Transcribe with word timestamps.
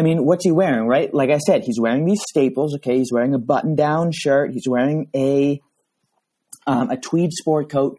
I 0.00 0.02
mean, 0.02 0.24
what's 0.24 0.46
he 0.46 0.50
wearing, 0.50 0.86
right? 0.86 1.12
Like 1.12 1.28
I 1.28 1.36
said, 1.36 1.62
he's 1.62 1.78
wearing 1.78 2.06
these 2.06 2.22
staples. 2.26 2.74
Okay, 2.76 2.96
he's 2.96 3.12
wearing 3.12 3.34
a 3.34 3.38
button-down 3.38 4.12
shirt. 4.12 4.50
He's 4.50 4.66
wearing 4.66 5.10
a 5.14 5.60
um, 6.66 6.90
a 6.90 6.96
tweed 6.96 7.32
sport 7.32 7.68
coat. 7.68 7.98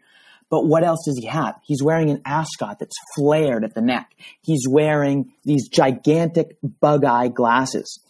But 0.50 0.66
what 0.66 0.82
else 0.82 1.04
does 1.04 1.16
he 1.16 1.26
have? 1.26 1.54
He's 1.62 1.80
wearing 1.80 2.10
an 2.10 2.20
ascot 2.24 2.80
that's 2.80 2.96
flared 3.14 3.62
at 3.62 3.74
the 3.74 3.80
neck. 3.80 4.10
He's 4.40 4.66
wearing 4.68 5.32
these 5.44 5.68
gigantic 5.68 6.56
bug 6.80 7.04
eye 7.04 7.28
glasses. 7.28 8.00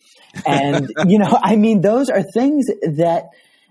And, 0.47 0.91
you 1.07 1.19
know, 1.19 1.39
I 1.43 1.57
mean, 1.57 1.83
those 1.83 2.09
are 2.09 2.23
things 2.23 2.69
that 2.69 3.27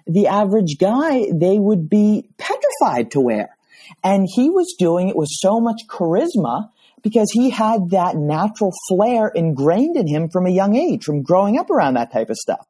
the 0.05 0.27
average 0.27 0.77
guy, 0.79 1.25
they 1.33 1.57
would 1.57 1.89
be 1.89 2.29
petrified 2.37 3.09
to 3.11 3.21
wear. 3.21 3.57
And 4.03 4.27
he 4.31 4.51
was 4.51 4.75
doing 4.77 5.09
it 5.09 5.15
with 5.15 5.29
so 5.31 5.59
much 5.59 5.81
charisma 5.89 6.69
because 7.03 7.29
he 7.31 7.49
had 7.49 7.89
that 7.91 8.15
natural 8.15 8.71
flair 8.87 9.27
ingrained 9.29 9.97
in 9.97 10.07
him 10.07 10.29
from 10.29 10.45
a 10.45 10.49
young 10.49 10.75
age, 10.75 11.03
from 11.03 11.23
growing 11.23 11.57
up 11.57 11.69
around 11.69 11.95
that 11.95 12.11
type 12.11 12.29
of 12.29 12.37
stuff. 12.37 12.65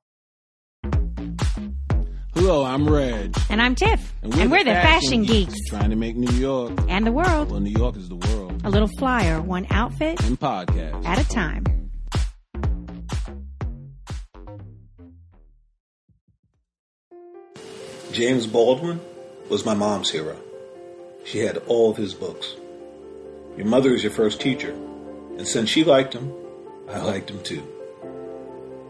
Hello, 2.33 2.63
I'm 2.63 2.89
Reg. 2.89 3.37
And 3.49 3.61
I'm 3.61 3.75
Tiff. 3.75 4.13
And 4.23 4.33
we're, 4.33 4.41
and 4.41 4.51
we're 4.51 4.63
the, 4.63 4.71
fashion, 4.71 5.01
fashion 5.01 5.23
geeks. 5.23 5.53
geeks. 5.53 5.69
Trying 5.69 5.89
to 5.89 5.95
make 5.95 6.15
New 6.15 6.31
York. 6.37 6.71
And 6.87 7.05
the 7.05 7.11
world. 7.11 7.51
Well, 7.51 7.59
New 7.59 7.77
York 7.77 7.97
is 7.97 8.09
the 8.09 8.15
world. 8.15 8.61
A 8.63 8.69
little 8.69 8.87
flyer, 8.87 9.41
one 9.41 9.67
outfit. 9.69 10.19
And 10.23 10.39
podcast. 10.39 11.05
At 11.05 11.19
a 11.19 11.27
time. 11.27 11.65
James 18.11 18.47
Baldwin 18.47 18.99
was 19.49 19.65
my 19.65 19.73
mom's 19.73 20.09
hero. 20.09 20.37
She 21.25 21.39
had 21.39 21.57
all 21.67 21.91
of 21.91 21.97
his 21.97 22.13
books. 22.13 22.55
Your 23.57 23.67
mother 23.67 23.93
is 23.93 24.03
your 24.03 24.11
first 24.11 24.39
teacher, 24.39 24.71
and 24.71 25.47
since 25.47 25.69
she 25.69 25.83
liked 25.83 26.13
him, 26.13 26.33
I 26.89 26.99
liked 26.99 27.29
him 27.29 27.43
too. 27.43 27.63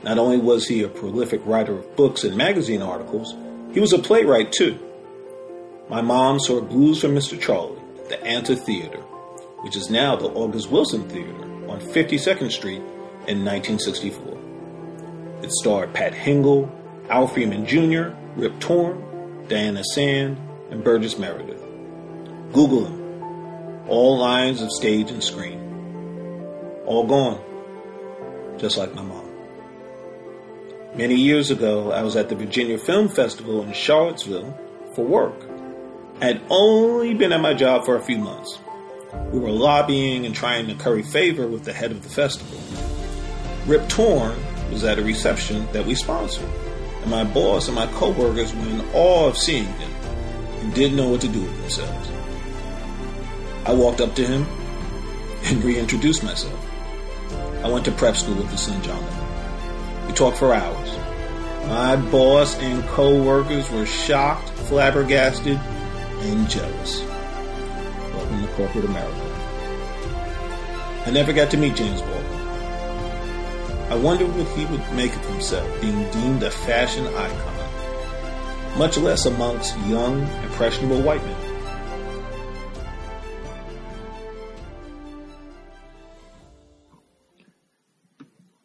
Not 0.03 0.17
only 0.17 0.37
was 0.37 0.67
he 0.67 0.83
a 0.83 0.87
prolific 0.87 1.41
writer 1.45 1.77
of 1.77 1.95
books 1.95 2.23
and 2.23 2.35
magazine 2.35 2.81
articles, 2.81 3.35
he 3.73 3.79
was 3.79 3.93
a 3.93 3.99
playwright 3.99 4.51
too. 4.51 4.79
My 5.89 6.01
mom 6.01 6.39
saw 6.39 6.61
Blues 6.61 7.01
for 7.01 7.07
Mr. 7.07 7.39
Charlie 7.39 7.79
at 7.99 8.09
the 8.09 8.17
Anta 8.17 8.57
Theater, 8.57 8.99
which 9.61 9.75
is 9.75 9.89
now 9.89 10.15
the 10.15 10.29
August 10.29 10.71
Wilson 10.71 11.07
Theater 11.09 11.43
on 11.69 11.79
52nd 11.79 12.51
Street 12.51 12.81
in 13.27 13.45
1964. 13.45 14.37
It 15.43 15.51
starred 15.51 15.93
Pat 15.93 16.13
Hingle, 16.13 16.69
Al 17.09 17.27
Freeman 17.27 17.65
Jr., 17.65 18.15
Rip 18.39 18.59
Torn, 18.59 19.45
Diana 19.47 19.83
Sand, 19.83 20.37
and 20.69 20.83
Burgess 20.83 21.17
Meredith. 21.17 21.61
Google 22.53 22.81
them. 22.81 23.00
All 23.91 24.17
lines 24.17 24.61
of 24.61 24.71
stage 24.71 25.11
and 25.11 25.21
screen. 25.21 25.59
All 26.85 27.05
gone. 27.05 27.41
Just 28.57 28.77
like 28.77 28.95
my 28.95 29.01
mom. 29.01 29.29
Many 30.95 31.15
years 31.15 31.51
ago, 31.51 31.91
I 31.91 32.01
was 32.01 32.15
at 32.15 32.29
the 32.29 32.35
Virginia 32.35 32.77
Film 32.77 33.09
Festival 33.09 33.61
in 33.63 33.73
Charlottesville 33.73 34.57
for 34.95 35.03
work. 35.03 35.35
I 36.21 36.25
had 36.27 36.41
only 36.49 37.13
been 37.13 37.33
at 37.33 37.41
my 37.41 37.53
job 37.53 37.83
for 37.83 37.97
a 37.97 38.01
few 38.01 38.17
months. 38.17 38.59
We 39.33 39.39
were 39.39 39.51
lobbying 39.51 40.25
and 40.25 40.33
trying 40.33 40.67
to 40.67 40.75
curry 40.75 41.03
favor 41.03 41.45
with 41.45 41.65
the 41.65 41.73
head 41.73 41.91
of 41.91 42.01
the 42.01 42.09
festival. 42.09 42.61
Rip 43.67 43.89
Torn 43.89 44.39
was 44.71 44.85
at 44.85 44.99
a 44.99 45.03
reception 45.03 45.67
that 45.73 45.85
we 45.85 45.95
sponsored 45.95 46.47
and 47.01 47.11
my 47.11 47.25
boss 47.25 47.67
and 47.67 47.75
my 47.75 47.87
coworkers 47.87 48.55
were 48.55 48.69
in 48.69 48.81
awe 48.93 49.27
of 49.27 49.37
seeing 49.37 49.65
him 49.65 49.91
and 50.61 50.73
didn't 50.73 50.95
know 50.95 51.09
what 51.09 51.19
to 51.19 51.27
do 51.27 51.41
with 51.41 51.61
themselves. 51.61 52.20
I 53.71 53.73
walked 53.73 54.01
up 54.01 54.13
to 54.15 54.27
him 54.27 54.45
and 55.43 55.63
reintroduced 55.63 56.25
myself. 56.25 56.59
I 57.63 57.69
went 57.69 57.85
to 57.85 57.91
prep 57.93 58.17
school 58.17 58.35
with 58.35 58.51
the 58.51 58.57
son 58.57 58.83
John. 58.83 59.01
We 60.07 60.11
talked 60.11 60.37
for 60.37 60.53
hours. 60.53 60.89
My 61.69 61.95
boss 61.95 62.57
and 62.57 62.83
co-workers 62.89 63.71
were 63.71 63.85
shocked, 63.85 64.49
flabbergasted, 64.67 65.57
and 65.57 66.49
jealous. 66.49 67.01
Welcome 68.13 68.41
to 68.41 68.47
corporate 68.55 68.83
America. 68.83 69.21
I 71.05 71.11
never 71.11 71.31
got 71.31 71.49
to 71.51 71.57
meet 71.57 71.77
James 71.77 72.01
Baldwin. 72.01 72.41
I 73.89 73.95
wonder 73.95 74.25
what 74.25 74.47
he 74.49 74.65
would 74.65 74.93
make 74.95 75.15
of 75.15 75.25
himself 75.27 75.79
being 75.79 76.11
deemed 76.11 76.43
a 76.43 76.51
fashion 76.51 77.07
icon, 77.07 78.77
much 78.77 78.97
less 78.97 79.25
amongst 79.25 79.79
young, 79.87 80.23
impressionable 80.43 81.01
white 81.01 81.23
men. 81.23 81.40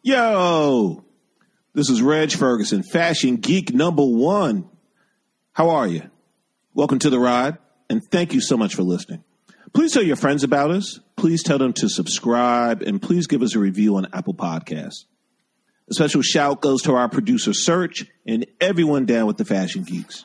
Yo, 0.07 1.03
this 1.73 1.89
is 1.89 2.01
Reg 2.01 2.31
Ferguson, 2.31 2.81
fashion 2.81 3.35
geek 3.35 3.73
number 3.73 4.05
one. 4.05 4.69
How 5.51 5.71
are 5.71 5.85
you? 5.85 6.01
Welcome 6.73 6.99
to 6.99 7.09
the 7.09 7.19
ride, 7.19 7.57
and 7.89 8.01
thank 8.09 8.33
you 8.33 8.39
so 8.39 8.55
much 8.55 8.73
for 8.73 8.83
listening. 8.83 9.25
Please 9.73 9.91
tell 9.91 10.03
your 10.03 10.15
friends 10.15 10.45
about 10.45 10.71
us. 10.71 11.01
Please 11.17 11.43
tell 11.43 11.57
them 11.57 11.73
to 11.73 11.89
subscribe, 11.89 12.83
and 12.83 13.01
please 13.01 13.27
give 13.27 13.41
us 13.41 13.53
a 13.53 13.59
review 13.59 13.97
on 13.97 14.07
Apple 14.13 14.33
Podcasts. 14.33 15.03
A 15.89 15.93
special 15.93 16.21
shout 16.21 16.61
goes 16.61 16.83
to 16.83 16.95
our 16.95 17.09
producer 17.09 17.51
Search 17.53 18.05
and 18.25 18.45
everyone 18.61 19.05
down 19.05 19.27
with 19.27 19.35
the 19.35 19.43
Fashion 19.43 19.83
Geeks. 19.83 20.23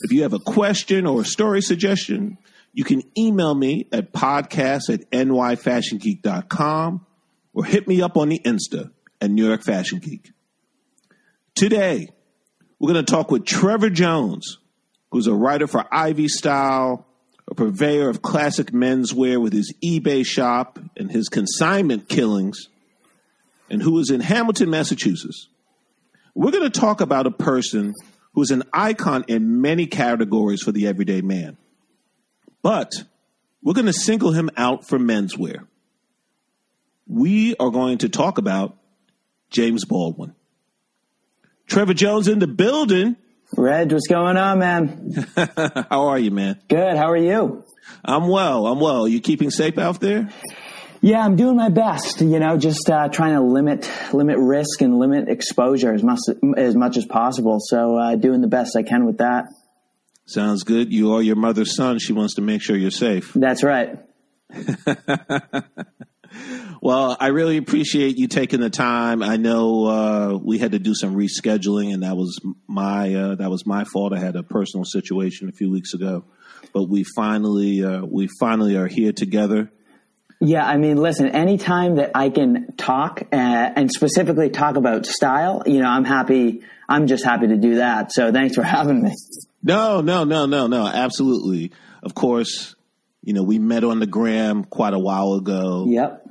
If 0.00 0.10
you 0.10 0.22
have 0.22 0.32
a 0.32 0.40
question 0.40 1.06
or 1.06 1.20
a 1.20 1.24
story 1.24 1.62
suggestion, 1.62 2.38
you 2.72 2.82
can 2.82 3.04
email 3.16 3.54
me 3.54 3.86
at 3.92 4.12
podcast 4.12 4.92
at 4.92 5.08
nyfashiongeek.com 5.12 7.06
or 7.54 7.64
hit 7.64 7.86
me 7.86 8.02
up 8.02 8.16
on 8.16 8.28
the 8.28 8.40
Insta 8.40 8.90
at 9.22 9.30
New 9.30 9.46
York 9.46 9.62
Fashion 9.62 10.00
Geek. 10.00 10.32
Today, 11.54 12.08
we're 12.80 12.92
going 12.92 13.04
to 13.04 13.10
talk 13.10 13.30
with 13.30 13.46
Trevor 13.46 13.88
Jones, 13.88 14.58
who's 15.12 15.28
a 15.28 15.34
writer 15.34 15.68
for 15.68 15.86
Ivy 15.92 16.26
Style, 16.26 17.06
a 17.48 17.54
purveyor 17.54 18.08
of 18.08 18.20
classic 18.20 18.72
menswear 18.72 19.40
with 19.40 19.52
his 19.52 19.72
eBay 19.80 20.26
shop 20.26 20.80
and 20.96 21.08
his 21.10 21.28
consignment 21.28 22.08
killings 22.08 22.68
and 23.70 23.80
who 23.80 24.00
is 24.00 24.10
in 24.10 24.20
Hamilton, 24.20 24.70
Massachusetts. 24.70 25.48
We're 26.34 26.50
going 26.50 26.68
to 26.68 26.80
talk 26.80 27.00
about 27.00 27.28
a 27.28 27.30
person 27.30 27.94
who 28.34 28.42
is 28.42 28.50
an 28.50 28.64
icon 28.72 29.24
in 29.28 29.60
many 29.60 29.86
categories 29.86 30.62
for 30.62 30.72
the 30.72 30.88
everyday 30.88 31.20
man. 31.20 31.56
But 32.60 32.90
we're 33.62 33.74
going 33.74 33.86
to 33.86 33.92
single 33.92 34.32
him 34.32 34.50
out 34.56 34.84
for 34.84 34.98
menswear. 34.98 35.68
We 37.06 37.54
are 37.60 37.70
going 37.70 37.98
to 37.98 38.08
talk 38.08 38.38
about 38.38 38.78
James 39.52 39.84
Baldwin. 39.84 40.34
Trevor 41.66 41.94
Jones 41.94 42.28
in 42.28 42.38
the 42.38 42.46
building. 42.46 43.16
Reg, 43.56 43.92
what's 43.92 44.08
going 44.08 44.36
on, 44.36 44.58
man? 44.58 45.26
How 45.36 46.08
are 46.08 46.18
you, 46.18 46.30
man? 46.30 46.60
Good. 46.68 46.96
How 46.96 47.10
are 47.10 47.16
you? 47.16 47.64
I'm 48.04 48.28
well. 48.28 48.66
I'm 48.66 48.80
well. 48.80 49.06
You 49.06 49.20
keeping 49.20 49.50
safe 49.50 49.78
out 49.78 50.00
there? 50.00 50.30
Yeah, 51.00 51.24
I'm 51.24 51.36
doing 51.36 51.56
my 51.56 51.68
best. 51.68 52.20
You 52.20 52.38
know, 52.38 52.56
just 52.56 52.88
uh, 52.88 53.08
trying 53.08 53.34
to 53.34 53.42
limit 53.42 53.90
limit 54.12 54.38
risk 54.38 54.80
and 54.80 54.98
limit 54.98 55.28
exposure 55.28 55.92
as 55.92 56.02
much 56.02 56.20
as 56.56 56.76
much 56.76 56.96
as 56.96 57.04
possible. 57.04 57.58
So, 57.60 57.96
uh, 57.98 58.14
doing 58.16 58.40
the 58.40 58.48
best 58.48 58.76
I 58.76 58.82
can 58.82 59.04
with 59.04 59.18
that. 59.18 59.46
Sounds 60.26 60.62
good. 60.62 60.92
You 60.92 61.14
are 61.14 61.22
your 61.22 61.36
mother's 61.36 61.74
son. 61.74 61.98
She 61.98 62.12
wants 62.12 62.34
to 62.34 62.40
make 62.40 62.62
sure 62.62 62.76
you're 62.76 62.90
safe. 62.90 63.32
That's 63.34 63.62
right. 63.62 63.98
well, 66.82 67.16
I 67.18 67.28
really 67.28 67.56
appreciate 67.56 68.18
you 68.18 68.28
taking 68.28 68.60
the 68.60 68.68
time. 68.68 69.22
I 69.22 69.38
know 69.38 69.86
uh, 69.86 70.36
we 70.36 70.58
had 70.58 70.72
to 70.72 70.78
do 70.78 70.94
some 70.94 71.16
rescheduling, 71.16 71.94
and 71.94 72.02
that 72.02 72.18
was 72.18 72.38
my 72.66 73.14
uh, 73.14 73.34
that 73.36 73.50
was 73.50 73.64
my 73.64 73.84
fault. 73.84 74.12
I 74.12 74.18
had 74.18 74.36
a 74.36 74.42
personal 74.42 74.84
situation 74.84 75.48
a 75.48 75.52
few 75.52 75.70
weeks 75.70 75.94
ago, 75.94 76.24
but 76.74 76.90
we 76.90 77.04
finally 77.16 77.82
uh, 77.82 78.04
we 78.04 78.28
finally 78.38 78.76
are 78.76 78.88
here 78.88 79.12
together 79.12 79.70
yeah, 80.44 80.66
I 80.66 80.76
mean, 80.76 80.96
listen, 80.96 81.28
anytime 81.28 81.96
that 81.96 82.10
I 82.16 82.28
can 82.28 82.74
talk 82.76 83.22
uh, 83.32 83.36
and 83.36 83.88
specifically 83.92 84.50
talk 84.50 84.74
about 84.74 85.06
style, 85.06 85.62
you 85.66 85.80
know, 85.80 85.88
I'm 85.88 86.04
happy. 86.04 86.62
I'm 86.88 87.06
just 87.06 87.24
happy 87.24 87.46
to 87.46 87.56
do 87.56 87.76
that. 87.76 88.10
So 88.10 88.32
thanks 88.32 88.56
for 88.56 88.62
having 88.64 89.02
me. 89.02 89.14
No, 89.62 90.00
no, 90.00 90.24
no, 90.24 90.46
no, 90.46 90.66
no. 90.66 90.84
Absolutely. 90.84 91.70
Of 92.02 92.16
course, 92.16 92.74
you 93.22 93.34
know, 93.34 93.44
we 93.44 93.60
met 93.60 93.84
on 93.84 94.00
the 94.00 94.06
gram 94.06 94.64
quite 94.64 94.94
a 94.94 94.98
while 94.98 95.34
ago. 95.34 95.86
Yep. 95.88 96.21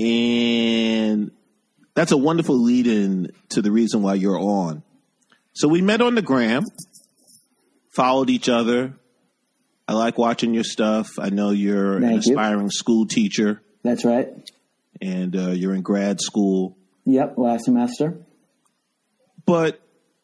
And 0.00 1.30
that's 1.94 2.12
a 2.12 2.16
wonderful 2.16 2.56
lead 2.56 2.86
in 2.86 3.32
to 3.50 3.62
the 3.62 3.70
reason 3.70 4.02
why 4.02 4.14
you're 4.14 4.38
on. 4.38 4.82
So 5.52 5.68
we 5.68 5.82
met 5.82 6.00
on 6.00 6.14
the 6.14 6.22
gram, 6.22 6.64
followed 7.90 8.30
each 8.30 8.48
other, 8.48 8.94
I 9.90 9.94
like 9.94 10.18
watching 10.18 10.54
your 10.54 10.62
stuff. 10.62 11.18
I 11.18 11.30
know 11.30 11.50
you're 11.50 12.00
Thank 12.00 12.12
an 12.12 12.18
aspiring 12.20 12.66
you. 12.66 12.70
school 12.70 13.06
teacher. 13.06 13.60
That's 13.82 14.04
right. 14.04 14.28
And 15.02 15.34
uh, 15.34 15.50
you're 15.50 15.74
in 15.74 15.82
grad 15.82 16.20
school. 16.20 16.78
Yep, 17.06 17.34
last 17.38 17.64
semester. 17.64 18.20
But 19.46 19.80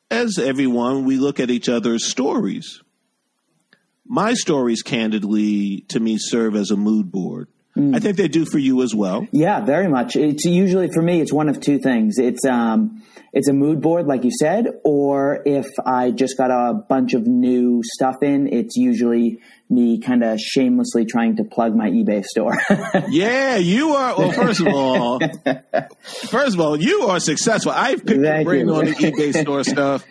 as 0.08 0.38
everyone, 0.38 1.04
we 1.04 1.16
look 1.16 1.40
at 1.40 1.50
each 1.50 1.68
other's 1.68 2.04
stories. 2.04 2.80
My 4.06 4.34
stories, 4.34 4.82
candidly, 4.82 5.80
to 5.88 5.98
me, 5.98 6.16
serve 6.16 6.54
as 6.54 6.70
a 6.70 6.76
mood 6.76 7.10
board. 7.10 7.48
Mm. 7.76 7.94
I 7.94 7.98
think 7.98 8.16
they 8.16 8.28
do 8.28 8.46
for 8.46 8.58
you 8.58 8.82
as 8.82 8.94
well. 8.94 9.26
Yeah, 9.32 9.60
very 9.60 9.88
much. 9.88 10.16
It's 10.16 10.44
usually 10.44 10.88
for 10.90 11.02
me. 11.02 11.20
It's 11.20 11.32
one 11.32 11.48
of 11.48 11.60
two 11.60 11.78
things. 11.78 12.18
It's 12.18 12.44
um, 12.46 13.02
it's 13.34 13.48
a 13.48 13.52
mood 13.52 13.82
board, 13.82 14.06
like 14.06 14.24
you 14.24 14.30
said, 14.30 14.66
or 14.82 15.42
if 15.44 15.66
I 15.84 16.10
just 16.10 16.38
got 16.38 16.50
a 16.50 16.72
bunch 16.72 17.12
of 17.12 17.26
new 17.26 17.82
stuff 17.84 18.22
in, 18.22 18.50
it's 18.50 18.76
usually 18.76 19.40
me 19.68 20.00
kind 20.00 20.24
of 20.24 20.40
shamelessly 20.40 21.04
trying 21.04 21.36
to 21.36 21.44
plug 21.44 21.76
my 21.76 21.90
eBay 21.90 22.24
store. 22.24 22.56
yeah, 23.10 23.56
you 23.56 23.90
are. 23.90 24.16
Well, 24.16 24.32
first 24.32 24.60
of 24.60 24.68
all, 24.68 25.20
first 26.02 26.54
of 26.54 26.60
all, 26.60 26.80
you 26.80 27.02
are 27.02 27.20
successful. 27.20 27.72
I've 27.72 28.06
picked 28.06 28.22
Thank 28.22 28.38
the 28.38 28.44
brain 28.44 28.70
on 28.70 28.86
the 28.86 28.92
eBay 28.92 29.38
store 29.38 29.64
stuff. 29.64 30.04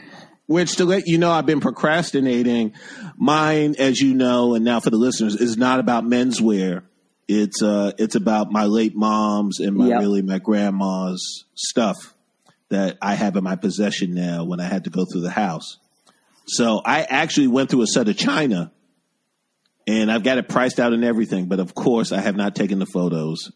Which 0.48 0.76
to 0.76 0.86
let 0.86 1.08
you 1.08 1.18
know, 1.18 1.32
I've 1.32 1.48
been 1.48 1.62
procrastinating. 1.62 2.74
Mine, 3.18 3.74
as 3.80 4.00
you 4.00 4.14
know, 4.14 4.54
and 4.54 4.64
now 4.64 4.80
for 4.80 4.92
the 4.92 4.98
listeners, 4.98 5.36
is 5.36 5.58
not 5.58 5.80
about 5.80 6.04
menswear. 6.04 6.84
It's 7.28 7.62
uh, 7.62 7.92
it's 7.98 8.16
about 8.16 8.52
my 8.52 8.66
late 8.66 8.96
mom's 8.96 9.60
and 9.60 9.76
my 9.76 9.88
yep. 9.88 10.00
really 10.00 10.22
my 10.22 10.40
grandma's 10.40 11.46
stuff 11.56 12.14
that 12.70 12.98
I 13.02 13.16
have 13.16 13.36
in 13.36 13.44
my 13.44 13.56
possession 13.56 14.14
now. 14.14 14.46
When 14.46 14.60
I 14.60 14.66
had 14.66 14.84
to 14.84 14.90
go 14.90 15.06
through 15.06 15.22
the 15.22 15.32
house, 15.32 15.78
so 16.46 16.82
I 16.86 17.04
actually 17.04 17.48
went 17.48 17.72
through 17.72 17.82
a 17.82 17.88
set 17.88 18.08
of 18.08 18.18
china, 18.18 18.72
and 19.88 20.12
I've 20.12 20.24
got 20.24 20.38
it 20.38 20.48
priced 20.48 20.80
out 20.80 20.94
and 20.94 21.04
everything. 21.04 21.48
But 21.48 21.60
of 21.60 21.74
course, 21.74 22.12
I 22.12 22.22
have 22.22 22.36
not 22.36 22.56
taken 22.56 22.78
the 22.78 22.86
photos 22.86 23.52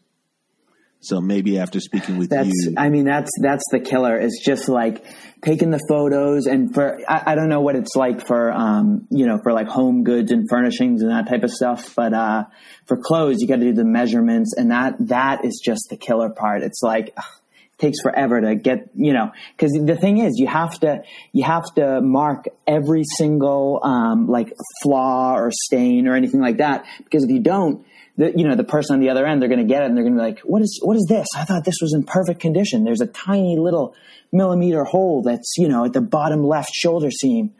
so 1.02 1.20
maybe 1.20 1.58
after 1.58 1.80
speaking 1.80 2.18
with 2.18 2.28
that's, 2.28 2.48
you, 2.48 2.74
I 2.76 2.90
mean, 2.90 3.06
that's 3.06 3.30
that's 3.40 3.64
the 3.72 3.80
killer. 3.80 4.18
It's 4.18 4.44
just 4.44 4.68
like 4.68 5.02
taking 5.42 5.70
the 5.70 5.80
photos 5.88 6.44
and 6.44 6.74
for 6.74 6.98
I, 7.08 7.32
I 7.32 7.34
don't 7.34 7.48
know 7.48 7.62
what 7.62 7.74
it's 7.74 7.96
like 7.96 8.26
for 8.26 8.52
um, 8.52 9.06
you 9.10 9.26
know 9.26 9.38
for 9.42 9.54
like 9.54 9.66
home 9.66 10.04
goods 10.04 10.30
and 10.30 10.46
furnishings 10.48 11.00
and 11.00 11.10
that 11.10 11.26
type 11.26 11.42
of 11.42 11.50
stuff, 11.50 11.94
but 11.94 12.12
uh, 12.12 12.44
for 12.84 12.98
clothes 12.98 13.38
you 13.40 13.48
got 13.48 13.56
to 13.56 13.64
do 13.64 13.72
the 13.72 13.84
measurements 13.84 14.54
and 14.56 14.70
that 14.70 14.94
that 15.08 15.42
is 15.44 15.62
just 15.64 15.86
the 15.88 15.96
killer 15.96 16.30
part. 16.30 16.62
It's 16.62 16.82
like. 16.82 17.12
Ugh, 17.16 17.24
it 17.72 17.82
takes 17.82 18.02
forever 18.02 18.38
to 18.42 18.56
get 18.56 18.90
you 18.94 19.14
know 19.14 19.32
because 19.56 19.72
the 19.72 19.96
thing 19.96 20.18
is 20.18 20.34
you 20.36 20.46
have 20.46 20.78
to 20.80 21.02
you 21.32 21.44
have 21.44 21.64
to 21.76 22.02
mark 22.02 22.44
every 22.66 23.04
single 23.16 23.80
um, 23.82 24.28
like 24.28 24.52
flaw 24.82 25.34
or 25.34 25.50
stain 25.50 26.06
or 26.06 26.14
anything 26.14 26.42
like 26.42 26.58
that 26.58 26.84
because 27.02 27.24
if 27.24 27.30
you 27.30 27.40
don't 27.40 27.86
the, 28.16 28.32
you 28.36 28.46
know, 28.46 28.54
the 28.54 28.64
person 28.64 28.94
on 28.94 29.00
the 29.00 29.10
other 29.10 29.26
end, 29.26 29.40
they're 29.40 29.48
going 29.48 29.66
to 29.66 29.72
get 29.72 29.82
it 29.82 29.86
and 29.86 29.96
they're 29.96 30.04
going 30.04 30.14
to 30.14 30.20
be 30.20 30.24
like, 30.24 30.40
what 30.40 30.62
is, 30.62 30.80
what 30.82 30.96
is 30.96 31.06
this? 31.08 31.26
I 31.36 31.44
thought 31.44 31.64
this 31.64 31.78
was 31.80 31.94
in 31.94 32.02
perfect 32.04 32.40
condition. 32.40 32.84
There's 32.84 33.00
a 33.00 33.06
tiny 33.06 33.58
little 33.58 33.94
millimeter 34.32 34.84
hole 34.84 35.22
that's, 35.22 35.54
you 35.56 35.68
know, 35.68 35.84
at 35.84 35.92
the 35.92 36.00
bottom 36.00 36.44
left 36.44 36.70
shoulder 36.72 37.10
seam. 37.10 37.54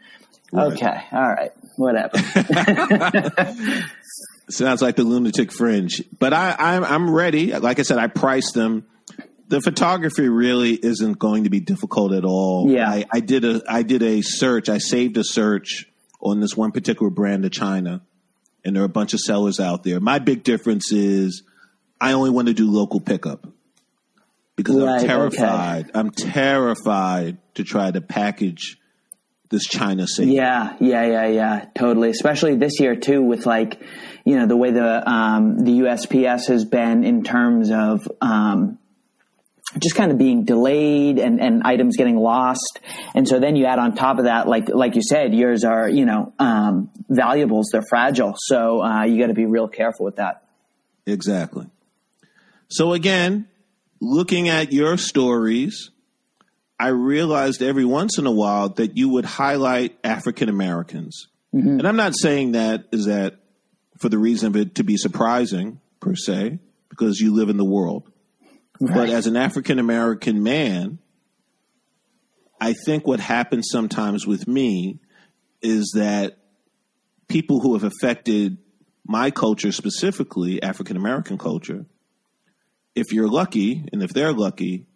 Right. 0.51 0.73
Okay. 0.73 1.03
All 1.11 1.29
right. 1.29 1.51
Whatever. 1.77 2.17
Sounds 4.49 4.81
like 4.81 4.97
the 4.97 5.03
lunatic 5.03 5.51
fringe, 5.51 6.03
but 6.19 6.33
I, 6.33 6.55
I'm, 6.59 6.83
I'm 6.83 7.09
ready. 7.09 7.53
Like 7.53 7.79
I 7.79 7.83
said, 7.83 7.97
I 7.97 8.07
priced 8.07 8.53
them. 8.53 8.85
The 9.47 9.61
photography 9.61 10.27
really 10.29 10.73
isn't 10.73 11.19
going 11.19 11.45
to 11.45 11.49
be 11.49 11.61
difficult 11.61 12.13
at 12.13 12.25
all. 12.25 12.69
Yeah. 12.69 12.89
I, 12.89 13.05
I 13.11 13.19
did 13.21 13.45
a, 13.45 13.61
I 13.67 13.83
did 13.83 14.03
a 14.03 14.21
search. 14.21 14.67
I 14.69 14.77
saved 14.77 15.17
a 15.17 15.23
search 15.23 15.89
on 16.21 16.39
this 16.39 16.55
one 16.55 16.71
particular 16.71 17.09
brand 17.09 17.45
of 17.45 17.51
China 17.51 18.01
and 18.63 18.75
there 18.75 18.83
are 18.83 18.85
a 18.85 18.89
bunch 18.89 19.13
of 19.13 19.19
sellers 19.19 19.59
out 19.59 19.83
there. 19.83 19.99
My 19.99 20.19
big 20.19 20.43
difference 20.43 20.91
is 20.91 21.43
I 21.99 22.13
only 22.13 22.29
want 22.29 22.47
to 22.47 22.53
do 22.53 22.69
local 22.69 22.99
pickup 22.99 23.47
because 24.55 24.77
right, 24.77 25.01
I'm 25.01 25.07
terrified. 25.07 25.89
Okay. 25.89 25.99
I'm 25.99 26.11
terrified 26.11 27.37
to 27.55 27.63
try 27.63 27.91
to 27.91 28.01
package 28.01 28.77
this 29.49 29.65
China 29.65 30.07
safe. 30.07 30.27
Yeah, 30.27 30.75
yeah, 30.79 31.05
yeah, 31.05 31.27
yeah, 31.27 31.65
totally. 31.75 32.09
Especially 32.09 32.55
this 32.55 32.79
year 32.79 32.95
too, 32.95 33.21
with 33.21 33.45
like, 33.45 33.81
you 34.25 34.35
know, 34.37 34.47
the 34.47 34.57
way 34.57 34.71
the 34.71 35.09
um, 35.09 35.59
the 35.59 35.79
USPS 35.81 36.47
has 36.47 36.65
been 36.65 37.03
in 37.03 37.23
terms 37.23 37.69
of 37.69 38.07
um, 38.21 38.79
just 39.79 39.95
kind 39.95 40.11
of 40.11 40.17
being 40.17 40.43
delayed 40.43 41.19
and, 41.19 41.39
and 41.39 41.63
items 41.63 41.95
getting 41.95 42.17
lost. 42.17 42.79
And 43.15 43.27
so 43.27 43.39
then 43.39 43.55
you 43.55 43.65
add 43.65 43.79
on 43.79 43.95
top 43.95 44.17
of 44.19 44.25
that, 44.25 44.47
like, 44.47 44.69
like 44.69 44.95
you 44.95 45.01
said, 45.01 45.33
yours 45.33 45.63
are, 45.63 45.87
you 45.87 46.05
know, 46.05 46.33
um, 46.39 46.89
valuables. 47.09 47.69
They're 47.71 47.83
fragile. 47.89 48.33
So, 48.37 48.83
uh, 48.83 49.05
you 49.05 49.19
got 49.19 49.27
to 49.27 49.33
be 49.33 49.45
real 49.45 49.67
careful 49.67 50.05
with 50.05 50.17
that. 50.17 50.43
Exactly. 51.05 51.67
So 52.69 52.93
again, 52.93 53.47
looking 53.99 54.49
at 54.49 54.71
your 54.73 54.97
stories, 54.97 55.91
I 56.79 56.87
realized 56.87 57.61
every 57.61 57.85
once 57.85 58.17
in 58.17 58.25
a 58.25 58.31
while 58.31 58.69
that 58.69 58.97
you 58.97 59.09
would 59.09 59.25
highlight 59.25 59.97
African 60.03 60.49
Americans. 60.49 61.27
Mm-hmm. 61.53 61.79
And 61.79 61.87
I'm 61.87 61.95
not 61.95 62.13
saying 62.17 62.53
that 62.53 62.85
is 62.91 63.05
that 63.05 63.35
for 63.99 64.09
the 64.09 64.17
reason 64.17 64.47
of 64.47 64.55
it 64.55 64.75
to 64.75 64.83
be 64.83 64.97
surprising 64.97 65.79
per 65.99 66.15
se, 66.15 66.59
because 66.89 67.19
you 67.19 67.33
live 67.33 67.49
in 67.49 67.57
the 67.57 67.65
world. 67.65 68.10
Right. 68.81 68.95
But 68.95 69.09
as 69.09 69.27
an 69.27 69.37
African 69.37 69.77
American 69.77 70.41
man, 70.41 70.97
I 72.59 72.73
think 72.73 73.05
what 73.05 73.19
happens 73.19 73.67
sometimes 73.71 74.25
with 74.25 74.47
me 74.47 74.99
is 75.61 75.91
that 75.95 76.37
people 77.27 77.59
who 77.59 77.73
have 77.73 77.83
affected 77.83 78.57
my 79.05 79.29
culture, 79.29 79.71
specifically 79.71 80.61
African 80.63 80.97
American 80.97 81.37
culture, 81.37 81.85
if 82.95 83.13
you're 83.13 83.29
lucky 83.29 83.85
and 83.93 84.01
if 84.01 84.13
they're 84.13 84.33
lucky, 84.33 84.87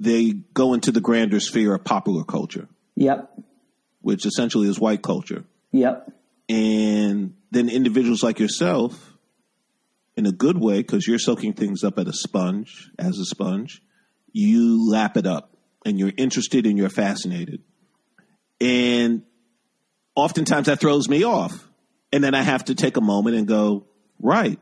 they 0.00 0.32
go 0.32 0.74
into 0.74 0.90
the 0.90 1.00
grander 1.00 1.38
sphere 1.38 1.74
of 1.74 1.84
popular 1.84 2.24
culture. 2.24 2.68
Yep. 2.96 3.30
Which 4.00 4.26
essentially 4.26 4.68
is 4.68 4.80
white 4.80 5.02
culture. 5.02 5.44
Yep. 5.70 6.12
And 6.48 7.34
then 7.52 7.68
individuals 7.68 8.22
like 8.22 8.40
yourself 8.40 9.11
in 10.16 10.26
a 10.26 10.32
good 10.32 10.58
way 10.58 10.78
because 10.78 11.06
you're 11.06 11.18
soaking 11.18 11.54
things 11.54 11.84
up 11.84 11.98
at 11.98 12.06
a 12.06 12.12
sponge, 12.12 12.90
as 12.98 13.18
a 13.18 13.24
sponge. 13.24 13.82
You 14.32 14.90
lap 14.90 15.16
it 15.16 15.26
up 15.26 15.56
and 15.84 15.98
you're 15.98 16.12
interested 16.16 16.66
and 16.66 16.78
you're 16.78 16.88
fascinated. 16.88 17.62
And 18.60 19.22
oftentimes 20.14 20.66
that 20.66 20.80
throws 20.80 21.08
me 21.08 21.24
off. 21.24 21.68
And 22.12 22.22
then 22.22 22.34
I 22.34 22.42
have 22.42 22.66
to 22.66 22.74
take 22.74 22.96
a 22.96 23.00
moment 23.00 23.36
and 23.36 23.46
go, 23.46 23.86
right, 24.20 24.58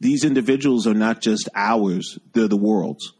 these 0.00 0.24
individuals 0.24 0.86
are 0.86 0.94
not 0.94 1.22
just 1.22 1.48
ours, 1.54 2.18
they're 2.34 2.48
the 2.48 2.56
world's. 2.56 3.14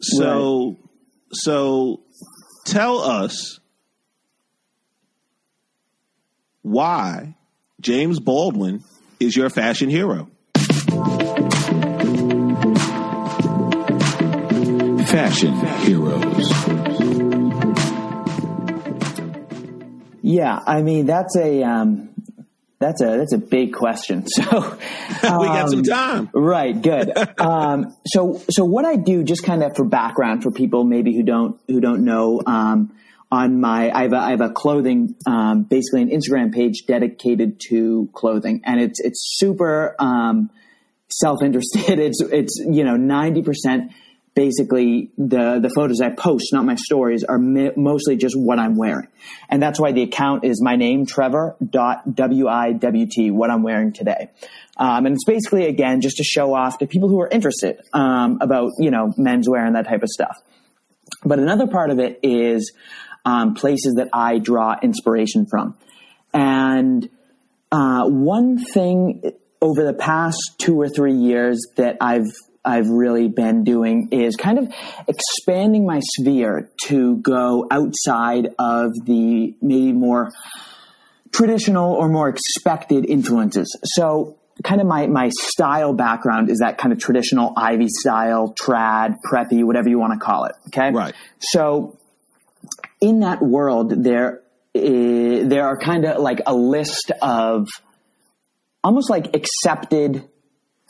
So, 0.00 0.68
right. 0.68 0.76
so 1.32 2.00
tell 2.64 3.00
us 3.00 3.58
why 6.62 7.34
James 7.80 8.20
Baldwin 8.20 8.84
is 9.20 9.36
your 9.36 9.50
fashion 9.50 9.88
hero? 9.88 10.28
Fashion 15.06 15.54
heroes. 15.84 16.50
Yeah, 20.22 20.58
I 20.66 20.82
mean 20.82 21.06
that's 21.06 21.36
a 21.36 21.62
um, 21.62 22.10
that's 22.78 23.00
a 23.00 23.16
that's 23.16 23.32
a 23.32 23.38
big 23.38 23.72
question. 23.72 24.24
So 24.36 25.28
um, 25.28 25.40
we 25.40 25.46
got 25.46 25.70
some 25.70 25.78
um, 25.78 25.84
time, 25.84 26.30
right? 26.34 26.80
Good. 26.80 27.12
um, 27.40 27.96
so 28.06 28.42
so 28.50 28.64
what 28.64 28.84
I 28.84 28.96
do, 28.96 29.22
just 29.22 29.44
kind 29.44 29.62
of 29.62 29.74
for 29.76 29.84
background 29.84 30.42
for 30.42 30.50
people 30.50 30.84
maybe 30.84 31.14
who 31.14 31.22
don't 31.22 31.58
who 31.68 31.80
don't 31.80 32.04
know. 32.04 32.42
On 33.32 33.60
my 33.60 33.90
I 33.90 34.02
have 34.02 34.12
a, 34.12 34.18
I 34.18 34.30
have 34.30 34.40
a 34.40 34.50
clothing 34.50 35.16
um, 35.26 35.64
basically 35.64 36.02
an 36.02 36.10
Instagram 36.10 36.54
page 36.54 36.84
dedicated 36.86 37.60
to 37.68 38.08
clothing, 38.12 38.62
and 38.64 38.80
it's 38.80 39.00
it's 39.00 39.36
super 39.36 39.96
um, 39.98 40.50
self 41.08 41.42
interested. 41.42 41.98
It's 42.06 42.20
it's 42.20 42.58
you 42.58 42.84
know 42.84 42.96
ninety 42.96 43.42
percent 43.42 43.92
basically 44.36 45.10
the 45.16 45.58
the 45.60 45.70
photos 45.74 46.00
I 46.00 46.10
post, 46.10 46.52
not 46.52 46.64
my 46.64 46.76
stories, 46.76 47.24
are 47.24 47.38
mi- 47.38 47.72
mostly 47.74 48.16
just 48.16 48.36
what 48.38 48.60
I'm 48.60 48.76
wearing, 48.76 49.08
and 49.48 49.60
that's 49.60 49.80
why 49.80 49.90
the 49.90 50.02
account 50.02 50.44
is 50.44 50.62
my 50.62 50.76
name 50.76 51.06
Trevor 51.06 51.56
dot 51.68 52.14
w 52.14 52.46
i 52.46 52.72
w 52.72 53.06
t 53.10 53.32
what 53.32 53.50
I'm 53.50 53.64
wearing 53.64 53.92
today. 53.92 54.30
Um, 54.76 55.06
and 55.06 55.14
it's 55.14 55.24
basically 55.24 55.66
again 55.66 56.00
just 56.00 56.18
to 56.18 56.24
show 56.24 56.54
off 56.54 56.78
to 56.78 56.86
people 56.86 57.08
who 57.08 57.20
are 57.20 57.28
interested 57.28 57.80
um, 57.92 58.38
about 58.40 58.72
you 58.78 58.92
know 58.92 59.12
menswear 59.18 59.66
and 59.66 59.74
that 59.74 59.88
type 59.88 60.02
of 60.02 60.10
stuff. 60.10 60.36
But 61.24 61.38
another 61.38 61.66
part 61.66 61.90
of 61.90 61.98
it 61.98 62.20
is 62.22 62.72
um, 63.26 63.54
places 63.54 63.94
that 63.96 64.08
I 64.12 64.38
draw 64.38 64.76
inspiration 64.80 65.46
from. 65.46 65.76
And 66.32 67.10
uh, 67.70 68.04
one 68.06 68.58
thing 68.58 69.32
over 69.60 69.84
the 69.84 69.92
past 69.92 70.38
two 70.58 70.80
or 70.80 70.88
three 70.88 71.16
years 71.16 71.60
that 71.76 71.98
I've 72.00 72.30
I've 72.64 72.88
really 72.88 73.28
been 73.28 73.62
doing 73.62 74.08
is 74.10 74.34
kind 74.34 74.58
of 74.58 74.72
expanding 75.06 75.86
my 75.86 76.00
sphere 76.00 76.68
to 76.86 77.16
go 77.18 77.66
outside 77.70 78.48
of 78.58 78.90
the 79.04 79.54
maybe 79.62 79.92
more 79.92 80.32
traditional 81.32 81.92
or 81.92 82.08
more 82.08 82.28
expected 82.28 83.08
influences. 83.08 83.78
So 83.84 84.38
kind 84.64 84.80
of 84.80 84.88
my, 84.88 85.06
my 85.06 85.30
style 85.30 85.92
background 85.92 86.50
is 86.50 86.58
that 86.58 86.76
kind 86.76 86.92
of 86.92 86.98
traditional 86.98 87.52
Ivy 87.56 87.86
style, 87.88 88.52
trad, 88.60 89.14
preppy, 89.30 89.62
whatever 89.62 89.88
you 89.88 90.00
want 90.00 90.14
to 90.14 90.18
call 90.18 90.46
it. 90.46 90.52
Okay. 90.68 90.90
Right. 90.90 91.14
So 91.38 91.96
in 93.00 93.20
that 93.20 93.42
world, 93.42 94.04
there 94.04 94.42
uh, 94.74 94.80
there 94.80 95.66
are 95.66 95.78
kind 95.78 96.04
of 96.04 96.20
like 96.20 96.40
a 96.46 96.54
list 96.54 97.12
of 97.22 97.68
almost 98.82 99.10
like 99.10 99.34
accepted 99.34 100.28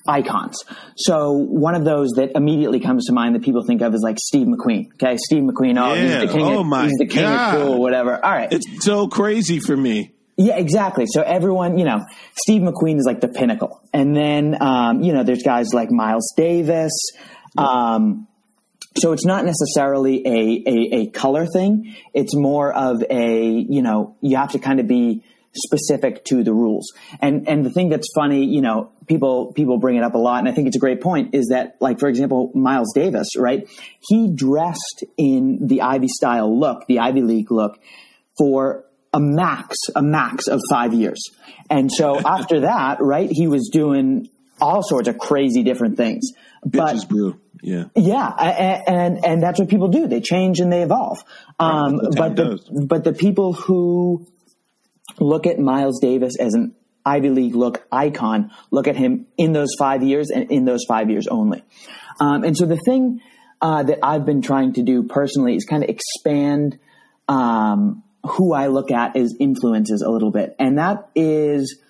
icons. 0.09 0.65
So 0.97 1.33
one 1.33 1.75
of 1.75 1.85
those 1.85 2.11
that 2.17 2.33
immediately 2.35 2.81
comes 2.81 3.07
to 3.07 3.13
mind 3.13 3.35
that 3.35 3.43
people 3.43 3.65
think 3.65 3.83
of 3.83 3.95
is 3.95 4.03
like 4.03 4.19
Steve 4.19 4.47
McQueen. 4.47 4.93
Okay, 4.95 5.17
Steve 5.19 5.43
McQueen. 5.43 5.81
Oh, 5.81 5.95
yeah. 5.95 6.21
he's 6.21 6.29
the 6.29 6.37
king. 6.37 6.47
Oh 6.47 6.61
of, 6.61 6.67
my 6.67 6.85
he's 6.85 6.99
the 6.99 7.07
king 7.07 7.23
God. 7.23 7.55
of 7.55 7.63
cool, 7.63 7.81
whatever. 7.81 8.15
All 8.25 8.33
right, 8.33 8.53
it's 8.53 8.85
so 8.85 9.09
crazy 9.09 9.61
for 9.61 9.77
me. 9.77 10.13
Yeah, 10.39 10.57
exactly. 10.57 11.07
So 11.09 11.23
everyone, 11.23 11.79
you 11.79 11.87
know, 11.87 12.05
Steve 12.39 12.61
McQueen 12.61 12.99
is 12.99 13.07
like 13.07 13.21
the 13.21 13.29
pinnacle, 13.29 13.81
and 13.93 14.15
then 14.15 14.61
um, 14.61 15.03
you 15.03 15.13
know, 15.13 15.23
there's 15.23 15.43
guys 15.43 15.73
like 15.73 15.91
Miles 15.91 16.33
Davis. 16.37 16.93
Um, 17.57 18.29
so 18.97 19.13
it's 19.13 19.25
not 19.25 19.45
necessarily 19.45 20.27
a, 20.27 20.63
a, 20.67 21.01
a 21.01 21.07
color 21.11 21.47
thing. 21.47 21.95
It's 22.15 22.35
more 22.35 22.73
of 22.73 23.03
a 23.11 23.49
you 23.49 23.83
know 23.83 24.17
you 24.21 24.37
have 24.37 24.53
to 24.53 24.59
kind 24.59 24.81
of 24.81 24.87
be 24.87 25.23
specific 25.57 26.25
to 26.27 26.45
the 26.45 26.53
rules. 26.53 26.93
And 27.21 27.49
and 27.49 27.65
the 27.65 27.71
thing 27.71 27.89
that's 27.89 28.09
funny, 28.15 28.45
you 28.45 28.61
know, 28.61 28.93
people 29.07 29.53
people 29.53 29.79
bring 29.79 29.97
it 29.97 30.03
up 30.03 30.15
a 30.15 30.19
lot, 30.19 30.41
and 30.41 30.49
I 30.49 30.53
think 30.53 30.69
it's 30.69 30.77
a 30.77 30.81
great 30.81 31.01
point, 31.01 31.35
is 31.35 31.49
that 31.49 31.77
like 31.81 31.99
for 31.99 32.09
example, 32.09 32.51
Miles 32.55 32.93
Davis, 32.95 33.37
right? 33.37 33.69
He 34.01 34.33
dressed 34.35 35.05
in 35.17 35.67
the 35.67 35.83
Ivy 35.83 36.09
style 36.09 36.59
look, 36.59 36.87
the 36.87 37.01
Ivy 37.01 37.23
League 37.23 37.51
look, 37.51 37.79
for 38.39 38.85
a 39.13 39.21
max, 39.21 39.77
a 39.95 40.03
max 40.03 40.47
of 40.47 40.61
five 40.71 40.93
years. 40.93 41.23
And 41.71 41.91
so 41.91 42.21
after 42.25 42.61
that, 42.61 42.99
right, 43.01 43.29
he 43.31 43.47
was 43.47 43.71
doing 43.73 44.29
all 44.61 44.83
sorts 44.83 45.09
of 45.09 45.19
crazy 45.19 45.63
different 45.63 45.97
things. 45.97 46.33
Bitches 46.67 47.01
but, 47.01 47.09
brew. 47.09 47.41
Yeah. 47.67 47.87
Yeah. 47.97 48.29
And, 48.29 48.83
and, 48.87 49.25
and, 49.25 49.43
that's 49.43 49.59
what 49.59 49.69
people 49.69 49.89
do. 49.89 50.07
They 50.07 50.21
change 50.21 50.61
and 50.61 50.73
they 50.73 50.83
evolve. 50.83 51.19
Um, 51.59 51.99
right, 51.99 52.15
but 52.17 52.37
the, 52.37 52.87
but 52.89 53.03
the 53.03 53.13
people 53.13 53.55
who 53.55 54.25
look 55.19 55.49
at 55.49 55.59
Miles 55.59 55.99
Davis 56.01 56.39
as 56.39 56.55
an 56.55 56.77
Ivy 57.05 57.31
League 57.31 57.57
look 57.57 57.85
icon, 57.91 58.53
look 58.71 58.87
at 58.87 58.95
him 58.97 59.27
in 59.37 59.53
those 59.53 59.71
five 59.77 60.05
years 60.05 60.31
and 60.31 60.53
in 60.53 60.65
those 60.65 60.85
five 60.87 61.11
years 61.11 61.27
only. 61.27 61.65
Um, 62.21 62.45
and 62.45 62.57
so 62.57 62.67
the 62.67 62.79
thing, 62.87 63.21
uh, 63.61 63.83
that 63.83 63.99
I've 64.01 64.25
been 64.25 64.43
trying 64.43 64.75
to 64.75 64.83
do 64.83 65.03
personally 65.03 65.57
is 65.57 65.65
kind 65.65 65.83
of 65.83 65.91
expand, 65.91 66.79
um, 67.27 68.05
who 68.23 68.55
I 68.55 68.69
look 68.69 68.93
at 68.93 69.17
as 69.17 69.35
influences 69.41 70.03
a 70.03 70.11
little 70.11 70.31
bit. 70.31 70.55
And 70.61 70.79
that 70.79 71.09
is 71.17 71.81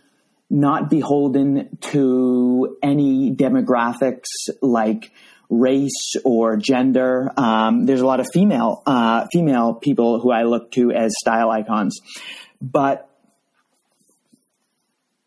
not 0.48 0.88
beholden 0.88 1.76
to 1.80 2.78
any 2.82 3.34
demographics 3.34 4.48
like 4.62 5.10
race 5.48 6.14
or 6.24 6.56
gender. 6.56 7.30
Um, 7.36 7.86
there's 7.86 8.00
a 8.00 8.06
lot 8.06 8.20
of 8.20 8.26
female, 8.32 8.82
uh, 8.86 9.26
female 9.32 9.74
people 9.74 10.20
who 10.20 10.30
I 10.30 10.42
look 10.42 10.70
to 10.72 10.92
as 10.92 11.12
style 11.18 11.50
icons. 11.50 12.00
But 12.60 13.08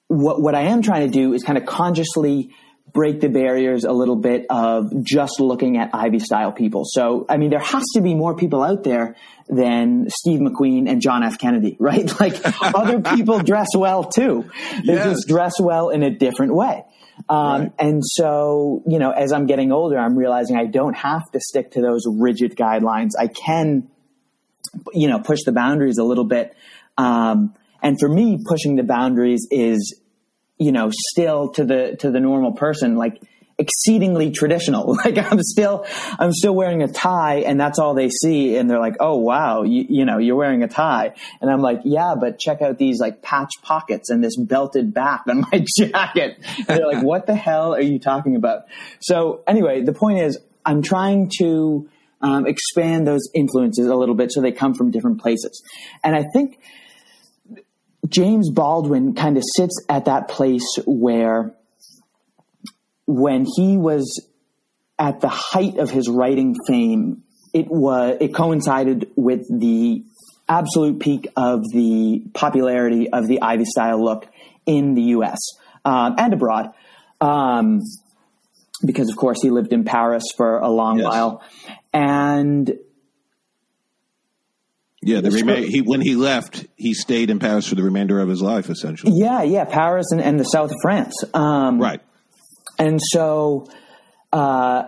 what, 0.08 0.42
what 0.42 0.56
I 0.56 0.62
am 0.62 0.82
trying 0.82 1.10
to 1.10 1.12
do 1.12 1.34
is 1.34 1.44
kind 1.44 1.58
of 1.58 1.66
consciously 1.66 2.52
break 2.94 3.22
the 3.22 3.30
barriers 3.30 3.84
a 3.84 3.92
little 3.92 4.16
bit 4.16 4.46
of 4.50 5.04
just 5.04 5.40
looking 5.40 5.78
at 5.78 5.92
Ivy 5.94 6.20
style 6.20 6.52
people. 6.52 6.84
So, 6.86 7.26
I 7.30 7.38
mean, 7.38 7.50
there 7.50 7.60
has 7.60 7.84
to 7.94 8.02
be 8.02 8.16
more 8.16 8.36
people 8.36 8.64
out 8.64 8.84
there 8.84 9.16
than 9.48 10.08
Steve 10.10 10.40
McQueen 10.40 10.90
and 10.90 11.02
John 11.02 11.24
F. 11.24 11.38
Kennedy, 11.38 11.78
right? 11.80 12.10
Like 12.20 12.40
other 12.62 13.02
people 13.02 13.40
dress 13.44 13.68
well 13.76 14.04
too. 14.06 14.50
They 14.86 14.94
yes. 14.94 15.06
just 15.06 15.28
dress 15.28 15.54
well 15.60 15.90
in 15.90 16.04
a 16.04 16.10
different 16.10 16.54
way. 16.54 16.84
Um, 17.28 17.62
right. 17.62 17.72
And 17.80 18.04
so, 18.06 18.84
you 18.88 19.00
know, 19.00 19.12
as 19.12 19.32
I'm 19.32 19.46
getting 19.46 19.72
older, 19.72 19.98
I'm 19.98 20.16
realizing 20.16 20.56
I 20.56 20.66
don't 20.66 20.96
have 20.96 21.30
to 21.32 21.40
stick 21.40 21.72
to 21.72 21.82
those 21.82 22.04
rigid 22.08 22.56
guidelines. 22.56 23.12
I 23.20 23.28
can, 23.28 23.90
you 24.94 25.08
know, 25.08 25.20
push 25.20 25.40
the 25.46 25.52
boundaries 25.52 25.98
a 25.98 26.04
little 26.04 26.26
bit. 26.26 26.56
Um, 26.98 27.56
and 27.82 28.00
for 28.00 28.10
me, 28.10 28.40
pushing 28.48 28.76
the 28.76 28.84
boundaries 28.84 29.48
is 29.52 30.00
you 30.60 30.74
know, 30.74 30.92
still 30.94 31.50
to 31.54 31.64
the, 31.64 31.96
to 32.02 32.12
the 32.12 32.20
normal 32.20 32.52
person, 32.52 32.98
like 32.98 33.22
exceedingly 33.60 34.32
traditional. 34.32 34.98
Like 35.10 35.18
I'm 35.18 35.42
still, 35.42 35.86
I'm 36.20 36.32
still 36.32 36.54
wearing 36.54 36.84
a 36.84 36.88
tie 36.88 37.38
and 37.38 37.60
that's 37.60 37.80
all 37.80 37.94
they 37.94 38.10
see. 38.10 38.58
And 38.58 38.70
they're 38.70 38.80
like, 38.80 38.98
Oh, 39.00 39.18
wow. 39.18 39.64
You, 39.64 39.86
you 39.88 40.06
know, 40.06 40.18
you're 40.18 40.36
wearing 40.36 40.62
a 40.62 40.68
tie. 40.68 41.14
And 41.42 41.50
I'm 41.50 41.62
like, 41.62 41.82
yeah, 41.84 42.16
but 42.20 42.38
check 42.38 42.62
out 42.62 42.78
these 42.78 43.00
like 43.00 43.22
patch 43.22 43.52
pockets 43.62 44.10
and 44.10 44.24
this 44.24 44.36
belted 44.38 44.94
back 44.94 45.24
on 45.28 45.42
my 45.52 45.66
jacket. 45.78 46.38
And 46.58 46.68
they're 46.68 46.88
like, 46.88 47.04
what 47.04 47.28
the 47.28 47.36
hell 47.36 47.74
are 47.74 47.82
you 47.82 47.98
talking 47.98 48.36
about? 48.36 48.64
So 49.00 49.44
anyway, 49.48 49.82
the 49.82 49.94
point 49.94 50.20
is 50.20 50.38
I'm 50.66 50.82
trying 50.82 51.32
to, 51.40 51.90
um, 52.22 52.46
expand 52.46 53.08
those 53.08 53.30
influences 53.34 53.88
a 53.88 53.96
little 53.96 54.16
bit 54.16 54.32
so 54.32 54.42
they 54.42 54.52
come 54.52 54.74
from 54.74 54.92
different 54.92 55.22
places. 55.22 55.64
And 56.04 56.16
I 56.16 56.26
think 56.34 56.60
James 58.08 58.50
Baldwin 58.52 59.16
kind 59.16 59.38
of 59.38 59.44
sits 59.56 59.82
at 59.88 60.06
that 60.06 60.28
place 60.28 60.68
where 60.86 61.56
when 63.10 63.44
he 63.56 63.76
was 63.76 64.24
at 65.00 65.20
the 65.20 65.30
height 65.30 65.80
of 65.80 65.90
his 65.90 66.08
writing 66.08 66.56
fame, 66.68 67.24
it 67.56 67.68
was 67.68 68.18
it 68.22 68.36
coincided 68.36 69.10
with 69.16 69.48
the 69.50 70.04
absolute 70.48 71.00
peak 71.00 71.28
of 71.36 71.64
the 71.74 72.22
popularity 72.36 73.10
of 73.10 73.28
the 73.28 73.42
Ivy 73.42 73.66
style 73.66 74.04
look 74.04 74.28
in 74.68 74.94
the 74.94 75.02
U.S. 75.18 75.40
Um, 75.84 76.16
and 76.20 76.34
abroad, 76.34 76.72
um, 77.20 77.80
because 78.86 79.10
of 79.10 79.18
course 79.18 79.42
he 79.42 79.50
lived 79.50 79.74
in 79.74 79.86
Paris 79.86 80.26
for 80.38 80.60
a 80.60 80.70
long 80.70 81.00
yes. 81.00 81.06
while, 81.06 81.42
and 81.92 82.72
yeah, 85.02 85.22
the 85.22 85.32
rema- 85.32 85.62
he 85.62 85.82
when 85.82 86.02
he 86.02 86.14
left, 86.14 86.68
he 86.76 86.94
stayed 86.94 87.32
in 87.32 87.40
Paris 87.40 87.66
for 87.66 87.74
the 87.74 87.84
remainder 87.84 88.20
of 88.20 88.30
his 88.30 88.44
life, 88.44 88.70
essentially. 88.70 89.14
Yeah, 89.16 89.42
yeah, 89.42 89.66
Paris 89.66 90.12
and, 90.12 90.22
and 90.22 90.40
the 90.40 90.44
south 90.44 90.70
of 90.70 90.78
France. 90.84 91.16
Um, 91.34 91.80
right. 91.80 92.02
And 92.80 93.00
so, 93.12 93.68
uh, 94.32 94.84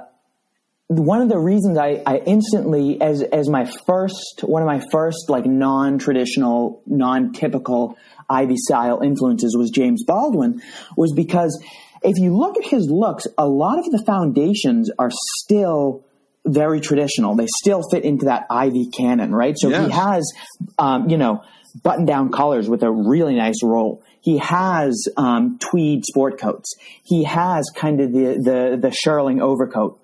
one 0.88 1.22
of 1.22 1.30
the 1.30 1.40
reasons 1.40 1.78
I, 1.78 2.02
I 2.06 2.18
instantly, 2.18 3.00
as 3.02 3.22
as 3.22 3.48
my 3.48 3.70
first, 3.86 4.42
one 4.44 4.62
of 4.62 4.68
my 4.68 4.82
first 4.92 5.30
like 5.30 5.46
non 5.46 6.00
traditional, 6.00 6.82
non 6.86 7.32
typical 7.32 7.98
Ivy 8.30 8.58
style 8.58 9.02
influences 9.02 9.56
was 9.58 9.70
James 9.70 10.04
Baldwin, 10.04 10.62
was 10.98 11.14
because 11.16 11.64
if 12.04 12.18
you 12.18 12.36
look 12.36 12.58
at 12.58 12.66
his 12.66 12.90
looks, 12.90 13.26
a 13.38 13.48
lot 13.48 13.80
of 13.80 13.86
the 13.86 14.04
foundations 14.06 14.90
are 14.98 15.12
still 15.12 16.04
very 16.46 16.82
traditional. 16.82 17.36
They 17.36 17.48
still 17.62 17.84
fit 17.90 18.04
into 18.04 18.26
that 18.26 18.48
Ivy 18.50 18.90
canon, 18.90 19.34
right? 19.34 19.56
So 19.58 19.70
yes. 19.70 19.86
he 19.86 19.92
has, 19.92 20.34
um, 20.80 21.10
you 21.10 21.18
know, 21.18 21.44
button 21.84 22.06
down 22.06 22.32
collars 22.32 22.68
with 22.68 22.84
a 22.84 22.92
really 22.92 23.36
nice 23.36 23.64
roll. 23.64 24.04
He 24.22 24.38
has 24.38 25.08
um, 25.18 25.58
tweed 25.60 26.06
sport 26.06 26.40
coats. 26.40 26.74
He 27.04 27.24
has 27.24 27.70
kind 27.76 28.00
of 28.00 28.12
the, 28.12 28.40
the, 28.42 28.78
the 28.80 28.92
shearling 28.92 29.42
overcoat. 29.42 30.00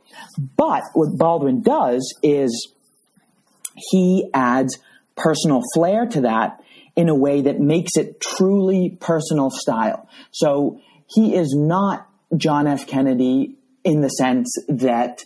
But 0.57 0.83
what 0.93 1.17
Baldwin 1.17 1.61
does 1.61 2.13
is 2.23 2.73
he 3.75 4.29
adds 4.33 4.77
personal 5.15 5.61
flair 5.73 6.07
to 6.07 6.21
that 6.21 6.63
in 6.95 7.09
a 7.09 7.15
way 7.15 7.41
that 7.41 7.59
makes 7.59 7.95
it 7.95 8.19
truly 8.19 8.97
personal 8.99 9.51
style. 9.51 10.09
So 10.31 10.81
he 11.07 11.35
is 11.35 11.53
not 11.55 12.09
John 12.35 12.67
F. 12.67 12.87
Kennedy 12.87 13.55
in 13.83 14.01
the 14.01 14.09
sense 14.09 14.51
that 14.67 15.23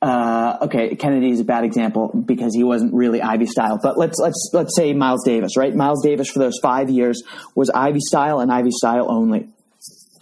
uh, 0.00 0.58
okay, 0.62 0.94
Kennedy 0.94 1.30
is 1.30 1.40
a 1.40 1.44
bad 1.44 1.64
example 1.64 2.08
because 2.08 2.54
he 2.54 2.62
wasn't 2.62 2.94
really 2.94 3.20
Ivy 3.20 3.46
style. 3.46 3.80
But 3.82 3.98
let's 3.98 4.18
let's 4.18 4.50
let's 4.52 4.76
say 4.76 4.92
Miles 4.92 5.24
Davis, 5.24 5.56
right? 5.56 5.74
Miles 5.74 6.02
Davis 6.04 6.30
for 6.30 6.38
those 6.38 6.58
five 6.62 6.88
years 6.88 7.22
was 7.54 7.70
Ivy 7.70 8.00
style 8.00 8.40
and 8.40 8.52
Ivy 8.52 8.70
style 8.70 9.10
only. 9.10 9.48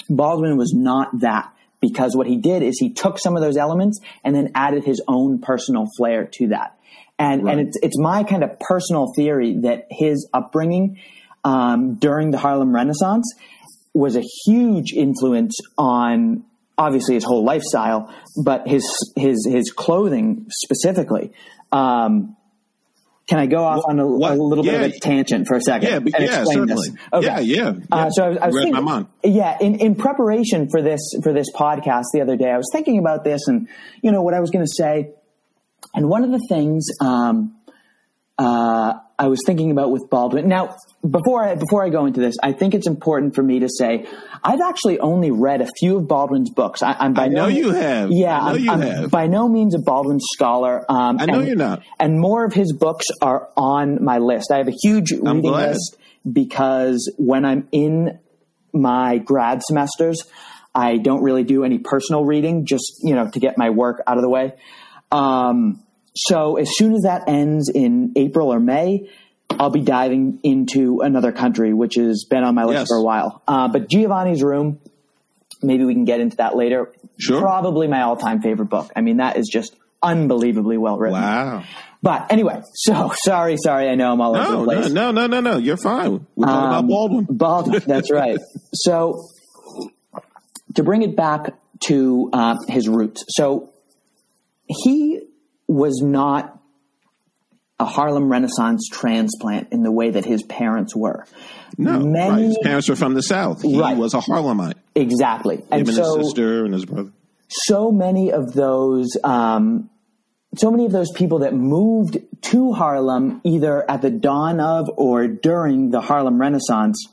Baldwin 0.08 0.56
was 0.56 0.72
not 0.72 1.20
that 1.20 1.52
because 1.80 2.16
what 2.16 2.26
he 2.26 2.36
did 2.36 2.62
is 2.62 2.78
he 2.78 2.92
took 2.92 3.18
some 3.18 3.36
of 3.36 3.42
those 3.42 3.56
elements 3.56 4.00
and 4.24 4.34
then 4.34 4.52
added 4.54 4.84
his 4.84 5.02
own 5.06 5.40
personal 5.40 5.86
flair 5.96 6.28
to 6.34 6.48
that. 6.48 6.78
And 7.18 7.44
right. 7.44 7.58
and 7.58 7.68
it's 7.68 7.78
it's 7.82 7.98
my 7.98 8.24
kind 8.24 8.44
of 8.44 8.58
personal 8.58 9.12
theory 9.14 9.58
that 9.62 9.88
his 9.90 10.26
upbringing 10.32 11.00
um, 11.44 11.96
during 11.96 12.30
the 12.30 12.38
Harlem 12.38 12.74
Renaissance 12.74 13.34
was 13.92 14.16
a 14.16 14.22
huge 14.46 14.92
influence 14.94 15.56
on 15.76 16.44
obviously 16.78 17.14
his 17.14 17.24
whole 17.24 17.44
lifestyle, 17.44 18.14
but 18.42 18.66
his 18.68 18.84
his 19.16 19.46
his 19.50 19.70
clothing 19.70 20.46
specifically. 20.50 21.32
Um, 21.72 22.36
can 23.26 23.40
I 23.40 23.46
go 23.46 23.64
off 23.64 23.82
on 23.88 23.98
a, 23.98 24.04
a 24.04 24.06
little 24.06 24.64
yeah, 24.64 24.78
bit 24.78 24.90
of 24.90 24.96
a 24.96 25.00
tangent 25.00 25.48
for 25.48 25.56
a 25.56 25.60
second 25.60 25.88
yeah, 25.88 25.96
and 25.96 26.08
yeah, 26.08 26.40
explain 26.40 26.68
certainly. 26.68 26.90
this? 26.90 26.98
Okay. 27.12 27.26
Yeah, 27.26 27.38
yeah. 27.40 27.72
yeah. 27.72 27.84
Uh, 27.90 28.10
so 28.10 28.24
I 28.24 28.28
was, 28.28 28.38
I 28.38 28.46
was 28.46 28.62
thinking, 28.62 29.08
yeah, 29.24 29.58
in, 29.60 29.80
in 29.80 29.94
preparation 29.96 30.68
for 30.70 30.80
this 30.80 31.00
for 31.24 31.32
this 31.32 31.48
podcast 31.52 32.04
the 32.14 32.20
other 32.20 32.36
day, 32.36 32.50
I 32.50 32.56
was 32.56 32.68
thinking 32.72 32.98
about 32.98 33.24
this 33.24 33.48
and 33.48 33.68
you 34.00 34.12
know 34.12 34.22
what 34.22 34.34
I 34.34 34.40
was 34.40 34.50
going 34.50 34.64
to 34.64 34.72
say, 34.72 35.10
and 35.92 36.08
one 36.08 36.22
of 36.22 36.30
the 36.30 36.44
things 36.48 36.86
um, 37.00 37.55
uh, 38.38 38.94
I 39.18 39.28
was 39.28 39.40
thinking 39.46 39.70
about 39.70 39.90
with 39.90 40.10
Baldwin. 40.10 40.46
Now, 40.46 40.76
before 41.08 41.42
I 41.42 41.54
before 41.54 41.82
I 41.82 41.88
go 41.88 42.04
into 42.04 42.20
this, 42.20 42.36
I 42.42 42.52
think 42.52 42.74
it's 42.74 42.86
important 42.86 43.34
for 43.34 43.42
me 43.42 43.60
to 43.60 43.68
say 43.68 44.06
I've 44.44 44.60
actually 44.60 44.98
only 44.98 45.30
read 45.30 45.62
a 45.62 45.68
few 45.78 45.96
of 45.96 46.06
Baldwin's 46.06 46.50
books. 46.50 46.82
I, 46.82 47.06
am 47.06 47.14
by 47.14 47.24
I 47.24 47.28
know 47.28 47.44
no, 47.44 47.48
you 47.48 47.70
have. 47.70 48.10
Yeah, 48.12 48.38
I 48.38 48.40
know 48.40 48.54
I'm, 48.54 48.60
you 48.64 48.70
I'm 48.70 48.80
have. 48.82 49.10
by 49.10 49.26
no 49.26 49.48
means 49.48 49.74
a 49.74 49.78
Baldwin 49.78 50.20
scholar. 50.20 50.84
Um, 50.90 51.18
I 51.18 51.24
know 51.24 51.38
and, 51.38 51.46
you're 51.46 51.56
not. 51.56 51.82
And 51.98 52.20
more 52.20 52.44
of 52.44 52.52
his 52.52 52.74
books 52.74 53.06
are 53.22 53.48
on 53.56 54.04
my 54.04 54.18
list. 54.18 54.50
I 54.52 54.58
have 54.58 54.68
a 54.68 54.76
huge 54.82 55.12
I'm 55.12 55.36
reading 55.36 55.52
glad. 55.52 55.70
list 55.70 55.96
because 56.30 57.10
when 57.16 57.46
I'm 57.46 57.68
in 57.72 58.18
my 58.74 59.16
grad 59.16 59.62
semesters, 59.62 60.22
I 60.74 60.98
don't 60.98 61.22
really 61.22 61.44
do 61.44 61.64
any 61.64 61.78
personal 61.78 62.22
reading, 62.22 62.66
just 62.66 63.00
you 63.02 63.14
know 63.14 63.30
to 63.30 63.40
get 63.40 63.56
my 63.56 63.70
work 63.70 64.02
out 64.06 64.18
of 64.18 64.22
the 64.22 64.28
way. 64.28 64.52
Um, 65.10 65.82
so 66.16 66.56
as 66.56 66.76
soon 66.76 66.94
as 66.94 67.02
that 67.02 67.28
ends 67.28 67.70
in 67.72 68.12
April 68.16 68.52
or 68.52 68.58
May, 68.58 69.10
I'll 69.50 69.70
be 69.70 69.82
diving 69.82 70.40
into 70.42 71.00
another 71.02 71.30
country, 71.30 71.72
which 71.72 71.94
has 71.96 72.24
been 72.24 72.42
on 72.42 72.54
my 72.54 72.64
list 72.64 72.80
yes. 72.80 72.88
for 72.88 72.96
a 72.96 73.02
while. 73.02 73.42
Uh, 73.46 73.68
but 73.68 73.88
Giovanni's 73.88 74.42
Room, 74.42 74.80
maybe 75.62 75.84
we 75.84 75.94
can 75.94 76.04
get 76.04 76.20
into 76.20 76.38
that 76.38 76.56
later. 76.56 76.92
Sure. 77.18 77.40
Probably 77.40 77.86
my 77.86 78.02
all-time 78.02 78.40
favorite 78.40 78.66
book. 78.70 78.90
I 78.96 79.02
mean, 79.02 79.18
that 79.18 79.36
is 79.36 79.48
just 79.48 79.76
unbelievably 80.02 80.78
well 80.78 80.98
written. 80.98 81.20
Wow. 81.20 81.64
But 82.02 82.30
anyway, 82.30 82.62
so 82.74 83.12
sorry, 83.24 83.56
sorry. 83.56 83.88
I 83.88 83.94
know 83.94 84.12
I'm 84.12 84.20
all 84.20 84.34
no, 84.34 84.40
over 84.40 84.56
the 84.56 84.64
place. 84.64 84.92
No, 84.92 85.10
no, 85.10 85.26
no, 85.26 85.40
no, 85.40 85.52
no. 85.52 85.58
You're 85.58 85.76
fine. 85.76 86.26
We're 86.34 86.46
talking 86.46 86.64
um, 86.64 86.68
about 86.68 86.88
Baldwin. 86.88 87.26
Baldwin. 87.30 87.82
That's 87.86 88.10
right. 88.10 88.38
so 88.72 89.28
to 90.74 90.82
bring 90.82 91.02
it 91.02 91.16
back 91.16 91.54
to 91.80 92.30
uh, 92.32 92.56
his 92.68 92.88
roots. 92.88 93.24
So 93.28 93.72
he 94.66 95.25
was 95.76 96.00
not 96.02 96.58
a 97.78 97.84
Harlem 97.84 98.30
Renaissance 98.30 98.88
transplant 98.90 99.68
in 99.72 99.82
the 99.82 99.92
way 99.92 100.10
that 100.10 100.24
his 100.24 100.42
parents 100.42 100.96
were. 100.96 101.26
No, 101.76 102.00
Many, 102.00 102.30
right. 102.30 102.42
his 102.42 102.58
parents 102.62 102.88
were 102.88 102.96
from 102.96 103.14
the 103.14 103.22
South. 103.22 103.60
He 103.60 103.78
right. 103.78 103.96
was 103.96 104.14
a 104.14 104.18
Harlemite. 104.18 104.74
Exactly. 104.94 105.56
Him 105.56 105.66
and, 105.70 105.88
and 105.88 105.96
so, 105.96 106.16
his 106.16 106.26
sister 106.26 106.64
and 106.64 106.72
his 106.72 106.86
brother. 106.86 107.12
So 107.48 107.92
many 107.92 108.32
of 108.32 108.54
those, 108.54 109.08
um, 109.22 109.90
so 110.56 110.70
many 110.70 110.86
of 110.86 110.92
those 110.92 111.12
people 111.12 111.40
that 111.40 111.54
moved 111.54 112.18
to 112.42 112.72
Harlem 112.72 113.42
either 113.44 113.88
at 113.88 114.00
the 114.00 114.10
dawn 114.10 114.58
of 114.58 114.88
or 114.96 115.28
during 115.28 115.90
the 115.90 116.00
Harlem 116.00 116.40
Renaissance 116.40 117.06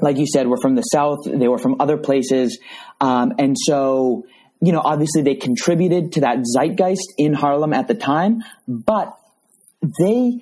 like 0.00 0.18
you 0.18 0.26
said, 0.26 0.46
were 0.46 0.56
from 0.56 0.74
the 0.74 0.82
South. 0.82 1.18
They 1.24 1.48
were 1.48 1.58
from 1.58 1.80
other 1.80 1.96
places. 1.96 2.58
Um, 3.00 3.34
and 3.38 3.56
so, 3.58 4.26
you 4.64 4.72
know, 4.72 4.82
obviously 4.84 5.22
they 5.22 5.34
contributed 5.34 6.12
to 6.12 6.20
that 6.20 6.38
zeitgeist 6.44 7.12
in 7.18 7.34
Harlem 7.34 7.72
at 7.72 7.88
the 7.88 7.94
time, 7.94 8.42
but 8.66 9.18
they, 9.98 10.40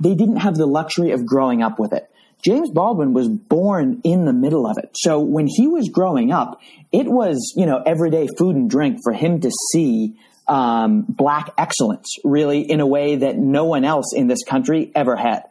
they 0.00 0.14
didn't 0.14 0.36
have 0.36 0.54
the 0.54 0.66
luxury 0.66 1.12
of 1.12 1.26
growing 1.26 1.62
up 1.62 1.78
with 1.78 1.92
it. 1.92 2.08
James 2.44 2.70
Baldwin 2.70 3.12
was 3.12 3.28
born 3.28 4.00
in 4.04 4.24
the 4.24 4.32
middle 4.32 4.66
of 4.66 4.78
it. 4.78 4.90
So 4.94 5.20
when 5.20 5.46
he 5.48 5.66
was 5.66 5.88
growing 5.88 6.30
up, 6.30 6.60
it 6.92 7.06
was, 7.06 7.54
you 7.56 7.66
know, 7.66 7.82
everyday 7.84 8.28
food 8.38 8.54
and 8.54 8.70
drink 8.70 9.00
for 9.02 9.12
him 9.12 9.40
to 9.40 9.50
see 9.72 10.16
um, 10.46 11.04
black 11.08 11.50
excellence 11.58 12.14
really 12.22 12.60
in 12.60 12.80
a 12.80 12.86
way 12.86 13.16
that 13.16 13.36
no 13.36 13.64
one 13.64 13.84
else 13.84 14.12
in 14.14 14.28
this 14.28 14.44
country 14.44 14.92
ever 14.94 15.16
had. 15.16 15.42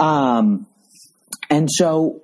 Um, 0.00 0.66
and 1.48 1.68
so 1.70 2.22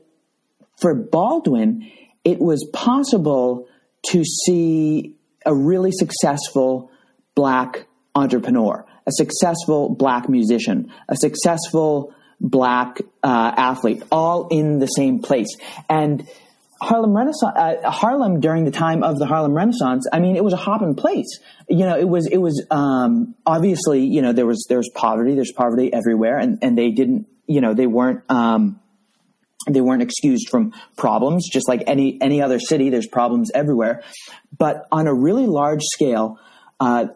for 0.81 0.95
Baldwin, 0.95 1.91
it 2.25 2.41
was 2.41 2.69
possible 2.73 3.69
to 4.11 4.25
see 4.25 5.15
a 5.47 5.55
really 5.55 5.93
successful 5.93 6.91
black 7.35 7.87
entrepreneur, 8.15 8.85
a 9.07 9.13
successful 9.13 9.95
black 9.95 10.29
musician, 10.29 10.93
a 11.09 11.17
successful 11.17 12.13
black 12.41 13.01
uh, 13.23 13.53
athlete, 13.57 14.03
all 14.11 14.49
in 14.49 14.79
the 14.79 14.87
same 14.87 15.21
place. 15.21 15.57
And 15.89 16.27
Harlem 16.81 17.17
Renaissance, 17.17 17.55
uh, 17.57 17.91
Harlem 17.91 18.41
during 18.41 18.65
the 18.65 18.71
time 18.71 19.03
of 19.03 19.19
the 19.19 19.27
Harlem 19.27 19.55
Renaissance, 19.55 20.07
I 20.13 20.19
mean, 20.19 20.37
it 20.37 20.45
was 20.45 20.53
a 20.53 20.59
hopping 20.59 20.95
place. 20.95 21.39
You 21.69 21.87
know, 21.87 21.99
it 21.99 22.09
was, 22.09 22.27
it 22.27 22.37
was, 22.37 22.67
um, 22.71 23.35
obviously, 23.47 24.05
you 24.05 24.21
know, 24.21 24.33
there 24.33 24.47
was, 24.47 24.67
there 24.69 24.79
was 24.79 24.91
poverty, 24.95 25.35
there's 25.35 25.53
poverty 25.53 25.93
everywhere, 25.93 26.39
and, 26.39 26.59
and 26.63 26.77
they 26.77 26.91
didn't, 26.91 27.29
you 27.47 27.61
know, 27.61 27.73
they 27.73 27.87
weren't, 27.87 28.23
um, 28.29 28.81
they 29.67 29.81
weren't 29.81 30.03
excused 30.03 30.49
from 30.49 30.73
problems, 30.97 31.49
just 31.49 31.69
like 31.69 31.83
any 31.87 32.19
any 32.21 32.41
other 32.41 32.59
city. 32.59 32.91
There's 32.91 33.09
problems 33.09 33.51
everywhere, 33.55 34.03
but 34.57 34.87
on 34.93 35.07
a 35.07 35.15
really 35.15 35.47
large 35.47 35.83
scale, 35.83 36.39
uh, 36.81 37.07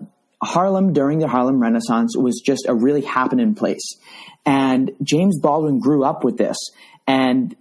Harlem 0.43 0.93
during 0.93 1.19
the 1.19 1.29
Harlem 1.29 1.61
Renaissance 1.61 2.17
was 2.17 2.43
just 2.45 2.67
a 2.69 2.75
really 2.75 3.03
happening 3.03 3.55
place, 3.55 3.95
and 4.45 4.91
James 5.03 5.39
Baldwin 5.41 5.79
grew 5.79 6.05
up 6.05 6.25
with 6.25 6.37
this. 6.37 6.57
And 7.07 7.57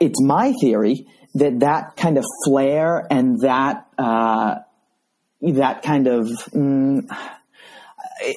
it's 0.00 0.20
my 0.20 0.52
theory 0.60 1.06
that 1.34 1.60
that 1.60 1.96
kind 1.96 2.18
of 2.18 2.24
flair 2.44 3.06
and 3.10 3.40
that 3.40 3.86
uh, 3.98 4.56
that 5.40 5.82
kind 5.82 6.06
of 6.06 6.26
mm, 6.52 7.08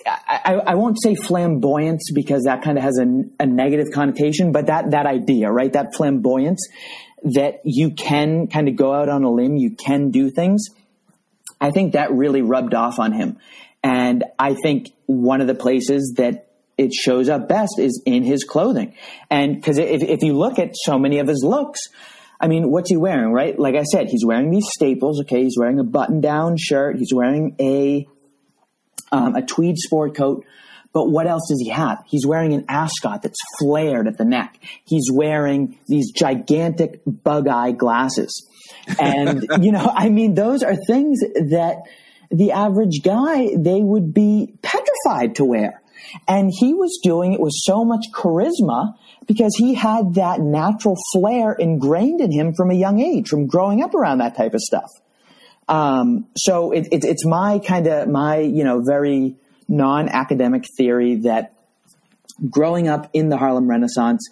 I, 0.05 0.61
I, 0.67 0.75
won't 0.75 1.01
say 1.01 1.15
flamboyance 1.15 2.11
because 2.13 2.43
that 2.43 2.63
kind 2.63 2.77
of 2.77 2.83
has 2.83 2.97
a, 2.99 3.43
a, 3.43 3.45
negative 3.45 3.87
connotation, 3.93 4.51
but 4.51 4.67
that, 4.67 4.91
that 4.91 5.05
idea, 5.05 5.49
right? 5.51 5.71
That 5.71 5.95
flamboyance 5.95 6.67
that 7.23 7.61
you 7.63 7.91
can 7.91 8.47
kind 8.47 8.67
of 8.67 8.75
go 8.75 8.93
out 8.93 9.09
on 9.09 9.23
a 9.23 9.31
limb, 9.31 9.57
you 9.57 9.71
can 9.71 10.11
do 10.11 10.29
things. 10.29 10.67
I 11.59 11.71
think 11.71 11.93
that 11.93 12.11
really 12.11 12.41
rubbed 12.41 12.73
off 12.73 12.99
on 12.99 13.11
him. 13.11 13.37
And 13.83 14.23
I 14.37 14.55
think 14.55 14.91
one 15.05 15.41
of 15.41 15.47
the 15.47 15.55
places 15.55 16.15
that 16.17 16.47
it 16.77 16.93
shows 16.93 17.29
up 17.29 17.47
best 17.47 17.79
is 17.79 18.01
in 18.05 18.23
his 18.23 18.43
clothing. 18.43 18.95
And 19.29 19.55
because 19.55 19.77
if, 19.77 20.03
if 20.03 20.23
you 20.23 20.33
look 20.33 20.59
at 20.59 20.71
so 20.73 20.99
many 20.99 21.19
of 21.19 21.27
his 21.27 21.43
looks, 21.43 21.79
I 22.39 22.47
mean, 22.47 22.69
what's 22.69 22.89
he 22.89 22.97
wearing, 22.97 23.31
right? 23.31 23.57
Like 23.57 23.75
I 23.75 23.83
said, 23.83 24.07
he's 24.09 24.25
wearing 24.25 24.51
these 24.51 24.67
staples. 24.67 25.21
Okay. 25.21 25.43
He's 25.43 25.55
wearing 25.57 25.79
a 25.79 25.83
button 25.83 26.19
down 26.19 26.57
shirt. 26.57 26.97
He's 26.97 27.13
wearing 27.13 27.55
a 27.59 28.07
um, 29.15 29.35
a 29.35 29.41
tweed 29.41 29.77
sport 29.77 30.15
coat. 30.15 30.45
But 30.93 31.09
what 31.09 31.27
else 31.27 31.47
does 31.49 31.59
he 31.59 31.69
have? 31.69 32.03
He's 32.07 32.25
wearing 32.25 32.53
an 32.53 32.65
ascot 32.69 33.21
that's 33.21 33.39
flared 33.59 34.07
at 34.07 34.17
the 34.17 34.23
neck. 34.23 34.57
He's 34.85 35.09
wearing 35.11 35.77
these 35.87 36.11
gigantic 36.11 37.01
bug 37.05 37.49
eye 37.49 37.71
glasses. 37.71 38.49
And, 38.97 39.45
you 39.61 39.73
know, 39.73 39.91
I 39.93 40.09
mean, 40.09 40.35
those 40.35 40.63
are 40.63 40.75
things 40.87 41.19
that 41.19 41.79
the 42.31 42.53
average 42.53 43.01
guy, 43.03 43.49
they 43.57 43.81
would 43.81 44.13
be 44.13 44.53
petrified 44.61 45.35
to 45.35 45.45
wear. 45.45 45.81
And 46.27 46.51
he 46.55 46.73
was 46.73 46.99
doing 47.03 47.33
it 47.33 47.41
with 47.41 47.53
so 47.55 47.83
much 47.83 48.05
charisma 48.13 48.93
because 49.27 49.53
he 49.57 49.73
had 49.73 50.15
that 50.15 50.39
natural 50.39 50.95
flair 51.11 51.53
ingrained 51.53 52.21
in 52.21 52.31
him 52.31 52.53
from 52.53 52.71
a 52.71 52.75
young 52.75 53.01
age, 53.01 53.27
from 53.27 53.47
growing 53.47 53.81
up 53.81 53.93
around 53.93 54.19
that 54.19 54.37
type 54.37 54.53
of 54.53 54.61
stuff. 54.61 54.89
Um, 55.67 56.27
so 56.37 56.71
it, 56.71 56.87
it, 56.91 57.03
it's 57.03 57.25
my 57.25 57.59
kind 57.59 57.87
of 57.87 58.07
my 58.07 58.39
you 58.39 58.63
know 58.63 58.81
very 58.85 59.35
non-academic 59.67 60.63
theory 60.77 61.15
that 61.21 61.53
growing 62.49 62.87
up 62.87 63.09
in 63.13 63.29
the 63.29 63.37
Harlem 63.37 63.67
Renaissance, 63.67 64.29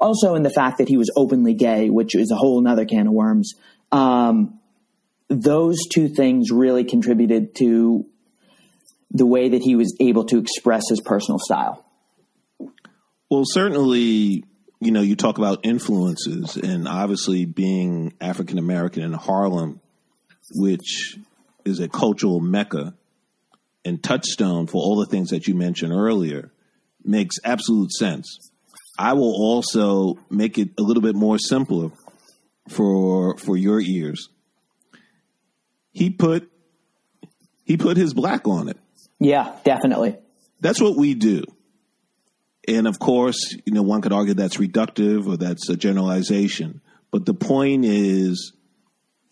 also 0.00 0.34
in 0.34 0.42
the 0.42 0.50
fact 0.50 0.78
that 0.78 0.88
he 0.88 0.96
was 0.96 1.10
openly 1.16 1.54
gay, 1.54 1.88
which 1.88 2.14
is 2.14 2.30
a 2.30 2.36
whole 2.36 2.66
other 2.66 2.84
can 2.84 3.06
of 3.06 3.12
worms. 3.12 3.54
Um, 3.92 4.60
those 5.28 5.78
two 5.90 6.08
things 6.08 6.50
really 6.50 6.84
contributed 6.84 7.54
to 7.56 8.06
the 9.10 9.24
way 9.24 9.50
that 9.50 9.62
he 9.62 9.76
was 9.76 9.96
able 10.00 10.24
to 10.26 10.38
express 10.38 10.88
his 10.90 11.00
personal 11.00 11.38
style. 11.38 11.84
Well, 13.30 13.44
certainly, 13.46 14.44
you 14.80 14.90
know, 14.90 15.00
you 15.00 15.16
talk 15.16 15.38
about 15.38 15.60
influences, 15.64 16.56
and 16.56 16.86
obviously 16.86 17.46
being 17.46 18.12
African 18.20 18.58
American 18.58 19.02
in 19.02 19.12
Harlem 19.12 19.80
which 20.52 21.16
is 21.64 21.80
a 21.80 21.88
cultural 21.88 22.40
mecca 22.40 22.94
and 23.84 24.02
touchstone 24.02 24.66
for 24.66 24.82
all 24.82 24.96
the 24.96 25.06
things 25.06 25.30
that 25.30 25.46
you 25.46 25.54
mentioned 25.54 25.92
earlier, 25.92 26.50
makes 27.04 27.36
absolute 27.44 27.92
sense. 27.92 28.38
I 28.98 29.14
will 29.14 29.34
also 29.34 30.18
make 30.30 30.58
it 30.58 30.70
a 30.78 30.82
little 30.82 31.02
bit 31.02 31.14
more 31.14 31.38
simpler 31.38 31.90
for 32.68 33.36
for 33.38 33.56
your 33.56 33.80
ears. 33.80 34.28
He 35.92 36.10
put 36.10 36.50
he 37.64 37.76
put 37.76 37.96
his 37.96 38.14
black 38.14 38.46
on 38.46 38.68
it. 38.68 38.78
Yeah, 39.18 39.56
definitely. 39.64 40.16
That's 40.60 40.80
what 40.80 40.96
we 40.96 41.14
do. 41.14 41.44
And 42.66 42.86
of 42.86 42.98
course, 42.98 43.54
you 43.66 43.72
know, 43.72 43.82
one 43.82 44.00
could 44.00 44.12
argue 44.12 44.34
that's 44.34 44.56
reductive 44.56 45.26
or 45.26 45.36
that's 45.36 45.68
a 45.68 45.76
generalization. 45.76 46.80
But 47.10 47.26
the 47.26 47.34
point 47.34 47.84
is 47.84 48.52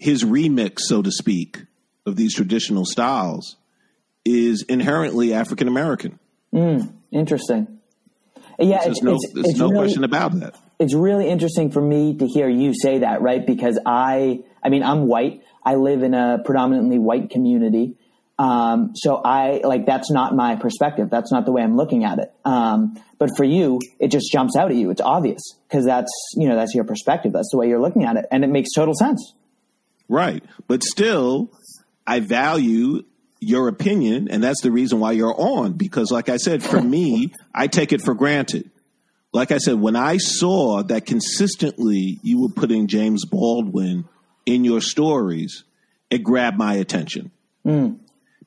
his 0.03 0.25
remix, 0.25 0.81
so 0.81 1.01
to 1.01 1.12
speak, 1.12 1.62
of 2.05 2.17
these 2.17 2.35
traditional 2.35 2.85
styles 2.85 3.57
is 4.25 4.65
inherently 4.69 5.33
African 5.33 5.69
American. 5.69 6.19
Mm, 6.53 6.93
interesting. 7.12 7.79
Yeah, 8.59 8.79
there's 8.83 8.97
it's, 8.97 9.03
no, 9.03 9.15
it's, 9.15 9.33
there's 9.33 9.47
it's 9.51 9.59
no 9.59 9.69
really, 9.69 9.79
question 9.79 10.03
about 10.03 10.38
that. 10.41 10.57
It's 10.81 10.93
really 10.93 11.29
interesting 11.29 11.71
for 11.71 11.81
me 11.81 12.17
to 12.17 12.27
hear 12.27 12.49
you 12.49 12.75
say 12.75 12.99
that, 12.99 13.23
right? 13.23 13.47
Because 13.47 13.79
I, 13.87 14.43
I 14.62 14.71
mean, 14.71 14.83
I'm 14.83 15.07
white. 15.07 15.45
I 15.65 15.77
live 15.77 16.03
in 16.03 16.15
a 16.15 16.43
predominantly 16.45 16.99
white 16.99 17.31
community. 17.31 17.97
Um, 18.41 18.95
so 18.97 19.23
I 19.25 19.61
like 19.62 19.87
that's 19.87 20.11
not 20.11 20.35
my 20.35 20.57
perspective. 20.57 21.11
That's 21.11 21.31
not 21.31 21.45
the 21.47 21.53
way 21.53 21.62
I'm 21.62 21.77
looking 21.77 22.03
at 22.03 22.19
it. 22.19 22.33
Um, 22.45 23.01
but 23.19 23.31
for 23.37 23.45
you, 23.45 23.79
it 24.01 24.09
just 24.09 24.33
jumps 24.33 24.57
out 24.57 24.73
at 24.73 24.77
you. 24.77 24.91
It's 24.91 25.01
obvious 25.01 25.43
because 25.69 25.85
that's 25.85 26.11
you 26.35 26.49
know 26.49 26.57
that's 26.57 26.75
your 26.75 26.85
perspective. 26.85 27.33
That's 27.33 27.51
the 27.53 27.59
way 27.59 27.69
you're 27.69 27.81
looking 27.81 28.03
at 28.03 28.17
it, 28.17 28.27
and 28.33 28.43
it 28.43 28.51
makes 28.51 28.71
total 28.75 28.95
sense. 28.95 29.35
Right. 30.12 30.44
But 30.68 30.85
still, 30.85 31.51
I 32.07 32.20
value 32.20 33.05
your 33.40 33.68
opinion, 33.68 34.29
and 34.31 34.44
that's 34.44 34.61
the 34.61 34.70
reason 34.70 35.01
why 35.01 35.12
you're 35.12 35.35
on. 35.35 35.72
Because, 35.72 36.11
like 36.11 36.29
I 36.29 36.37
said, 36.37 36.62
for 36.62 36.83
me, 36.83 37.33
I 37.55 37.66
take 37.66 37.94
it 37.94 38.03
for 38.03 38.12
granted. 38.12 38.70
Like 39.33 39.53
I 39.53 39.57
said, 39.57 39.81
when 39.81 39.96
I 39.96 40.18
saw 40.18 40.83
that 40.83 41.07
consistently 41.07 42.20
you 42.22 42.42
were 42.42 42.51
putting 42.51 42.88
James 42.88 43.25
Baldwin 43.25 44.05
in 44.44 44.64
your 44.64 44.83
stories, 44.83 45.64
it 46.11 46.18
grabbed 46.22 46.59
my 46.59 46.75
attention. 46.75 47.31
Mm. 47.66 48.01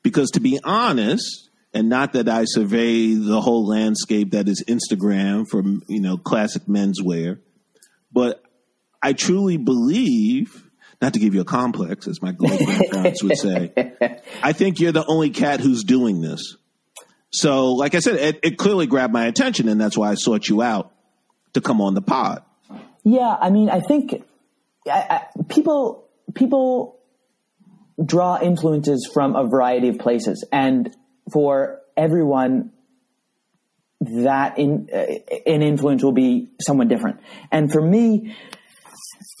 Because 0.04 0.30
to 0.30 0.40
be 0.40 0.60
honest, 0.62 1.50
and 1.74 1.88
not 1.88 2.12
that 2.12 2.28
I 2.28 2.44
survey 2.44 3.14
the 3.14 3.40
whole 3.40 3.66
landscape 3.66 4.30
that 4.30 4.46
is 4.46 4.62
Instagram 4.68 5.48
for 5.50 5.64
you 5.88 6.00
know 6.00 6.16
classic 6.16 6.66
menswear, 6.66 7.40
but 8.12 8.40
I 9.02 9.14
truly 9.14 9.56
believe, 9.56 10.65
not 11.00 11.14
to 11.14 11.18
give 11.18 11.34
you 11.34 11.40
a 11.40 11.44
complex, 11.44 12.08
as 12.08 12.22
my 12.22 12.32
great 12.32 12.58
grandparents 12.64 13.22
would 13.22 13.36
say, 13.36 13.72
I 14.42 14.52
think 14.52 14.80
you're 14.80 14.92
the 14.92 15.04
only 15.06 15.30
cat 15.30 15.60
who's 15.60 15.84
doing 15.84 16.20
this. 16.20 16.56
So, 17.30 17.72
like 17.72 17.94
I 17.94 17.98
said, 17.98 18.16
it, 18.16 18.40
it 18.42 18.58
clearly 18.58 18.86
grabbed 18.86 19.12
my 19.12 19.26
attention, 19.26 19.68
and 19.68 19.80
that's 19.80 19.96
why 19.96 20.10
I 20.10 20.14
sought 20.14 20.48
you 20.48 20.62
out 20.62 20.92
to 21.52 21.60
come 21.60 21.80
on 21.80 21.94
the 21.94 22.02
pod. 22.02 22.42
Yeah, 23.04 23.36
I 23.40 23.50
mean, 23.50 23.68
I 23.68 23.80
think 23.80 24.24
I, 24.90 24.90
I, 25.10 25.42
people 25.48 26.08
people 26.34 26.98
draw 28.04 28.40
influences 28.40 29.08
from 29.12 29.36
a 29.36 29.46
variety 29.46 29.88
of 29.88 29.98
places, 29.98 30.44
and 30.50 30.94
for 31.32 31.80
everyone, 31.96 32.72
that 34.00 34.58
in, 34.58 34.88
uh, 34.92 34.96
an 35.46 35.62
influence 35.62 36.02
will 36.02 36.12
be 36.12 36.50
somewhat 36.60 36.88
different. 36.88 37.20
And 37.50 37.70
for 37.70 37.82
me, 37.82 38.36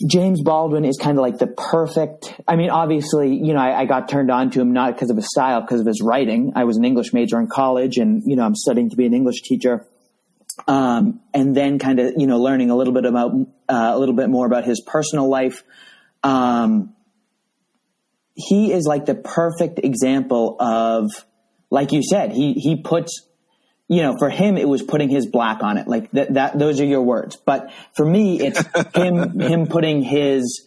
James 0.04 0.42
Baldwin 0.42 0.84
is 0.84 0.98
kind 0.98 1.16
of 1.16 1.22
like 1.22 1.38
the 1.38 1.46
perfect. 1.46 2.38
I 2.46 2.56
mean, 2.56 2.68
obviously, 2.68 3.34
you 3.34 3.54
know, 3.54 3.60
I, 3.60 3.80
I 3.80 3.84
got 3.86 4.08
turned 4.08 4.30
on 4.30 4.50
to 4.50 4.60
him 4.60 4.74
not 4.74 4.94
because 4.94 5.08
of 5.08 5.16
his 5.16 5.26
style, 5.30 5.62
because 5.62 5.80
of 5.80 5.86
his 5.86 6.02
writing. 6.02 6.52
I 6.54 6.64
was 6.64 6.76
an 6.76 6.84
English 6.84 7.14
major 7.14 7.40
in 7.40 7.48
college, 7.48 7.96
and 7.96 8.22
you 8.26 8.36
know, 8.36 8.44
I'm 8.44 8.54
studying 8.54 8.90
to 8.90 8.96
be 8.96 9.06
an 9.06 9.14
English 9.14 9.40
teacher. 9.42 9.86
Um, 10.68 11.20
and 11.32 11.54
then 11.54 11.78
kind 11.78 11.98
of 11.98 12.14
you 12.16 12.26
know 12.26 12.38
learning 12.38 12.70
a 12.70 12.76
little 12.76 12.92
bit 12.92 13.06
about 13.06 13.32
uh, 13.68 13.92
a 13.94 13.98
little 13.98 14.14
bit 14.14 14.28
more 14.28 14.46
about 14.46 14.64
his 14.64 14.82
personal 14.82 15.30
life. 15.30 15.64
Um, 16.22 16.94
he 18.34 18.72
is 18.72 18.84
like 18.86 19.06
the 19.06 19.14
perfect 19.14 19.80
example 19.82 20.56
of, 20.60 21.10
like 21.70 21.92
you 21.92 22.02
said, 22.02 22.32
he 22.32 22.52
he 22.52 22.76
puts 22.82 23.25
you 23.88 24.02
know, 24.02 24.16
for 24.18 24.28
him, 24.28 24.56
it 24.56 24.68
was 24.68 24.82
putting 24.82 25.08
his 25.08 25.26
black 25.26 25.62
on 25.62 25.78
it. 25.78 25.86
Like 25.86 26.10
that, 26.12 26.34
that 26.34 26.58
those 26.58 26.80
are 26.80 26.84
your 26.84 27.02
words. 27.02 27.36
But 27.36 27.70
for 27.94 28.04
me, 28.04 28.40
it's 28.40 28.62
him, 28.94 29.38
him 29.38 29.66
putting 29.66 30.02
his, 30.02 30.66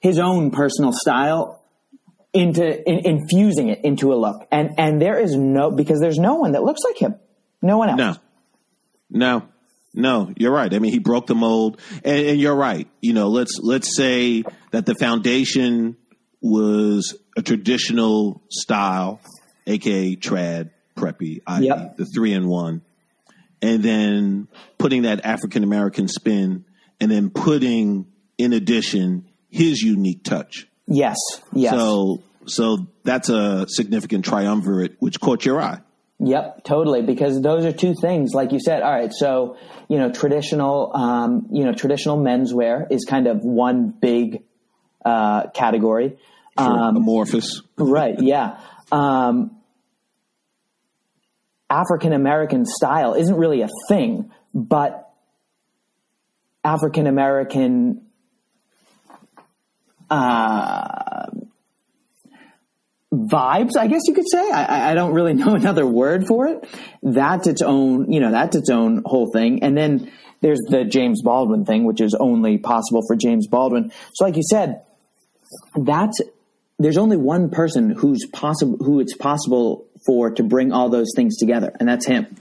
his 0.00 0.18
own 0.18 0.50
personal 0.50 0.92
style 0.92 1.64
into, 2.32 2.88
in, 2.88 3.00
infusing 3.04 3.68
it 3.68 3.84
into 3.84 4.12
a 4.12 4.16
look. 4.16 4.46
And, 4.50 4.78
and 4.78 5.00
there 5.00 5.18
is 5.18 5.34
no, 5.34 5.70
because 5.70 6.00
there's 6.00 6.18
no 6.18 6.36
one 6.36 6.52
that 6.52 6.62
looks 6.62 6.82
like 6.84 6.98
him. 6.98 7.16
No 7.60 7.78
one 7.78 7.90
else. 7.90 7.98
No. 7.98 8.16
No. 9.10 9.48
No, 9.94 10.32
you're 10.38 10.52
right. 10.52 10.72
I 10.72 10.78
mean, 10.78 10.92
he 10.92 10.98
broke 10.98 11.26
the 11.26 11.34
mold, 11.34 11.78
and, 12.02 12.26
and, 12.26 12.40
you're 12.40 12.56
right. 12.56 12.88
You 13.02 13.12
know, 13.12 13.28
let's 13.28 13.58
let's 13.62 13.94
say 13.94 14.42
that 14.70 14.86
the 14.86 14.94
foundation 14.94 15.98
was 16.40 17.14
a 17.36 17.42
traditional 17.42 18.42
style, 18.48 19.20
aka 19.66 20.16
trad, 20.16 20.70
preppy, 20.94 21.40
i.e., 21.46 21.66
yep. 21.66 21.96
the 21.96 22.06
three 22.06 22.32
in 22.32 22.48
one, 22.48 22.82
and 23.60 23.82
then 23.82 24.48
putting 24.78 25.02
that 25.02 25.24
African 25.24 25.62
American 25.62 26.08
spin, 26.08 26.64
and 27.00 27.10
then 27.10 27.30
putting 27.30 28.06
in 28.38 28.52
addition 28.52 29.26
his 29.50 29.82
unique 29.82 30.24
touch. 30.24 30.68
Yes. 30.86 31.16
Yes. 31.52 31.74
So, 31.74 32.22
so 32.46 32.86
that's 33.04 33.28
a 33.28 33.66
significant 33.68 34.24
triumvirate 34.24 34.96
which 34.98 35.20
caught 35.20 35.44
your 35.44 35.60
eye. 35.60 35.80
Yep, 36.18 36.64
totally. 36.64 37.02
Because 37.02 37.40
those 37.40 37.64
are 37.64 37.72
two 37.72 37.94
things, 38.00 38.32
like 38.32 38.52
you 38.52 38.60
said. 38.60 38.82
All 38.82 38.92
right, 38.92 39.12
so 39.12 39.56
you 39.88 39.98
know, 39.98 40.10
traditional, 40.10 40.90
um, 40.94 41.48
you 41.50 41.64
know, 41.64 41.74
traditional 41.74 42.16
menswear 42.16 42.86
is 42.90 43.04
kind 43.04 43.26
of 43.26 43.44
one 43.44 43.90
big 43.90 44.42
uh, 45.04 45.48
category. 45.50 46.16
Sure. 46.58 46.68
Um, 46.68 46.96
Amorphous. 46.96 47.62
right. 47.76 48.14
Yeah. 48.18 48.60
Um, 48.90 49.56
African 51.72 52.12
American 52.12 52.66
style 52.66 53.14
isn't 53.14 53.34
really 53.34 53.62
a 53.62 53.68
thing, 53.88 54.30
but 54.52 55.10
African 56.62 57.06
American 57.06 58.02
uh, 60.10 61.30
vibes, 63.10 63.70
I 63.78 63.86
guess 63.86 64.02
you 64.06 64.12
could 64.12 64.28
say. 64.30 64.50
I, 64.50 64.90
I, 64.90 64.94
don't 64.94 65.14
really 65.14 65.32
know 65.42 65.54
another 65.54 65.86
word 65.86 66.26
for 66.26 66.46
it. 66.46 66.68
That's 67.02 67.46
its 67.46 67.62
own, 67.62 68.12
you 68.12 68.20
know, 68.20 68.30
that's 68.30 68.54
its 68.54 68.68
own 68.68 69.02
whole 69.06 69.30
thing. 69.32 69.62
And 69.62 69.74
then 69.74 70.12
there's 70.42 70.60
the 70.68 70.84
James 70.84 71.22
Baldwin 71.22 71.64
thing, 71.64 71.84
which 71.84 72.02
is 72.02 72.14
only 72.20 72.58
possible 72.58 73.00
for 73.06 73.16
James 73.16 73.46
Baldwin. 73.46 73.92
So, 74.12 74.26
like 74.26 74.36
you 74.36 74.42
said, 74.42 74.82
that's 75.74 76.20
there's 76.78 76.98
only 76.98 77.16
one 77.16 77.48
person 77.48 77.90
who's 77.90 78.26
possible 78.26 78.76
who 78.84 79.00
it's 79.00 79.16
possible 79.16 79.86
for 80.06 80.30
to 80.30 80.42
bring 80.42 80.72
all 80.72 80.88
those 80.88 81.12
things 81.14 81.36
together, 81.36 81.72
and 81.78 81.88
that's 81.88 82.06
him. 82.06 82.36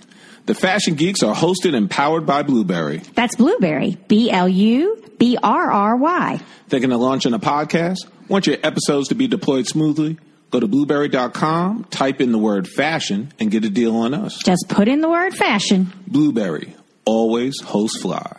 The 0.46 0.56
Fashion 0.56 0.96
Geeks 0.96 1.22
are 1.22 1.36
hosted 1.36 1.76
and 1.76 1.90
powered 1.90 2.26
by 2.26 2.42
Blubrry. 2.44 2.98
That's 3.14 3.36
Blubrry, 3.36 3.98
B 4.08 4.32
L 4.32 4.50
U 4.50 5.04
B 5.20 5.38
R 5.42 5.72
R 5.72 5.96
Y. 5.96 6.40
Thinking 6.68 6.92
of 6.92 7.00
launching 7.00 7.34
a 7.34 7.40
podcast? 7.40 8.08
Want 8.28 8.48
your 8.48 8.58
episodes 8.64 9.10
to 9.10 9.16
be 9.16 9.28
deployed 9.28 9.68
smoothly? 9.68 10.18
Go 10.50 10.60
to 10.60 10.68
blubrry.com, 10.68 11.86
type 11.86 12.20
in 12.20 12.32
the 12.32 12.38
word 12.38 12.68
fashion, 12.68 13.32
and 13.40 13.50
get 13.50 13.64
a 13.64 13.70
deal 13.70 13.96
on 13.96 14.14
us. 14.14 14.38
Just 14.44 14.66
put 14.68 14.88
in 14.88 15.00
the 15.00 15.10
word 15.10 15.34
fashion. 15.34 15.94
Blubrry, 16.08 16.76
always 17.06 17.62
host 17.62 18.02
fly. 18.02 18.38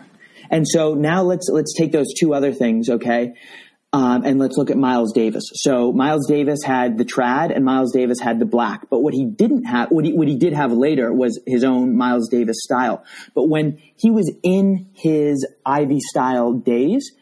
And 0.51 0.69
so 0.69 0.95
now 0.95 1.23
let's 1.23 1.49
let's 1.49 1.73
take 1.75 1.93
those 1.93 2.13
two 2.19 2.35
other 2.35 2.53
things, 2.53 2.91
okay? 2.91 3.35
Um, 3.95 4.25
and 4.25 4.39
let's 4.39 4.57
look 4.57 4.71
at 4.71 4.79
Miles 4.79 5.13
Davis. 5.13 5.45
So 5.53 5.93
Miles 5.93 6.27
Davis 6.27 6.61
had 6.65 6.97
the 6.97 7.05
trad 7.05 7.55
and 7.55 7.63
Miles 7.63 7.93
Davis 7.93 8.21
had 8.21 8.39
the 8.39 8.47
black. 8.47 8.89
But 8.89 9.01
what 9.01 9.13
he 9.13 9.27
didn't 9.27 9.65
have, 9.65 9.91
what 9.91 10.07
he, 10.07 10.15
what 10.15 10.29
he 10.29 10.37
did 10.37 10.55
have 10.55 10.73
later 10.73 11.13
was 11.13 11.39
his 11.47 11.63
own 11.63 11.95
Miles 11.97 12.29
Davis 12.31 12.57
style. 12.63 13.05
But 13.35 13.51
when 13.51 13.83
he 13.97 14.11
was 14.11 14.33
in 14.43 14.89
his 14.95 15.47
Ivy 15.67 16.01
style 16.01 16.55
days, 16.55 17.13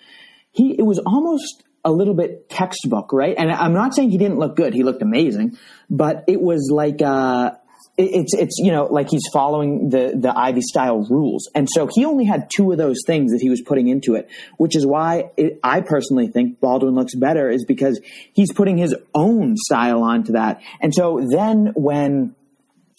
he, 0.52 0.76
it 0.78 0.82
was 0.82 1.00
almost 1.00 1.64
a 1.84 1.90
little 1.90 2.14
bit 2.14 2.48
textbook, 2.48 3.12
right? 3.12 3.34
And 3.36 3.50
I'm 3.50 3.72
not 3.72 3.94
saying 3.94 4.10
he 4.10 4.18
didn't 4.18 4.38
look 4.38 4.54
good. 4.54 4.72
He 4.72 4.84
looked 4.84 5.02
amazing, 5.02 5.58
but 5.88 6.24
it 6.28 6.40
was 6.40 6.70
like, 6.72 7.02
uh, 7.02 7.52
it's 8.00 8.34
it's 8.34 8.56
you 8.58 8.72
know 8.72 8.86
like 8.86 9.08
he's 9.10 9.22
following 9.32 9.90
the 9.90 10.12
the 10.16 10.36
Ivy 10.36 10.60
style 10.62 11.06
rules, 11.08 11.48
and 11.54 11.68
so 11.70 11.88
he 11.92 12.04
only 12.04 12.24
had 12.24 12.48
two 12.54 12.72
of 12.72 12.78
those 12.78 12.98
things 13.06 13.32
that 13.32 13.40
he 13.40 13.50
was 13.50 13.60
putting 13.60 13.88
into 13.88 14.14
it, 14.14 14.28
which 14.56 14.76
is 14.76 14.86
why 14.86 15.30
it, 15.36 15.58
I 15.62 15.80
personally 15.80 16.28
think 16.28 16.60
Baldwin 16.60 16.94
looks 16.94 17.14
better 17.14 17.50
is 17.50 17.64
because 17.64 18.00
he's 18.32 18.52
putting 18.52 18.76
his 18.76 18.94
own 19.14 19.56
style 19.56 20.02
onto 20.02 20.32
that, 20.32 20.62
and 20.80 20.94
so 20.94 21.26
then 21.30 21.72
when 21.74 22.34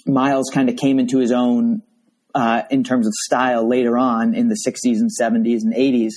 Miles 0.05 0.49
kind 0.53 0.69
of 0.69 0.75
came 0.75 0.99
into 0.99 1.19
his 1.19 1.31
own 1.31 1.81
uh, 2.33 2.63
in 2.69 2.83
terms 2.83 3.07
of 3.07 3.13
style 3.13 3.67
later 3.67 3.97
on 3.97 4.35
in 4.35 4.47
the 4.47 4.57
'60s 4.65 4.99
and 4.99 5.09
'70s 5.09 5.61
and 5.63 5.73
'80s, 5.73 6.13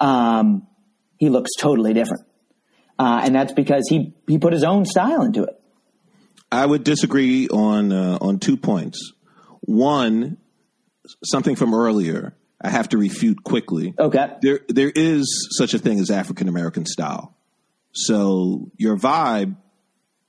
um, 0.00 0.66
he 1.16 1.28
looks 1.28 1.50
totally 1.58 1.94
different, 1.94 2.26
uh, 2.98 3.22
and 3.24 3.34
that's 3.34 3.52
because 3.52 3.86
he 3.88 4.14
he 4.26 4.38
put 4.38 4.52
his 4.52 4.64
own 4.64 4.84
style 4.84 5.22
into 5.22 5.44
it. 5.44 5.57
I 6.50 6.64
would 6.64 6.84
disagree 6.84 7.48
on 7.48 7.92
uh, 7.92 8.18
on 8.20 8.38
two 8.38 8.56
points. 8.56 9.12
One, 9.60 10.38
something 11.24 11.56
from 11.56 11.74
earlier, 11.74 12.34
I 12.60 12.70
have 12.70 12.88
to 12.90 12.98
refute 12.98 13.44
quickly. 13.44 13.94
Okay. 13.98 14.32
There 14.42 14.60
there 14.68 14.92
is 14.94 15.48
such 15.58 15.74
a 15.74 15.78
thing 15.78 16.00
as 16.00 16.10
African 16.10 16.48
American 16.48 16.86
style. 16.86 17.36
So 17.92 18.70
your 18.76 18.96
vibe 18.96 19.56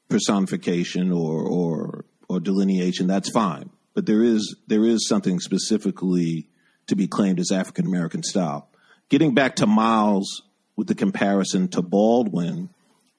personification 0.10 1.12
or 1.12 1.43
or 1.43 2.05
or 2.27 2.39
delineation, 2.39 3.08
that's 3.08 3.29
fine. 3.29 3.69
But 3.93 4.05
there 4.05 4.23
is 4.23 4.55
there 4.67 4.86
is 4.86 5.08
something 5.08 5.39
specifically 5.39 6.49
to 6.88 6.95
be 6.95 7.08
claimed 7.08 7.39
as 7.39 7.51
African 7.51 7.86
American 7.86 8.23
style. 8.23 8.69
Getting 9.10 9.34
back 9.34 9.58
to 9.58 9.67
Miles 9.67 10.43
with 10.75 10.88
the 10.88 10.95
comparison 10.95 11.67
to 11.69 11.82
Baldwin, 11.82 12.69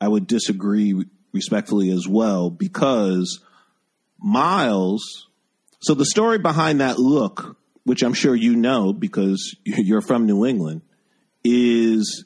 I 0.00 0.08
would 0.08 0.26
disagree 0.26 1.04
respectfully 1.32 1.90
as 1.90 2.06
well 2.08 2.50
because 2.50 3.40
Miles. 4.18 5.28
So 5.80 5.94
the 5.94 6.04
story 6.04 6.38
behind 6.38 6.80
that 6.80 6.98
look, 6.98 7.56
which 7.84 8.02
I'm 8.02 8.14
sure 8.14 8.34
you 8.34 8.56
know 8.56 8.92
because 8.92 9.54
you're 9.64 10.02
from 10.02 10.26
New 10.26 10.44
England, 10.44 10.82
is 11.42 12.24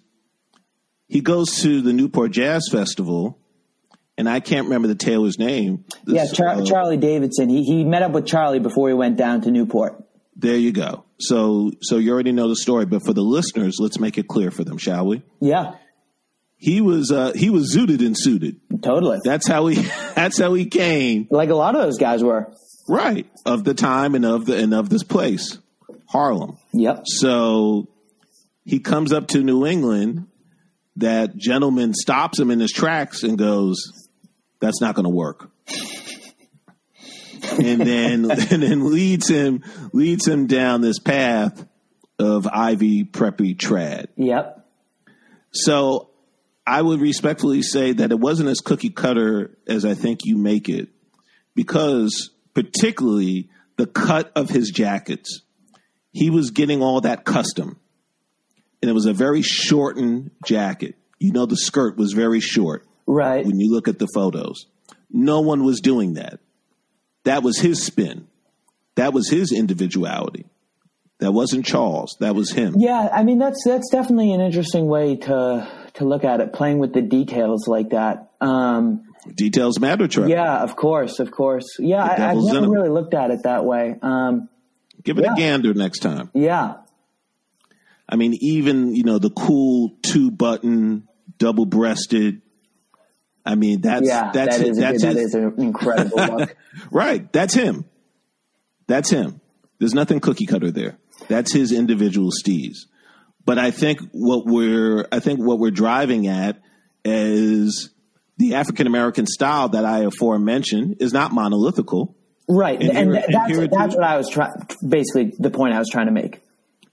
he 1.06 1.20
goes 1.20 1.60
to 1.62 1.80
the 1.80 1.92
Newport 1.92 2.32
Jazz 2.32 2.68
Festival, 2.70 3.38
and 4.18 4.28
I 4.28 4.40
can't 4.40 4.64
remember 4.64 4.88
the 4.88 4.94
tailor's 4.94 5.38
name. 5.38 5.84
This, 6.04 6.16
yeah, 6.16 6.32
Char- 6.32 6.60
uh, 6.60 6.64
Charlie 6.64 6.96
Davidson. 6.96 7.48
He 7.48 7.62
he 7.62 7.84
met 7.84 8.02
up 8.02 8.12
with 8.12 8.26
Charlie 8.26 8.60
before 8.60 8.88
he 8.88 8.94
went 8.94 9.16
down 9.16 9.42
to 9.42 9.50
Newport. 9.50 10.02
There 10.36 10.56
you 10.56 10.72
go. 10.72 11.04
So 11.20 11.70
so 11.80 11.98
you 11.98 12.12
already 12.12 12.32
know 12.32 12.48
the 12.48 12.56
story, 12.56 12.86
but 12.86 13.04
for 13.04 13.12
the 13.12 13.22
listeners, 13.22 13.76
let's 13.78 14.00
make 14.00 14.18
it 14.18 14.26
clear 14.26 14.50
for 14.50 14.64
them, 14.64 14.78
shall 14.78 15.06
we? 15.06 15.22
Yeah 15.40 15.74
he 16.64 16.80
was 16.80 17.12
uh, 17.12 17.32
he 17.34 17.50
was 17.50 17.76
zooted 17.76 18.00
and 18.00 18.16
suited. 18.18 18.58
Totally. 18.80 19.18
That's 19.22 19.46
how 19.46 19.66
he 19.66 19.82
that's 20.14 20.38
how 20.38 20.54
he 20.54 20.64
came. 20.64 21.28
Like 21.30 21.50
a 21.50 21.54
lot 21.54 21.74
of 21.76 21.82
those 21.82 21.98
guys 21.98 22.24
were. 22.24 22.50
Right. 22.88 23.26
Of 23.44 23.64
the 23.64 23.74
time 23.74 24.14
and 24.14 24.24
of 24.24 24.46
the 24.46 24.56
and 24.56 24.72
of 24.72 24.88
this 24.88 25.02
place. 25.02 25.58
Harlem. 26.08 26.56
Yep. 26.72 27.02
So 27.04 27.88
he 28.64 28.80
comes 28.80 29.12
up 29.12 29.28
to 29.28 29.42
New 29.42 29.66
England 29.66 30.26
that 30.96 31.36
gentleman 31.36 31.92
stops 31.92 32.40
him 32.40 32.50
in 32.50 32.60
his 32.60 32.72
tracks 32.72 33.24
and 33.24 33.36
goes, 33.36 34.08
"That's 34.60 34.80
not 34.80 34.94
going 34.94 35.04
to 35.04 35.10
work." 35.10 35.50
and 37.58 37.80
then 37.82 38.30
and 38.50 38.62
then 38.62 38.90
leads 38.90 39.28
him 39.28 39.62
leads 39.92 40.26
him 40.26 40.46
down 40.46 40.80
this 40.80 40.98
path 40.98 41.66
of 42.18 42.46
Ivy 42.46 43.04
preppy 43.04 43.54
trad. 43.54 44.06
Yep. 44.16 44.66
So 45.52 46.08
I 46.66 46.80
would 46.80 47.00
respectfully 47.00 47.62
say 47.62 47.92
that 47.92 48.10
it 48.10 48.18
wasn't 48.18 48.48
as 48.48 48.60
cookie 48.60 48.90
cutter 48.90 49.56
as 49.66 49.84
I 49.84 49.94
think 49.94 50.20
you 50.24 50.36
make 50.38 50.68
it, 50.68 50.88
because 51.54 52.30
particularly 52.54 53.50
the 53.76 53.86
cut 53.86 54.32
of 54.34 54.48
his 54.50 54.70
jackets, 54.70 55.42
he 56.12 56.30
was 56.30 56.50
getting 56.50 56.82
all 56.82 57.00
that 57.02 57.24
custom, 57.24 57.78
and 58.80 58.90
it 58.90 58.94
was 58.94 59.06
a 59.06 59.12
very 59.12 59.42
shortened 59.42 60.30
jacket. 60.44 60.94
You 61.18 61.32
know, 61.32 61.46
the 61.46 61.56
skirt 61.56 61.96
was 61.96 62.12
very 62.12 62.40
short 62.40 62.86
Right. 63.06 63.44
when 63.44 63.58
you 63.60 63.70
look 63.72 63.88
at 63.88 63.98
the 63.98 64.08
photos. 64.14 64.66
No 65.10 65.40
one 65.40 65.64
was 65.64 65.80
doing 65.80 66.14
that. 66.14 66.40
That 67.24 67.42
was 67.42 67.58
his 67.58 67.82
spin. 67.84 68.26
That 68.96 69.12
was 69.12 69.28
his 69.28 69.52
individuality. 69.52 70.46
That 71.18 71.32
wasn't 71.32 71.64
Charles. 71.64 72.16
That 72.20 72.34
was 72.34 72.50
him. 72.52 72.74
Yeah, 72.78 73.08
I 73.12 73.22
mean 73.22 73.38
that's 73.38 73.62
that's 73.64 73.90
definitely 73.90 74.32
an 74.32 74.40
interesting 74.40 74.86
way 74.86 75.16
to 75.16 75.68
to 75.94 76.04
look 76.04 76.24
at 76.24 76.40
it, 76.40 76.52
playing 76.52 76.78
with 76.78 76.92
the 76.92 77.02
details 77.02 77.66
like 77.68 77.90
that. 77.90 78.30
Um, 78.40 79.02
Details 79.34 79.80
matter, 79.80 80.06
Trevor. 80.06 80.28
yeah, 80.28 80.62
of 80.62 80.76
course, 80.76 81.18
of 81.18 81.30
course. 81.30 81.64
Yeah, 81.78 82.04
I, 82.04 82.30
I've 82.30 82.36
in 82.36 82.68
really 82.70 82.90
looked 82.90 83.14
at 83.14 83.30
it 83.30 83.44
that 83.44 83.64
way. 83.64 83.96
Um, 84.02 84.48
Give 85.02 85.18
it 85.18 85.24
Yeah. 85.24 85.32
a 85.32 85.36
gander 85.36 85.72
next 85.74 86.00
time. 86.00 86.30
yeah, 86.34 86.74
I 88.08 88.16
mean, 88.16 88.34
even, 88.40 88.94
you 88.94 89.02
know, 89.02 89.18
the 89.18 89.30
cool 89.30 89.96
two 90.02 90.30
button, 90.30 91.08
double 91.38 91.64
breasted. 91.64 92.42
I 93.46 93.54
mean, 93.54 93.80
that's, 93.80 94.06
yeah, 94.06 94.30
that's, 94.32 94.58
that 94.58 94.66
is 94.66 94.76
that's 94.78 95.02
that 95.02 95.16
his- 95.16 95.34
an 95.34 95.54
incredible 95.58 96.16
look. 96.38 96.56
right. 96.90 97.30
That's 97.32 97.54
him. 97.54 97.84
That's 98.86 99.08
him. 99.10 99.40
There's 99.78 99.94
nothing 99.94 100.20
cookie 100.20 100.46
cutter 100.46 100.70
there. 100.70 100.98
That's 101.28 101.52
his 101.52 101.72
individual 101.72 102.30
steez. 102.30 102.86
But 103.44 103.58
I 103.58 103.70
think 103.70 104.00
what 104.12 104.46
we're, 104.46 105.06
I 105.12 105.20
think 105.20 105.38
what 105.40 105.58
we're 105.58 105.70
driving 105.70 106.26
at 106.28 106.60
is 107.04 107.90
the 108.38 108.54
African 108.54 108.86
American 108.86 109.26
style 109.26 109.68
that 109.70 109.84
I 109.84 110.00
aforementioned 110.00 110.96
is 111.00 111.12
not 111.12 111.32
monolithical. 111.32 112.16
Right, 112.48 112.80
And 112.80 112.90
and, 112.90 112.96
here- 113.12 113.22
and 113.24 113.34
that's 113.34 113.58
that's 113.72 113.92
is. 113.92 113.96
what 113.96 114.04
I 114.04 114.16
was 114.16 114.28
trying. 114.30 114.52
Basically, 114.86 115.32
the 115.38 115.50
point 115.50 115.74
I 115.74 115.78
was 115.78 115.88
trying 115.90 116.06
to 116.06 116.12
make. 116.12 116.40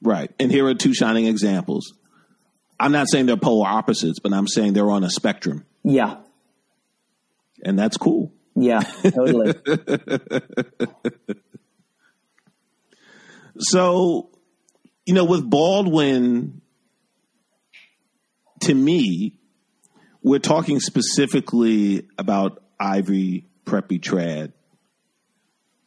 Right. 0.01 0.31
And 0.39 0.51
here 0.51 0.65
are 0.67 0.73
two 0.73 0.93
shining 0.93 1.25
examples. 1.25 1.93
I'm 2.79 2.91
not 2.91 3.07
saying 3.09 3.27
they're 3.27 3.37
polar 3.37 3.67
opposites, 3.67 4.19
but 4.19 4.33
I'm 4.33 4.47
saying 4.47 4.73
they're 4.73 4.89
on 4.89 5.03
a 5.03 5.09
spectrum. 5.09 5.65
Yeah, 5.83 6.17
And 7.63 7.77
that's 7.77 7.97
cool. 7.97 8.33
yeah, 8.55 8.79
totally. 8.81 9.53
So, 13.59 14.30
you 15.11 15.15
know, 15.15 15.25
with 15.25 15.49
Baldwin, 15.49 16.61
to 18.61 18.73
me, 18.73 19.35
we're 20.23 20.39
talking 20.39 20.79
specifically 20.79 22.07
about 22.17 22.63
Ivy 22.79 23.45
Preppy 23.65 23.99
Trad, 23.99 24.53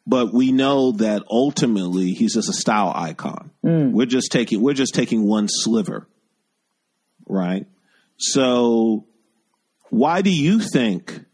but 0.07 0.35
we 0.35 0.53
know 0.53 0.93
that 0.93 1.23
ultimately 1.31 2.13
he's 2.13 2.35
just 2.35 2.51
a 2.51 2.53
style 2.53 2.93
icon. 2.95 3.51
Mm. 3.65 3.93
We're 3.93 4.05
just 4.05 4.31
taking 4.31 4.61
we're 4.61 4.75
just 4.75 4.93
taking 4.95 5.27
one 5.27 5.49
sliver, 5.49 6.07
right? 7.27 7.65
So, 8.19 9.07
why 9.89 10.21
do 10.21 10.31
you 10.31 10.61
think 10.61 11.25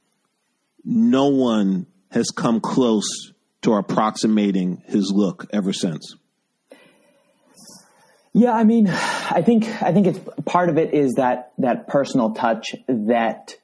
no 0.85 1.27
one 1.27 1.89
has 2.13 2.31
come 2.31 2.61
close 2.61 3.33
to 3.63 3.75
approximating 3.75 4.81
his 4.87 5.11
look 5.13 5.49
ever 5.53 5.73
since? 5.73 6.15
Yeah, 8.33 8.53
I 8.53 8.65
mean, 8.65 8.89
I 8.89 9.43
think 9.45 9.65
I 9.83 9.93
think 9.93 10.07
it's 10.07 10.21
part 10.45 10.69
of 10.69 10.79
it 10.79 10.95
is 10.95 11.15
that 11.15 11.53
that 11.59 11.89
personal 11.89 12.33
touch 12.33 12.75
that. 12.87 13.55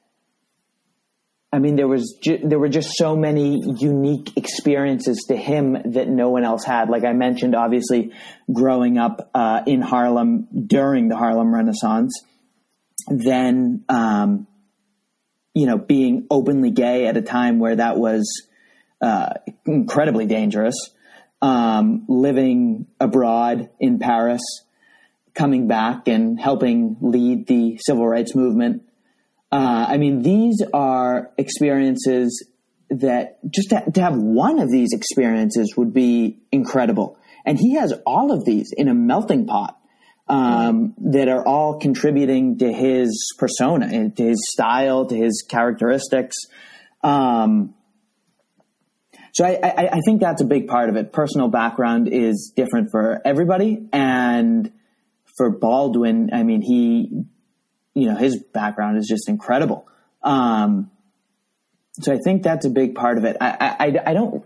I 1.53 1.61
mean, 1.61 1.77
there 1.77 1.87
was 1.87 2.19
ju- 2.21 2.41
there 2.43 2.59
were 2.59 2.69
just 2.69 2.97
so 2.97 3.17
many 3.17 3.63
unique 3.79 4.37
experiences 4.37 5.25
to 5.29 5.37
him 5.37 5.93
that 5.93 6.09
no 6.09 6.31
one 6.31 6.45
else 6.45 6.65
had. 6.65 6.91
Like 6.91 7.05
I 7.05 7.13
mentioned, 7.13 7.55
obviously, 7.55 8.13
growing 8.53 8.99
up 8.99 9.31
uh, 9.33 9.63
in 9.67 9.81
Harlem 9.81 10.49
during 10.67 11.09
the 11.09 11.17
Harlem 11.17 11.55
Renaissance, 11.55 12.21
then 13.09 13.85
um, 13.89 14.49
you 15.55 15.67
know 15.67 15.79
being 15.79 16.27
openly 16.29 16.73
gay 16.73 17.07
at 17.07 17.17
a 17.17 17.23
time 17.23 17.61
where 17.61 17.77
that 17.77 17.97
was 17.97 18.49
uh, 19.01 19.31
incredibly 19.65 20.27
dangerous. 20.27 20.91
Um, 21.43 22.07
living 22.09 22.87
abroad 22.99 23.69
in 23.79 23.99
Paris, 23.99 24.43
coming 25.35 25.69
back 25.69 26.09
and 26.09 26.41
helping 26.41 26.97
lead 27.01 27.47
the 27.47 27.79
civil 27.87 28.09
rights 28.09 28.35
movement. 28.35 28.83
Uh, 29.53 29.87
I 29.89 29.99
mean, 29.99 30.23
these 30.23 30.63
are 30.73 31.31
experiences 31.37 32.45
that 32.91 33.39
just 33.51 33.71
to, 33.71 33.85
to 33.93 34.01
have 34.01 34.17
one 34.17 34.59
of 34.59 34.71
these 34.71 34.93
experiences 34.93 35.75
would 35.77 35.93
be 35.93 36.39
incredible. 36.51 37.19
And 37.45 37.59
he 37.59 37.75
has 37.75 37.93
all 38.05 38.33
of 38.33 38.45
these 38.45 38.73
in 38.77 38.89
a 38.89 38.95
melting 38.95 39.47
pot 39.47 39.79
um, 40.29 40.95
that 40.99 41.29
are 41.29 41.47
all 41.47 41.79
contributing 41.79 42.59
to 42.59 42.73
his 42.73 43.33
persona, 43.39 44.11
to 44.11 44.23
his 44.23 44.39
style, 44.53 45.07
to 45.07 45.17
his 45.17 45.45
characteristics. 45.49 46.35
Um, 47.05 47.75
so 49.37 49.45
I, 49.45 49.59
I, 49.63 49.89
I 49.93 50.01
think 50.07 50.23
that's 50.23 50.41
a 50.41 50.47
big 50.47 50.67
part 50.67 50.89
of 50.89 50.97
it. 50.97 51.13
Personal 51.13 51.49
background 51.49 52.09
is 52.09 52.55
different 52.57 52.91
for 52.91 53.21
everybody, 53.23 53.87
and 53.93 54.73
for 55.37 55.51
Baldwin, 55.51 56.31
I 56.33 56.43
mean, 56.43 56.63
he, 56.63 57.11
you 57.93 58.09
know, 58.09 58.17
his 58.17 58.43
background 58.55 58.97
is 58.97 59.07
just 59.07 59.29
incredible. 59.29 59.87
Um, 60.23 60.91
so 62.01 62.15
I 62.15 62.17
think 62.25 62.45
that's 62.45 62.65
a 62.65 62.71
big 62.71 62.95
part 62.95 63.19
of 63.19 63.25
it. 63.27 63.37
I, 63.39 63.77
I, 63.79 64.11
I- 64.11 64.15
don't, 64.15 64.43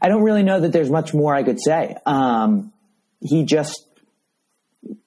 I 0.00 0.08
don't 0.08 0.24
really 0.24 0.42
know 0.42 0.58
that 0.58 0.72
there's 0.72 0.90
much 0.90 1.14
more 1.14 1.32
I 1.32 1.44
could 1.44 1.60
say. 1.62 1.94
Um, 2.04 2.72
he 3.20 3.44
just, 3.44 3.86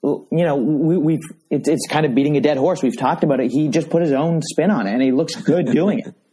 you 0.02 0.28
know, 0.32 0.56
we, 0.56 1.20
it's, 1.50 1.68
it's 1.68 1.86
kind 1.90 2.06
of 2.06 2.16
beating 2.16 2.38
a 2.38 2.42
dead 2.42 2.56
horse. 2.56 2.82
We've 2.82 2.98
talked 2.98 3.26
about 3.26 3.42
it. 3.42 3.52
He 3.52 3.68
just 3.68 3.90
put 3.90 4.02
his 4.04 4.14
own 4.14 4.42
spin 4.42 4.72
on 4.72 4.88
it, 4.88 4.94
and 4.94 5.02
he 5.04 5.12
looks 5.12 5.36
good 5.36 5.66
doing 5.66 6.00
it. 6.00 6.14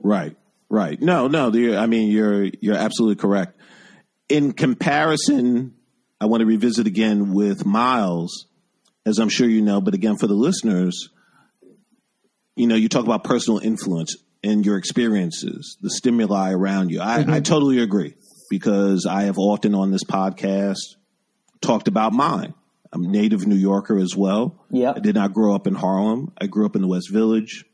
Right, 0.00 0.34
right. 0.70 1.00
No, 1.00 1.28
no. 1.28 1.50
the- 1.50 1.76
I 1.76 1.86
mean, 1.86 2.10
you're 2.10 2.44
you're 2.60 2.76
absolutely 2.76 3.16
correct. 3.16 3.58
In 4.28 4.52
comparison, 4.52 5.74
I 6.20 6.26
want 6.26 6.40
to 6.40 6.46
revisit 6.46 6.86
again 6.86 7.32
with 7.32 7.64
Miles, 7.64 8.46
as 9.06 9.18
I'm 9.18 9.28
sure 9.28 9.48
you 9.48 9.62
know, 9.62 9.80
but 9.80 9.94
again 9.94 10.16
for 10.16 10.26
the 10.26 10.34
listeners, 10.34 11.08
you 12.56 12.66
know, 12.66 12.74
you 12.74 12.88
talk 12.88 13.04
about 13.04 13.24
personal 13.24 13.60
influence 13.60 14.16
and 14.42 14.66
your 14.66 14.76
experiences, 14.76 15.78
the 15.80 15.90
stimuli 15.90 16.52
around 16.52 16.90
you. 16.90 17.00
I, 17.00 17.20
mm-hmm. 17.20 17.30
I 17.30 17.40
totally 17.40 17.80
agree 17.80 18.14
because 18.50 19.06
I 19.06 19.22
have 19.22 19.38
often 19.38 19.74
on 19.74 19.90
this 19.90 20.04
podcast 20.04 20.96
talked 21.60 21.88
about 21.88 22.12
mine. 22.12 22.54
I'm 22.92 23.04
a 23.04 23.08
native 23.08 23.46
New 23.46 23.56
Yorker 23.56 23.98
as 23.98 24.16
well. 24.16 24.64
Yep. 24.70 24.96
I 24.96 25.00
did 25.00 25.14
not 25.14 25.32
grow 25.32 25.54
up 25.54 25.66
in 25.66 25.74
Harlem. 25.74 26.32
I 26.40 26.46
grew 26.46 26.66
up 26.66 26.74
in 26.74 26.82
the 26.82 26.88
West 26.88 27.10
Village. 27.12 27.64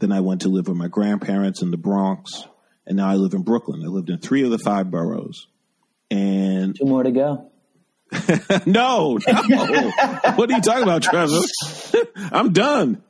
Then 0.00 0.12
I 0.12 0.20
went 0.20 0.40
to 0.42 0.48
live 0.48 0.66
with 0.68 0.76
my 0.76 0.88
grandparents 0.88 1.62
in 1.62 1.70
the 1.70 1.76
Bronx. 1.76 2.46
And 2.86 2.96
now 2.96 3.08
I 3.08 3.14
live 3.14 3.34
in 3.34 3.42
Brooklyn. 3.42 3.82
I 3.84 3.88
lived 3.88 4.10
in 4.10 4.18
three 4.18 4.42
of 4.44 4.50
the 4.50 4.58
five 4.58 4.90
boroughs. 4.90 5.46
And 6.10 6.74
Two 6.76 6.86
more 6.86 7.02
to 7.04 7.10
go. 7.12 7.50
no, 8.66 9.18
no. 9.28 9.90
what 10.34 10.50
are 10.50 10.54
you 10.56 10.60
talking 10.60 10.82
about, 10.82 11.02
Trevor? 11.02 11.38
I'm 12.32 12.52
done. 12.52 13.02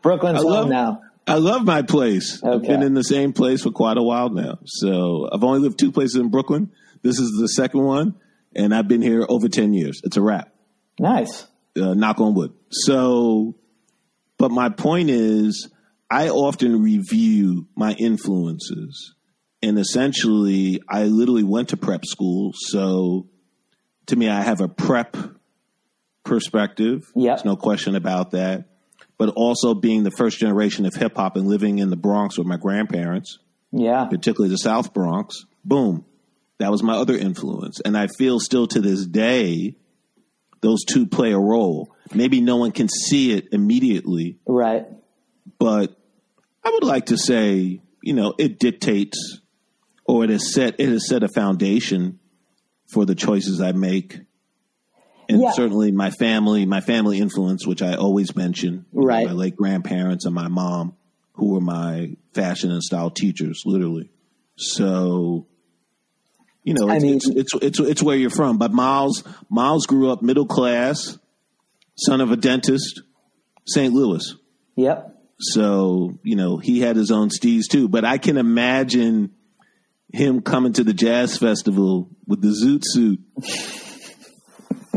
Brooklyn's 0.00 0.38
I 0.38 0.42
home 0.42 0.50
love- 0.50 0.68
now. 0.70 1.02
I 1.26 1.36
love 1.36 1.64
my 1.64 1.82
place. 1.82 2.42
I've 2.42 2.62
been 2.62 2.82
in 2.82 2.94
the 2.94 3.04
same 3.04 3.32
place 3.32 3.62
for 3.62 3.70
quite 3.70 3.96
a 3.96 4.02
while 4.02 4.28
now. 4.30 4.58
So 4.64 5.28
I've 5.32 5.44
only 5.44 5.60
lived 5.60 5.78
two 5.78 5.92
places 5.92 6.16
in 6.16 6.30
Brooklyn. 6.30 6.72
This 7.02 7.20
is 7.20 7.30
the 7.38 7.46
second 7.46 7.82
one. 7.84 8.14
And 8.56 8.74
I've 8.74 8.88
been 8.88 9.02
here 9.02 9.24
over 9.28 9.48
10 9.48 9.72
years. 9.72 10.00
It's 10.02 10.16
a 10.16 10.20
wrap. 10.20 10.52
Nice. 10.98 11.46
uh, 11.80 11.94
knock 11.94 12.20
on 12.20 12.34
wood. 12.34 12.52
So, 12.70 13.54
but 14.36 14.50
my 14.50 14.68
point 14.70 15.10
is, 15.10 15.68
I 16.12 16.28
often 16.28 16.82
review 16.82 17.66
my 17.74 17.92
influences, 17.94 19.14
and 19.62 19.78
essentially, 19.78 20.80
I 20.88 21.04
literally 21.04 21.42
went 21.44 21.70
to 21.70 21.76
prep 21.76 22.04
school. 22.04 22.52
So, 22.54 23.28
to 24.06 24.16
me, 24.16 24.28
I 24.28 24.42
have 24.42 24.60
a 24.60 24.68
prep 24.68 25.16
perspective. 26.24 27.10
Yep. 27.14 27.26
There's 27.36 27.44
no 27.44 27.56
question 27.56 27.96
about 27.96 28.32
that. 28.32 28.68
But 29.18 29.30
also 29.30 29.74
being 29.74 30.02
the 30.02 30.10
first 30.10 30.38
generation 30.38 30.86
of 30.86 30.94
hip 30.94 31.16
hop 31.16 31.36
and 31.36 31.46
living 31.46 31.78
in 31.78 31.90
the 31.90 31.96
Bronx 31.96 32.38
with 32.38 32.46
my 32.46 32.56
grandparents, 32.56 33.38
Yeah. 33.72 34.04
particularly 34.06 34.50
the 34.50 34.58
South 34.58 34.92
Bronx, 34.92 35.44
boom, 35.64 36.04
that 36.58 36.70
was 36.70 36.82
my 36.82 36.94
other 36.94 37.16
influence. 37.16 37.80
And 37.80 37.96
I 37.96 38.08
feel 38.18 38.40
still 38.40 38.66
to 38.68 38.80
this 38.80 39.06
day, 39.06 39.76
those 40.60 40.84
two 40.84 41.06
play 41.06 41.32
a 41.32 41.38
role. 41.38 41.88
maybe 42.14 42.42
no 42.42 42.56
one 42.56 42.72
can 42.72 42.88
see 42.90 43.32
it 43.32 43.48
immediately, 43.52 44.36
Right. 44.46 44.86
but 45.58 45.96
I 46.64 46.70
would 46.70 46.84
like 46.84 47.06
to 47.06 47.18
say, 47.18 47.80
you 48.02 48.12
know, 48.14 48.34
it 48.38 48.58
dictates 48.58 49.40
or 50.04 50.24
it 50.24 50.30
has 50.30 50.52
set 50.52 50.76
it 50.78 50.88
has 50.88 51.08
set 51.08 51.22
a 51.22 51.28
foundation 51.28 52.18
for 52.92 53.04
the 53.04 53.14
choices 53.14 53.60
I 53.60 53.72
make. 53.72 54.20
And 55.28 55.40
Yeah. 55.40 55.52
certainly 55.52 55.92
my 55.92 56.10
family, 56.10 56.66
my 56.66 56.80
family 56.80 57.18
influence, 57.18 57.66
which 57.66 57.80
I 57.82 57.94
always 57.94 58.34
mention, 58.36 58.84
know, 58.92 59.02
Right. 59.06 59.26
my 59.26 59.32
late 59.32 59.56
grandparents 59.56 60.24
and 60.26 60.34
my 60.34 60.48
mom, 60.48 60.94
who 61.34 61.48
were 61.54 61.60
my 61.60 62.16
fashion 62.34 62.70
and 62.70 62.82
style 62.82 63.10
teachers, 63.10 63.62
literally. 63.64 64.10
So, 64.56 65.46
you 66.64 66.74
know, 66.74 66.88
I 66.88 66.98
mean- 66.98 67.16
it's, 67.16 67.28
it's 67.28 67.54
it's 67.62 67.80
it's 67.80 68.02
where 68.02 68.16
you're 68.16 68.30
from. 68.30 68.58
But 68.58 68.72
Miles 68.72 69.24
Miles 69.48 69.86
grew 69.86 70.10
up 70.10 70.22
middle 70.22 70.46
class, 70.46 71.18
son 71.96 72.20
of 72.20 72.30
a 72.30 72.36
dentist, 72.36 73.02
St. 73.66 73.92
Louis. 73.94 74.34
Yep. 74.76 75.11
So, 75.42 76.18
you 76.22 76.36
know, 76.36 76.56
he 76.58 76.80
had 76.80 76.96
his 76.96 77.10
own 77.10 77.28
steez 77.28 77.62
too. 77.68 77.88
But 77.88 78.04
I 78.04 78.18
can 78.18 78.36
imagine 78.36 79.30
him 80.12 80.40
coming 80.42 80.72
to 80.74 80.84
the 80.84 80.92
jazz 80.94 81.36
festival 81.38 82.10
with 82.26 82.40
the 82.42 82.48
zoot 82.48 82.82
suit. 82.84 83.20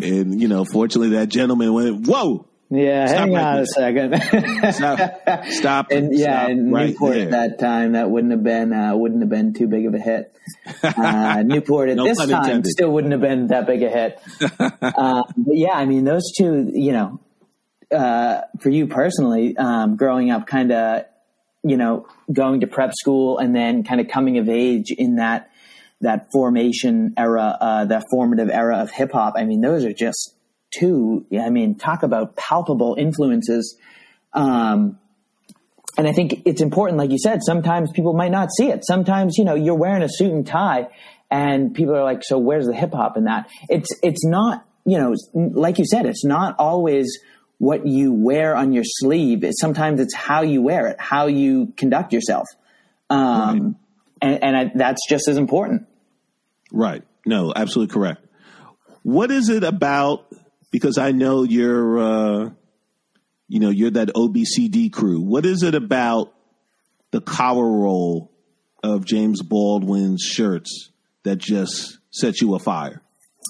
and, 0.01 0.41
you 0.41 0.47
know, 0.47 0.65
fortunately 0.65 1.15
that 1.17 1.29
gentleman 1.29 1.73
went, 1.73 2.08
Whoa, 2.08 2.47
Yeah, 2.69 3.05
Stop 3.08 3.19
hang 3.19 3.34
right 3.34 3.43
on 3.43 3.53
there. 3.55 3.63
a 3.63 3.67
second. 3.67 4.73
stop, 4.73 5.45
stop. 5.47 5.91
and 5.91 6.10
yeah, 6.17 6.41
stop 6.43 6.49
in 6.49 6.71
right 6.71 6.89
Newport 6.89 7.13
there. 7.13 7.23
at 7.25 7.31
that 7.31 7.60
time, 7.60 7.93
that 7.93 8.10
wouldn't 8.10 8.31
have 8.31 8.43
been 8.43 8.73
uh, 8.73 8.95
wouldn't 8.95 9.21
have 9.21 9.29
been 9.29 9.53
too 9.53 9.67
big 9.67 9.86
of 9.86 9.93
a 9.93 9.99
hit. 9.99 10.31
Uh, 10.84 11.43
Newport 11.45 11.89
at 11.89 11.95
No 11.97 12.05
this 12.05 12.17
time 12.17 12.29
intended. 12.29 12.67
still 12.71 12.91
wouldn't 12.91 13.13
have 13.13 13.21
been 13.21 13.47
that 13.47 13.65
big 13.67 13.81
a 13.84 13.89
hit. 13.89 14.19
uh, 14.60 15.23
but 15.38 15.55
yeah, 15.55 15.73
I 15.73 15.86
mean, 15.86 16.03
those 16.03 16.31
two, 16.38 16.69
you 16.73 16.91
know, 16.91 17.19
uh, 17.95 18.41
for 18.60 18.69
you 18.69 18.88
personally, 18.88 19.55
um, 19.58 19.95
growing 19.95 20.29
up, 20.31 20.45
kind 20.47 20.71
of, 20.71 21.05
you 21.63 21.77
know, 21.77 22.08
going 22.31 22.60
to 22.60 22.67
prep 22.67 22.91
school 22.93 23.38
and 23.39 23.55
then 23.55 23.84
kind 23.84 24.01
of 24.01 24.08
coming 24.08 24.38
of 24.38 24.49
age 24.49 24.91
in 24.91 25.15
that 25.15 25.49
that 26.01 26.27
formation 26.31 27.13
era, 27.17 27.58
uh, 27.60 27.86
that 27.86 28.03
formative 28.12 28.49
era 28.49 28.77
of 28.77 28.91
hip 28.91 29.12
hop. 29.13 29.36
I 29.38 29.45
mean, 29.45 29.62
those 29.62 29.86
are 29.86 29.93
just 29.93 30.36
two. 30.77 31.25
I 31.39 31.49
mean, 31.49 31.75
talk 31.75 32.03
about 32.03 32.36
palpable 32.36 32.95
influences. 32.97 33.77
Um, 34.34 34.99
and 35.97 36.08
I 36.08 36.12
think 36.12 36.41
it's 36.45 36.62
important, 36.62 36.97
like 36.97 37.12
you 37.12 37.17
said, 37.17 37.39
sometimes 37.43 37.91
people 37.91 38.13
might 38.13 38.31
not 38.31 38.49
see 38.58 38.67
it. 38.67 38.86
Sometimes, 38.86 39.38
you 39.38 39.45
know, 39.45 39.55
you're 39.55 39.77
wearing 39.77 40.03
a 40.03 40.10
suit 40.10 40.31
and 40.31 40.45
tie 40.45 40.89
and 41.31 41.73
people 41.73 41.95
are 41.95 42.03
like, 42.03 42.21
so 42.23 42.38
where's 42.38 42.67
the 42.67 42.73
hip 42.73 42.93
hop 42.93 43.15
in 43.15 43.23
that? 43.23 43.47
It's, 43.69 43.89
it's 44.03 44.25
not, 44.25 44.65
you 44.86 44.97
know, 44.97 45.15
like 45.34 45.79
you 45.79 45.86
said, 45.86 46.05
it's 46.05 46.25
not 46.25 46.55
always 46.60 47.17
what 47.57 47.87
you 47.87 48.13
wear 48.13 48.55
on 48.55 48.73
your 48.73 48.83
sleeve. 48.85 49.45
Sometimes 49.59 49.99
it's 49.99 50.13
how 50.13 50.41
you 50.41 50.61
wear 50.61 50.87
it, 50.87 50.97
how 50.99 51.27
you 51.27 51.73
conduct 51.77 52.13
yourself. 52.13 52.47
Um, 53.09 53.77
and, 54.21 54.43
and 54.43 54.57
I, 54.57 54.71
that's 54.75 55.01
just 55.07 55.27
as 55.27 55.37
important. 55.37 55.87
Right. 56.71 57.03
No, 57.25 57.53
absolutely 57.55 57.93
correct. 57.93 58.25
What 59.03 59.31
is 59.31 59.49
it 59.49 59.63
about? 59.63 60.25
Because 60.71 60.97
I 60.97 61.11
know 61.11 61.43
you're, 61.43 61.99
uh, 61.99 62.49
you 63.47 63.59
know, 63.59 63.69
you're 63.69 63.91
that 63.91 64.09
OCBD 64.09 64.91
crew. 64.91 65.21
What 65.21 65.45
is 65.45 65.63
it 65.63 65.75
about 65.75 66.33
the 67.11 67.21
collar 67.21 67.69
roll 67.69 68.31
of 68.83 69.05
James 69.05 69.41
Baldwin's 69.41 70.21
shirts 70.21 70.89
that 71.23 71.37
just 71.37 71.99
sets 72.11 72.41
you 72.41 72.55
afire? 72.55 73.01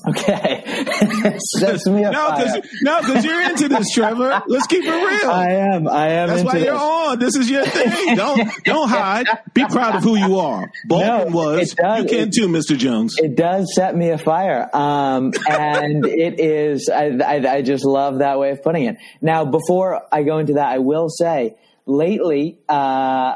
Okay. 0.07 0.63
Sets 1.39 1.87
me 1.87 2.01
no, 2.01 2.11
because 2.11 2.61
no, 2.81 2.99
because 3.01 3.25
you're 3.25 3.41
into 3.41 3.67
this, 3.69 3.91
Trevor. 3.93 4.41
Let's 4.47 4.67
keep 4.67 4.83
it 4.83 4.89
real. 4.89 5.29
I 5.31 5.51
am. 5.51 5.87
I 5.87 6.07
am 6.09 6.29
That's 6.29 6.43
why 6.43 6.57
you're 6.57 6.75
on. 6.75 7.17
This 7.19 7.35
is 7.35 7.49
your 7.49 7.65
thing. 7.65 8.15
Don't 8.15 8.49
don't 8.63 8.89
hide. 8.89 9.25
Be 9.53 9.65
proud 9.65 9.95
of 9.95 10.03
who 10.03 10.15
you 10.15 10.39
are. 10.39 10.69
Baldwin 10.87 11.31
No, 11.31 11.37
was. 11.37 11.73
does. 11.73 12.03
You 12.03 12.07
can 12.09 12.27
It- 12.27 12.33
too, 12.33 12.47
Mr. 12.47 12.77
Jones. 12.77 13.15
It 13.17 13.35
does 13.35 13.73
set 13.73 13.95
me 13.95 14.09
afire. 14.09 14.69
Um, 14.73 15.31
and 15.49 16.05
it 16.05 16.39
is, 16.39 16.89
I, 16.89 17.07
I, 17.25 17.55
I 17.57 17.61
just 17.61 17.85
love 17.85 18.19
that 18.19 18.37
way 18.39 18.51
of 18.51 18.61
putting 18.63 18.85
it. 18.85 18.97
Now, 19.21 19.45
before 19.45 20.01
I 20.11 20.23
go 20.23 20.37
into 20.39 20.53
that, 20.53 20.67
I 20.67 20.79
will 20.79 21.09
say 21.09 21.55
lately, 21.85 22.59
uh, 22.69 23.35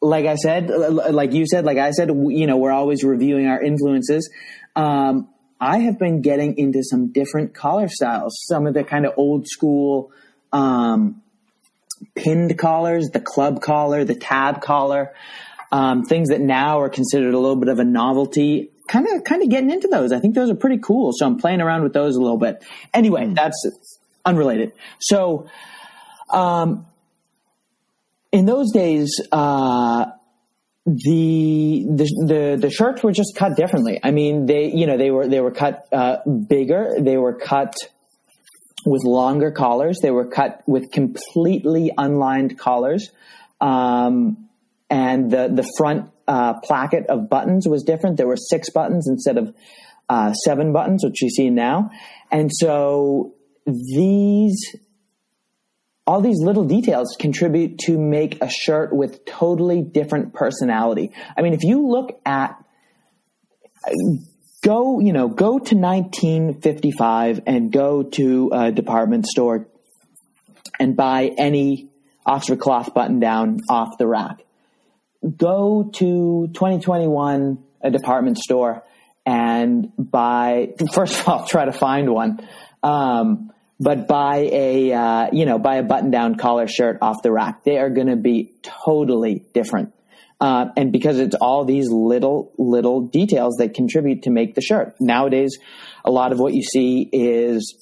like 0.00 0.26
I 0.26 0.36
said, 0.36 0.68
like 0.70 1.32
you 1.32 1.46
said, 1.46 1.64
like 1.64 1.78
I 1.78 1.90
said, 1.90 2.08
you 2.10 2.46
know, 2.46 2.58
we're 2.58 2.72
always 2.72 3.02
reviewing 3.02 3.46
our 3.48 3.60
influences. 3.62 4.30
Um, 4.76 5.28
I 5.60 5.78
have 5.78 5.98
been 5.98 6.20
getting 6.20 6.58
into 6.58 6.82
some 6.82 7.12
different 7.12 7.54
collar 7.54 7.88
styles, 7.88 8.38
some 8.46 8.66
of 8.66 8.74
the 8.74 8.84
kind 8.84 9.06
of 9.06 9.14
old 9.16 9.46
school, 9.48 10.12
um, 10.52 11.22
pinned 12.14 12.58
collars, 12.58 13.08
the 13.12 13.20
club 13.20 13.62
collar, 13.62 14.04
the 14.04 14.14
tab 14.14 14.60
collar, 14.60 15.14
um, 15.72 16.04
things 16.04 16.28
that 16.28 16.40
now 16.40 16.80
are 16.80 16.90
considered 16.90 17.34
a 17.34 17.38
little 17.38 17.56
bit 17.56 17.68
of 17.68 17.78
a 17.78 17.84
novelty. 17.84 18.70
Kind 18.88 19.08
of, 19.08 19.24
kind 19.24 19.42
of 19.42 19.48
getting 19.48 19.70
into 19.70 19.88
those. 19.88 20.12
I 20.12 20.20
think 20.20 20.34
those 20.34 20.50
are 20.50 20.54
pretty 20.54 20.78
cool. 20.78 21.10
So 21.12 21.26
I'm 21.26 21.38
playing 21.38 21.60
around 21.60 21.82
with 21.82 21.92
those 21.92 22.16
a 22.16 22.20
little 22.20 22.38
bit. 22.38 22.62
Anyway, 22.94 23.32
that's 23.34 23.66
unrelated. 24.24 24.72
So, 25.00 25.48
um, 26.30 26.86
in 28.30 28.44
those 28.44 28.70
days, 28.72 29.20
uh, 29.32 30.06
the, 30.86 31.84
the 31.88 32.04
the 32.26 32.58
the 32.60 32.70
shirts 32.70 33.02
were 33.02 33.10
just 33.10 33.34
cut 33.34 33.56
differently. 33.56 33.98
I 34.02 34.12
mean, 34.12 34.46
they 34.46 34.70
you 34.72 34.86
know 34.86 34.96
they 34.96 35.10
were 35.10 35.26
they 35.26 35.40
were 35.40 35.50
cut 35.50 35.86
uh, 35.92 36.18
bigger. 36.48 36.94
They 37.00 37.16
were 37.16 37.34
cut 37.34 37.74
with 38.84 39.02
longer 39.02 39.50
collars. 39.50 39.98
They 40.00 40.12
were 40.12 40.28
cut 40.28 40.62
with 40.68 40.92
completely 40.92 41.90
unlined 41.98 42.56
collars, 42.56 43.10
um, 43.60 44.48
and 44.88 45.28
the 45.28 45.48
the 45.48 45.68
front 45.76 46.10
uh, 46.28 46.60
placket 46.60 47.06
of 47.08 47.28
buttons 47.28 47.66
was 47.66 47.82
different. 47.82 48.16
There 48.16 48.28
were 48.28 48.36
six 48.36 48.70
buttons 48.70 49.08
instead 49.08 49.38
of 49.38 49.54
uh, 50.08 50.34
seven 50.34 50.72
buttons, 50.72 51.04
which 51.04 51.20
you 51.20 51.30
see 51.30 51.50
now. 51.50 51.90
And 52.30 52.48
so 52.52 53.34
these 53.66 54.76
all 56.06 56.20
these 56.20 56.40
little 56.40 56.64
details 56.64 57.16
contribute 57.18 57.78
to 57.78 57.98
make 57.98 58.40
a 58.40 58.48
shirt 58.48 58.94
with 58.94 59.24
totally 59.24 59.82
different 59.82 60.34
personality. 60.34 61.12
I 61.36 61.42
mean, 61.42 61.52
if 61.52 61.64
you 61.64 61.88
look 61.88 62.20
at 62.24 62.62
go, 64.62 65.00
you 65.00 65.12
know, 65.12 65.28
go 65.28 65.58
to 65.58 65.74
1955 65.74 67.40
and 67.46 67.72
go 67.72 68.02
to 68.02 68.50
a 68.52 68.72
department 68.72 69.26
store 69.26 69.68
and 70.78 70.96
buy 70.96 71.32
any 71.36 71.88
Oxford 72.24 72.60
cloth 72.60 72.92
button 72.94 73.20
down 73.20 73.60
off 73.68 73.98
the 73.98 74.06
rack. 74.06 74.44
Go 75.36 75.90
to 75.94 76.48
2021, 76.52 77.58
a 77.80 77.90
department 77.90 78.38
store 78.38 78.84
and 79.24 79.92
buy, 79.98 80.74
first 80.92 81.18
of 81.18 81.28
all, 81.28 81.46
try 81.46 81.64
to 81.64 81.72
find 81.72 82.12
one. 82.12 82.46
Um, 82.82 83.52
but 83.78 84.08
buy 84.08 84.48
a, 84.52 84.92
uh, 84.92 85.28
you 85.32 85.46
know, 85.46 85.58
buy 85.58 85.76
a 85.76 85.82
button 85.82 86.10
down 86.10 86.36
collar 86.36 86.66
shirt 86.66 86.98
off 87.02 87.22
the 87.22 87.30
rack. 87.30 87.64
They 87.64 87.78
are 87.78 87.90
going 87.90 88.06
to 88.08 88.16
be 88.16 88.52
totally 88.62 89.44
different. 89.52 89.92
Uh, 90.40 90.66
and 90.76 90.92
because 90.92 91.18
it's 91.18 91.34
all 91.34 91.64
these 91.64 91.88
little, 91.90 92.52
little 92.58 93.00
details 93.00 93.56
that 93.56 93.74
contribute 93.74 94.22
to 94.22 94.30
make 94.30 94.54
the 94.54 94.60
shirt. 94.60 94.94
Nowadays, 95.00 95.58
a 96.04 96.10
lot 96.10 96.32
of 96.32 96.38
what 96.38 96.54
you 96.54 96.62
see 96.62 97.08
is 97.10 97.74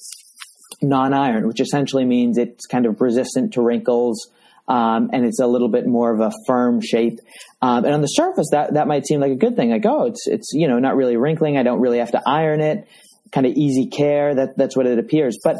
non-iron, 0.81 1.47
which 1.47 1.59
essentially 1.59 2.05
means 2.05 2.37
it's 2.37 2.65
kind 2.65 2.85
of 2.85 2.99
resistant 3.01 3.53
to 3.53 3.61
wrinkles, 3.61 4.29
um, 4.67 5.09
and 5.13 5.25
it's 5.25 5.39
a 5.39 5.47
little 5.47 5.69
bit 5.69 5.85
more 5.85 6.13
of 6.13 6.19
a 6.21 6.31
firm 6.47 6.81
shape. 6.81 7.19
Um, 7.61 7.85
and 7.85 7.93
on 7.93 8.01
the 8.01 8.07
surface, 8.07 8.47
that 8.51 8.73
that 8.73 8.87
might 8.87 9.05
seem 9.05 9.19
like 9.19 9.31
a 9.31 9.35
good 9.35 9.55
thing. 9.55 9.71
Like, 9.71 9.85
oh, 9.85 10.05
it's 10.05 10.27
it's 10.27 10.51
you 10.53 10.67
know 10.67 10.79
not 10.79 10.95
really 10.95 11.17
wrinkling. 11.17 11.57
I 11.57 11.63
don't 11.63 11.79
really 11.79 11.99
have 11.99 12.11
to 12.11 12.21
iron 12.25 12.61
it. 12.61 12.87
Kind 13.31 13.45
of 13.45 13.53
easy 13.53 13.87
care. 13.87 14.35
That 14.35 14.57
that's 14.57 14.75
what 14.75 14.85
it 14.85 14.99
appears. 14.99 15.37
But 15.43 15.57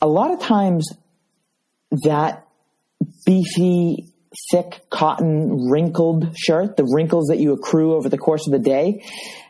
a 0.00 0.06
lot 0.06 0.32
of 0.32 0.40
times, 0.40 0.92
that 2.04 2.46
beefy, 3.24 4.12
thick 4.50 4.82
cotton 4.90 5.68
wrinkled 5.70 6.36
shirt, 6.36 6.76
the 6.76 6.84
wrinkles 6.84 7.28
that 7.28 7.38
you 7.38 7.52
accrue 7.52 7.94
over 7.94 8.08
the 8.08 8.18
course 8.18 8.46
of 8.46 8.52
the 8.52 8.58
day, 8.58 9.04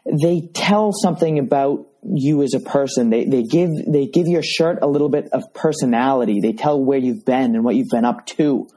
they 0.05 0.49
tell 0.55 0.93
something 0.93 1.39
about 1.39 1.87
you 2.03 2.43
as 2.43 2.55
a 2.55 2.61
person. 2.61 3.11
They 3.11 3.25
they 3.25 3.43
give 3.43 3.71
they 3.87 4.07
give 4.07 4.27
your 4.29 4.43
shirt 4.43 4.79
a 4.83 4.87
little 4.87 5.09
bit 5.09 5.29
of 5.33 5.55
personality. 5.55 6.41
They 6.41 6.53
tell 6.53 6.81
where 6.81 6.99
you've 6.99 7.25
been 7.25 7.55
and 7.55 7.65
what 7.65 7.75
you've 7.75 7.89
been 7.91 8.05
up 8.05 8.27
to. 8.39 8.69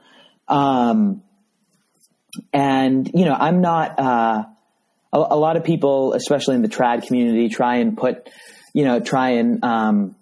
Um, 0.48 1.22
and 2.52 3.10
you 3.14 3.24
know, 3.24 3.34
I'm 3.34 3.60
not. 3.60 3.98
Uh, 3.98 4.44
a, 5.12 5.18
a 5.18 5.36
lot 5.36 5.56
of 5.56 5.64
people, 5.64 6.12
especially 6.14 6.54
in 6.56 6.62
the 6.62 6.68
trad 6.68 7.06
community, 7.06 7.48
try 7.48 7.76
and 7.76 7.96
put, 7.96 8.28
you 8.74 8.84
know, 8.84 9.00
try 9.00 9.30
and 9.30 9.64
um, 9.64 10.16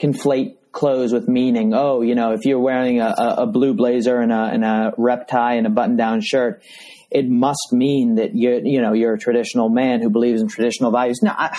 conflate 0.00 0.56
clothes 0.72 1.12
with 1.12 1.28
meaning. 1.28 1.74
Oh, 1.74 2.02
you 2.02 2.14
know, 2.14 2.32
if 2.32 2.44
you're 2.44 2.58
wearing 2.60 3.00
a, 3.00 3.14
a, 3.16 3.46
blue 3.46 3.74
blazer 3.74 4.18
and 4.18 4.32
a, 4.32 4.44
and 4.44 4.64
a 4.64 4.92
rep 4.96 5.28
tie 5.28 5.54
and 5.54 5.66
a 5.66 5.70
button 5.70 5.96
down 5.96 6.20
shirt, 6.22 6.62
it 7.10 7.28
must 7.28 7.72
mean 7.72 8.14
that 8.16 8.34
you're, 8.34 8.58
you 8.64 8.80
know, 8.80 8.92
you're 8.94 9.14
a 9.14 9.18
traditional 9.18 9.68
man 9.68 10.00
who 10.00 10.10
believes 10.10 10.40
in 10.40 10.48
traditional 10.48 10.90
values. 10.90 11.20
No, 11.22 11.30
I, 11.36 11.58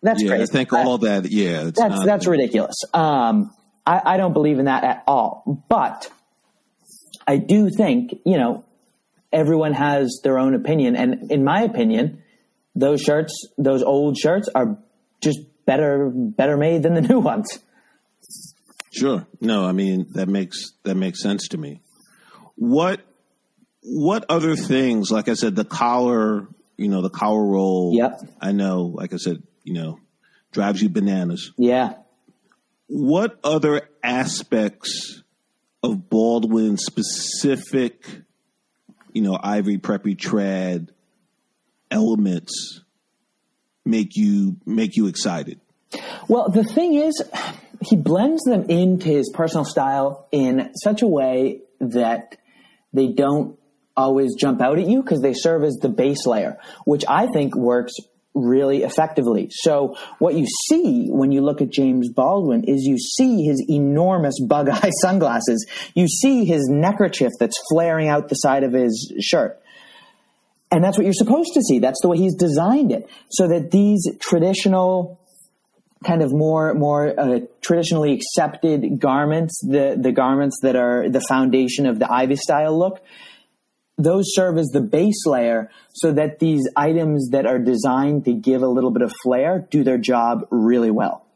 That's 0.00 0.22
yeah, 0.22 0.28
crazy. 0.30 0.42
I 0.44 0.46
think 0.46 0.72
I- 0.72 0.84
all 0.84 0.98
that. 0.98 1.30
Yeah, 1.30 1.64
that's 1.64 1.78
not- 1.80 2.06
that's 2.06 2.26
ridiculous. 2.26 2.76
Um, 2.94 3.52
I, 3.84 4.00
I 4.14 4.16
don't 4.16 4.32
believe 4.32 4.60
in 4.60 4.66
that 4.66 4.84
at 4.84 5.02
all. 5.08 5.64
But 5.68 6.08
I 7.26 7.36
do 7.36 7.68
think 7.68 8.14
you 8.24 8.38
know 8.38 8.64
everyone 9.32 9.72
has 9.72 10.20
their 10.22 10.38
own 10.38 10.54
opinion, 10.54 10.96
and 10.96 11.30
in 11.30 11.44
my 11.44 11.62
opinion, 11.62 12.22
those 12.74 13.00
shirts, 13.00 13.32
those 13.58 13.82
old 13.82 14.16
shirts, 14.16 14.48
are 14.54 14.78
just 15.20 15.40
better 15.66 16.10
better 16.12 16.56
made 16.56 16.82
than 16.82 16.94
the 16.94 17.00
new 17.08 17.20
ones. 17.20 17.58
Sure. 18.92 19.26
No, 19.40 19.64
I 19.64 19.72
mean 19.72 20.06
that 20.12 20.28
makes 20.28 20.72
that 20.84 20.96
makes 20.96 21.22
sense 21.22 21.48
to 21.48 21.58
me. 21.58 21.80
What 22.56 23.00
what 23.82 24.24
other 24.28 24.54
things? 24.54 25.10
Like 25.10 25.28
I 25.28 25.34
said, 25.34 25.56
the 25.56 25.64
collar. 25.64 26.48
You 26.78 26.88
know, 26.88 27.02
the 27.02 27.10
collar 27.10 27.44
roll. 27.44 27.92
Yep. 27.94 28.20
I 28.40 28.50
know. 28.52 28.92
Like 28.94 29.12
I 29.12 29.16
said, 29.16 29.42
you 29.62 29.74
know, 29.74 30.00
drives 30.52 30.82
you 30.82 30.88
bananas. 30.88 31.52
Yeah. 31.56 31.94
What 32.88 33.38
other 33.44 33.82
aspects 34.02 35.22
of 35.82 36.08
Baldwin 36.08 36.76
specific, 36.78 38.04
you 39.12 39.22
know, 39.22 39.38
Ivy 39.40 39.78
Preppy 39.78 40.16
trad 40.16 40.88
elements 41.90 42.80
make 43.84 44.16
you 44.16 44.56
make 44.66 44.96
you 44.96 45.06
excited? 45.06 45.60
Well, 46.28 46.48
the 46.48 46.64
thing 46.64 46.94
is, 46.94 47.22
he 47.82 47.96
blends 47.96 48.42
them 48.44 48.64
into 48.70 49.08
his 49.08 49.30
personal 49.34 49.64
style 49.64 50.26
in 50.32 50.72
such 50.82 51.02
a 51.02 51.06
way 51.06 51.62
that 51.80 52.36
they 52.92 53.08
don't 53.08 53.58
always 53.96 54.34
jump 54.34 54.60
out 54.62 54.78
at 54.78 54.88
you 54.88 55.02
because 55.02 55.20
they 55.20 55.34
serve 55.34 55.64
as 55.64 55.74
the 55.74 55.88
base 55.88 56.26
layer, 56.26 56.58
which 56.84 57.04
I 57.06 57.26
think 57.26 57.54
works 57.54 57.92
really 58.34 58.82
effectively. 58.82 59.48
So 59.50 59.96
what 60.18 60.34
you 60.34 60.46
see 60.68 61.08
when 61.08 61.32
you 61.32 61.42
look 61.42 61.60
at 61.60 61.70
James 61.70 62.08
Baldwin 62.08 62.64
is 62.64 62.82
you 62.84 62.98
see 62.98 63.44
his 63.44 63.62
enormous 63.68 64.40
bug 64.40 64.68
eye 64.68 64.90
sunglasses. 65.02 65.66
You 65.94 66.08
see 66.08 66.44
his 66.44 66.68
neckerchief 66.68 67.30
that's 67.38 67.58
flaring 67.70 68.08
out 68.08 68.28
the 68.28 68.36
side 68.36 68.64
of 68.64 68.72
his 68.72 69.12
shirt. 69.20 69.60
And 70.70 70.82
that's 70.82 70.96
what 70.96 71.04
you're 71.04 71.12
supposed 71.12 71.52
to 71.54 71.60
see. 71.60 71.80
That's 71.80 72.00
the 72.00 72.08
way 72.08 72.16
he's 72.16 72.34
designed 72.34 72.92
it. 72.92 73.08
So 73.28 73.48
that 73.48 73.70
these 73.70 74.08
traditional 74.20 75.20
kind 76.02 76.22
of 76.22 76.32
more 76.32 76.74
more 76.74 77.18
uh, 77.18 77.40
traditionally 77.60 78.14
accepted 78.14 78.98
garments, 78.98 79.60
the 79.62 79.96
the 80.00 80.12
garments 80.12 80.58
that 80.62 80.74
are 80.74 81.08
the 81.08 81.20
foundation 81.20 81.86
of 81.86 81.98
the 81.98 82.10
Ivy 82.10 82.36
style 82.36 82.76
look, 82.76 83.00
those 84.04 84.34
serve 84.34 84.58
as 84.58 84.68
the 84.68 84.80
base 84.80 85.26
layer 85.26 85.70
so 85.92 86.12
that 86.12 86.38
these 86.38 86.68
items 86.76 87.30
that 87.30 87.46
are 87.46 87.58
designed 87.58 88.24
to 88.24 88.32
give 88.32 88.62
a 88.62 88.68
little 88.68 88.90
bit 88.90 89.02
of 89.02 89.12
flair 89.22 89.66
do 89.70 89.84
their 89.84 89.98
job 89.98 90.46
really 90.50 90.90
well. 90.90 91.26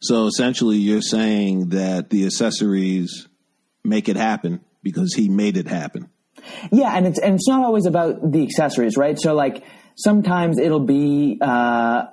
So 0.00 0.26
essentially, 0.26 0.76
you're 0.76 1.02
saying 1.02 1.70
that 1.70 2.10
the 2.10 2.26
accessories 2.26 3.26
make 3.82 4.08
it 4.08 4.16
happen 4.16 4.60
because 4.82 5.14
he 5.14 5.28
made 5.28 5.56
it 5.56 5.66
happen. 5.66 6.10
Yeah, 6.70 6.94
and 6.94 7.06
it's 7.06 7.18
and 7.18 7.34
it's 7.34 7.48
not 7.48 7.64
always 7.64 7.86
about 7.86 8.30
the 8.30 8.42
accessories, 8.42 8.96
right? 8.96 9.18
So 9.18 9.34
like 9.34 9.64
sometimes 9.96 10.58
it'll 10.58 10.84
be 10.84 11.38
uh, 11.40 12.04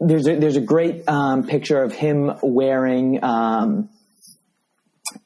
there's 0.00 0.26
a, 0.26 0.38
there's 0.38 0.56
a 0.56 0.62
great 0.62 1.06
um, 1.08 1.46
picture 1.46 1.82
of 1.82 1.92
him 1.92 2.32
wearing 2.42 3.22
um, 3.22 3.90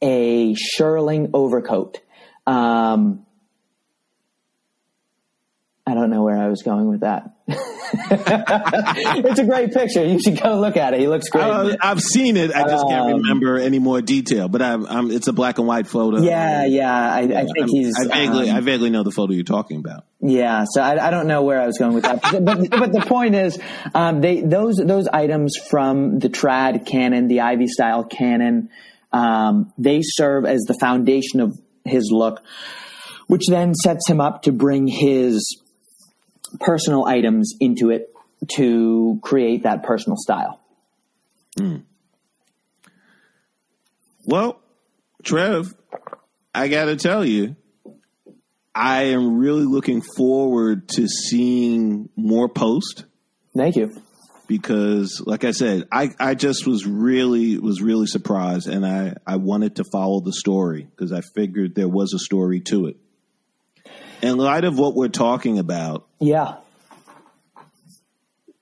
a 0.03 0.55
shearling 0.55 1.31
overcoat. 1.35 2.01
Um, 2.47 3.25
I 5.89 5.95
don't 5.95 6.11
know 6.11 6.25
where 6.25 6.37
I 6.37 6.49
was 6.49 6.63
going 6.63 6.89
with 6.89 7.01
that. 7.01 7.31
it's 7.49 9.39
a 9.39 9.45
great 9.45 9.73
picture. 9.73 10.05
You 10.05 10.19
should 10.21 10.43
go 10.43 10.59
look 10.59 10.77
at 10.77 10.95
it. 10.95 11.01
He 11.01 11.07
looks 11.07 11.29
great. 11.29 11.45
Uh, 11.45 11.77
I've 11.81 12.03
seen 12.03 12.37
it. 12.37 12.53
I 12.53 12.63
just 12.65 12.85
can't 12.89 13.07
Um, 13.13 13.23
remember 13.23 13.57
any 13.59 13.79
more 13.79 14.01
detail. 14.03 14.49
But 14.49 14.63
I'm, 14.63 14.85
I'm, 14.87 15.11
it's 15.13 15.29
a 15.29 15.33
black 15.33 15.59
and 15.59 15.69
white 15.69 15.87
photo. 15.87 16.23
yeah, 16.23 16.65
yeah. 16.67 16.93
I, 16.93 17.19
I 17.21 17.27
think 17.29 17.59
I'm- 17.61 17.69
he's. 17.69 17.95
I 18.01 18.07
vaguely, 18.09 18.51
um, 18.51 18.57
I 18.57 18.61
vaguely 18.61 18.91
know 18.91 19.05
the 19.05 19.13
photo 19.13 19.33
you're 19.33 19.45
talking 19.45 19.79
about. 19.79 20.05
Yeah, 20.21 20.65
so 20.69 20.83
I, 20.83 21.07
I 21.07 21.11
don't 21.11 21.29
know 21.29 21.43
where 21.43 21.61
I 21.61 21.67
was 21.67 21.79
going 21.79 21.95
with 21.95 22.03
that, 22.03 22.21
but, 22.23 22.43
but 22.71 22.93
the 22.93 23.05
point 23.07 23.37
is, 23.37 23.57
um, 23.95 24.21
they 24.23 24.41
those 24.41 24.77
those 24.77 25.07
items 25.07 25.57
from 25.57 26.19
the 26.19 26.29
trad 26.31 26.85
canon, 26.87 27.29
the 27.29 27.43
Ivy 27.43 27.69
style 27.69 28.03
canon, 28.03 28.71
um, 29.13 29.73
they 29.79 30.01
serve 30.03 30.45
as 30.45 30.63
the 30.63 30.77
foundation 30.81 31.41
of 31.41 31.59
his 31.85 32.11
look, 32.11 32.43
which 33.27 33.47
then 33.49 33.75
sets 33.75 34.09
him 34.09 34.21
up 34.21 34.43
to 34.43 34.53
bring 34.53 34.87
his 34.87 35.61
personal 36.61 37.07
items 37.07 37.55
into 37.61 37.91
it 37.91 38.13
to 38.57 39.19
create 39.23 39.63
that 39.65 39.83
personal 39.83 40.17
style. 40.19 40.61
Well, 44.25 44.61
Trev, 45.23 45.75
I 46.55 46.69
got 46.69 46.87
to 46.87 46.97
tell 46.97 47.25
you, 47.25 47.57
I 48.75 49.05
am 49.05 49.39
really 49.39 49.65
looking 49.65 50.03
forward 50.17 50.89
to 50.91 51.09
seeing 51.09 52.11
more 52.17 52.49
posts 52.49 53.05
Thank 53.57 53.77
you. 53.77 53.91
Because, 54.47 55.23
like 55.25 55.45
I 55.45 55.51
said, 55.51 55.89
I, 55.91 56.11
I 56.19 56.35
just 56.35 56.67
was 56.67 56.87
really 56.87 57.59
was 57.59 57.81
really 57.83 58.07
surprised, 58.07 58.69
and 58.69 58.87
I 58.87 59.15
I 59.27 59.37
wanted 59.37 59.77
to 59.77 59.85
follow 59.93 60.21
the 60.21 60.33
story 60.33 60.85
because 60.91 61.13
I 61.13 61.21
figured 61.35 61.75
there 61.75 61.89
was 61.89 62.13
a 62.15 62.19
story 62.19 62.61
to 62.63 62.87
it. 62.87 62.97
In 64.23 64.37
light 64.39 64.65
of 64.65 64.79
what 64.79 64.95
we're 64.95 65.09
talking 65.09 65.59
about, 65.59 66.07
Yeah. 66.21 66.57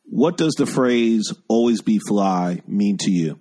what 0.04 0.36
does 0.36 0.54
the 0.54 0.66
phrase 0.66 1.32
"always 1.48 1.80
be 1.82 1.98
fly" 1.98 2.60
mean 2.66 2.98
to 2.98 3.10
you? 3.10 3.38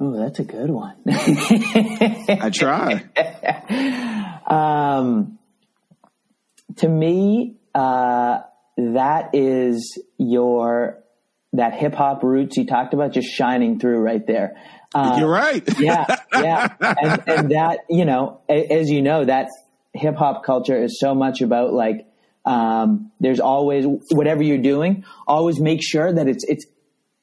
Oh, 0.00 0.16
that's 0.16 0.40
a 0.40 0.44
good 0.44 0.70
one. 0.70 0.96
I 1.06 2.50
try. 2.52 3.04
Um, 4.44 5.38
to 6.76 6.88
me, 6.88 7.56
uh, 7.74 8.40
that 8.76 9.30
is 9.34 9.98
your 10.18 10.98
that 11.52 11.74
hip 11.74 11.94
hop 11.94 12.22
roots 12.22 12.56
you 12.56 12.66
talked 12.66 12.94
about 12.94 13.12
just 13.12 13.28
shining 13.28 13.78
through 13.78 13.98
right 13.98 14.26
there. 14.26 14.56
Uh, 14.94 15.16
You're 15.18 15.30
right. 15.30 15.62
yeah, 15.78 16.06
yeah, 16.32 16.68
and, 16.80 17.22
and 17.26 17.50
that 17.50 17.80
you 17.88 18.04
know, 18.04 18.40
a- 18.48 18.66
as 18.72 18.88
you 18.90 19.02
know, 19.02 19.24
that 19.24 19.48
hip 19.94 20.16
hop 20.16 20.44
culture 20.44 20.82
is 20.82 20.98
so 21.00 21.14
much 21.14 21.40
about 21.40 21.72
like. 21.72 22.06
Um, 22.44 23.12
there's 23.20 23.38
always 23.38 23.86
whatever 24.10 24.42
you're 24.42 24.58
doing, 24.58 25.04
always 25.28 25.60
make 25.60 25.78
sure 25.80 26.12
that 26.12 26.26
it's 26.26 26.44
it's 26.48 26.66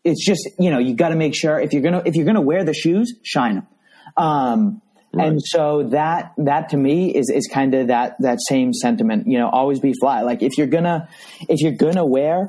it's 0.05 0.25
just 0.25 0.47
you 0.57 0.71
know 0.71 0.79
you 0.79 0.93
got 0.95 1.09
to 1.09 1.15
make 1.17 1.35
sure 1.35 1.59
if 1.59 1.73
you're 1.73 1.81
gonna 1.81 2.01
if 2.05 2.15
you're 2.15 2.25
gonna 2.25 2.39
wear 2.39 2.63
the 2.63 2.73
shoes, 2.73 3.13
shine 3.21 3.55
them. 3.55 3.67
Um, 4.15 4.81
And 5.13 5.41
so 5.43 5.89
that 5.89 6.33
that 6.37 6.69
to 6.69 6.77
me 6.77 7.15
is 7.15 7.31
is 7.33 7.49
kind 7.51 7.73
of 7.73 7.87
that 7.87 8.15
that 8.19 8.37
same 8.47 8.73
sentiment. 8.73 9.27
You 9.27 9.39
know, 9.39 9.49
always 9.49 9.79
be 9.79 9.93
fly. 9.99 10.21
Like 10.21 10.43
if 10.43 10.57
you're 10.57 10.67
gonna 10.67 11.09
if 11.47 11.61
you're 11.61 11.71
gonna 11.71 12.05
wear 12.05 12.47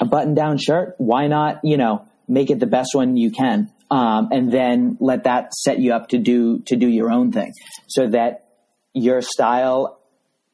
a 0.00 0.04
button 0.04 0.34
down 0.34 0.58
shirt, 0.58 0.94
why 0.98 1.26
not 1.26 1.60
you 1.64 1.76
know 1.76 2.06
make 2.28 2.50
it 2.50 2.60
the 2.60 2.66
best 2.66 2.90
one 2.94 3.16
you 3.16 3.32
can, 3.32 3.70
um, 3.90 4.28
and 4.30 4.52
then 4.52 4.96
let 5.00 5.24
that 5.24 5.52
set 5.52 5.80
you 5.80 5.92
up 5.92 6.08
to 6.10 6.18
do 6.18 6.60
to 6.66 6.76
do 6.76 6.88
your 6.88 7.10
own 7.10 7.32
thing, 7.32 7.52
so 7.88 8.08
that 8.08 8.46
your 8.92 9.20
style 9.20 9.98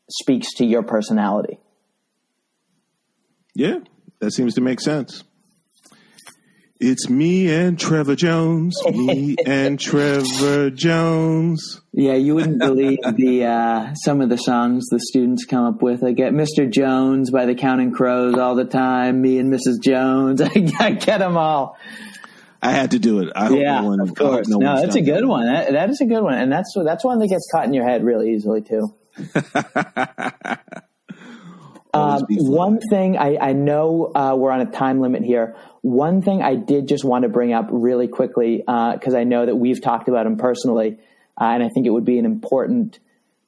speaks 0.08 0.54
to 0.54 0.64
your 0.64 0.82
personality. 0.82 1.58
Yeah, 3.54 3.80
that 4.20 4.32
seems 4.32 4.54
to 4.54 4.62
make 4.62 4.80
sense. 4.80 5.24
It's 6.82 7.10
me 7.10 7.52
and 7.54 7.78
Trevor 7.78 8.16
Jones. 8.16 8.74
Me 8.90 9.36
and 9.44 9.78
Trevor 9.78 10.70
Jones. 10.70 11.78
Yeah, 11.92 12.14
you 12.14 12.34
wouldn't 12.34 12.58
believe 12.58 12.98
the 13.16 13.44
uh, 13.44 13.94
some 13.94 14.22
of 14.22 14.30
the 14.30 14.38
songs 14.38 14.86
the 14.88 14.98
students 14.98 15.44
come 15.44 15.66
up 15.66 15.82
with. 15.82 16.02
I 16.02 16.12
get 16.12 16.32
Mr. 16.32 16.70
Jones 16.70 17.30
by 17.30 17.44
the 17.44 17.54
Counting 17.54 17.92
Crows 17.92 18.36
all 18.38 18.54
the 18.54 18.64
time. 18.64 19.20
Me 19.20 19.38
and 19.38 19.52
Mrs. 19.52 19.82
Jones. 19.82 20.40
I, 20.40 20.50
I 20.80 20.92
get 20.92 21.18
them 21.18 21.36
all. 21.36 21.76
I 22.62 22.70
had 22.70 22.92
to 22.92 22.98
do 22.98 23.20
it. 23.20 23.30
I 23.36 23.46
hope 23.48 23.58
Yeah, 23.60 23.80
no 23.82 23.88
one. 23.88 24.00
of 24.00 24.06
I 24.06 24.08
hope 24.08 24.16
course. 24.16 24.48
no, 24.48 24.56
No, 24.56 24.80
that's 24.80 24.94
a 24.96 25.00
done 25.02 25.04
good 25.04 25.24
one. 25.26 25.46
That, 25.52 25.72
that 25.72 25.90
is 25.90 26.00
a 26.00 26.06
good 26.06 26.22
one, 26.22 26.38
and 26.38 26.50
that's 26.50 26.72
that's 26.82 27.04
one 27.04 27.18
that 27.18 27.28
gets 27.28 27.46
caught 27.52 27.66
in 27.66 27.74
your 27.74 27.86
head 27.86 28.02
really 28.04 28.32
easily 28.32 28.62
too. 28.62 28.94
Um, 31.92 32.22
one 32.28 32.78
thing 32.90 33.18
I, 33.18 33.36
I 33.40 33.52
know 33.52 34.12
uh, 34.14 34.34
we're 34.36 34.52
on 34.52 34.60
a 34.60 34.70
time 34.70 35.00
limit 35.00 35.24
here. 35.24 35.56
One 35.82 36.22
thing 36.22 36.42
I 36.42 36.54
did 36.54 36.86
just 36.88 37.04
want 37.04 37.22
to 37.24 37.28
bring 37.28 37.52
up 37.52 37.68
really 37.70 38.06
quickly 38.08 38.58
because 38.58 39.14
I 39.14 39.24
know 39.24 39.46
that 39.46 39.56
we've 39.56 39.82
talked 39.82 40.08
about 40.08 40.26
him 40.26 40.36
personally, 40.36 40.98
uh, 41.40 41.44
and 41.44 41.62
I 41.62 41.68
think 41.74 41.86
it 41.86 41.90
would 41.90 42.04
be 42.04 42.18
an 42.18 42.26
important 42.26 42.98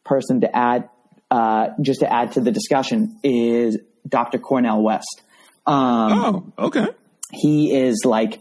person 0.04 0.40
to 0.40 0.56
add 0.56 0.88
uh, 1.30 1.68
just 1.80 2.00
to 2.00 2.12
add 2.12 2.32
to 2.32 2.40
the 2.40 2.50
discussion 2.50 3.18
is 3.22 3.78
Dr. 4.08 4.38
Cornel 4.38 4.82
West. 4.82 5.22
Um, 5.66 6.52
Oh, 6.58 6.66
okay. 6.66 6.88
he 7.32 7.74
is 7.74 8.02
like 8.04 8.38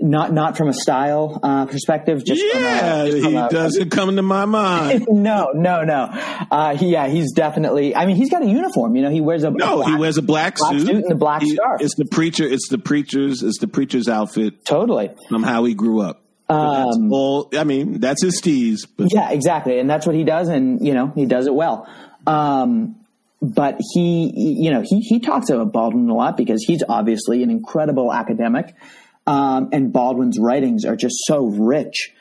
not 0.00 0.32
not 0.32 0.56
from 0.56 0.68
a 0.68 0.72
style 0.72 1.40
uh, 1.42 1.66
perspective. 1.66 2.24
Just 2.24 2.42
yeah, 2.54 2.78
from 2.80 2.88
a, 3.00 3.10
just 3.10 3.22
from 3.24 3.32
he 3.32 3.36
a- 3.38 3.48
doesn't 3.48 3.90
come 3.90 4.14
to 4.16 4.22
my 4.22 4.44
mind. 4.44 5.06
no, 5.10 5.50
no, 5.54 5.82
no. 5.84 6.08
Uh, 6.50 6.76
he, 6.76 6.88
yeah, 6.92 7.08
he's 7.08 7.32
definitely. 7.32 7.94
I 7.96 8.06
mean, 8.06 8.16
he's 8.16 8.30
got 8.30 8.42
a 8.42 8.46
uniform. 8.46 8.94
You 8.96 9.02
know, 9.02 9.10
he 9.10 9.20
wears 9.20 9.42
a 9.44 9.50
No, 9.50 9.80
a 9.82 9.84
he 9.84 9.90
black- 9.90 10.00
wears 10.00 10.16
a 10.18 10.22
black, 10.22 10.56
black 10.56 10.72
suit. 10.72 10.86
suit 10.86 11.04
and 11.04 11.12
a 11.12 11.16
black 11.16 11.42
He- 11.42 11.54
scarf. 11.54 11.80
It's 11.80 11.94
the 11.96 12.04
preacher. 12.04 12.44
It's 12.46 12.68
the 12.68 12.78
preacher's. 12.78 13.42
It's 13.42 13.58
the 13.58 13.68
preacher's 13.68 14.08
outfit 14.08 14.64
totally. 14.64 15.10
from 15.28 15.42
how 15.42 15.64
he 15.64 15.74
grew 15.74 16.00
up. 16.00 16.22
Um, 16.50 17.12
all. 17.12 17.50
I 17.56 17.64
mean, 17.64 18.00
that's 18.00 18.22
his 18.22 18.40
steez. 18.40 18.86
But 18.96 19.12
Yeah, 19.12 19.30
exactly, 19.30 19.78
and 19.80 19.90
that's 19.90 20.06
what 20.06 20.14
he 20.14 20.24
does, 20.24 20.48
and 20.48 20.80
you 20.86 20.94
know, 20.94 21.12
he 21.14 21.26
does 21.26 21.46
it 21.46 21.54
well. 21.54 21.86
Um, 22.26 22.96
but 23.40 23.76
he, 23.94 24.32
you 24.34 24.70
know, 24.70 24.82
he 24.84 25.00
he 25.00 25.20
talks 25.20 25.48
about 25.50 25.72
Baldwin 25.72 26.08
a 26.08 26.14
lot 26.14 26.36
because 26.36 26.64
he's 26.66 26.82
obviously 26.88 27.42
an 27.42 27.50
incredible 27.50 28.12
academic, 28.12 28.74
um, 29.28 29.68
and 29.72 29.92
Baldwin's 29.92 30.38
writings 30.40 30.86
are 30.86 30.96
just 30.96 31.16
so 31.26 31.44
rich. 31.44 32.12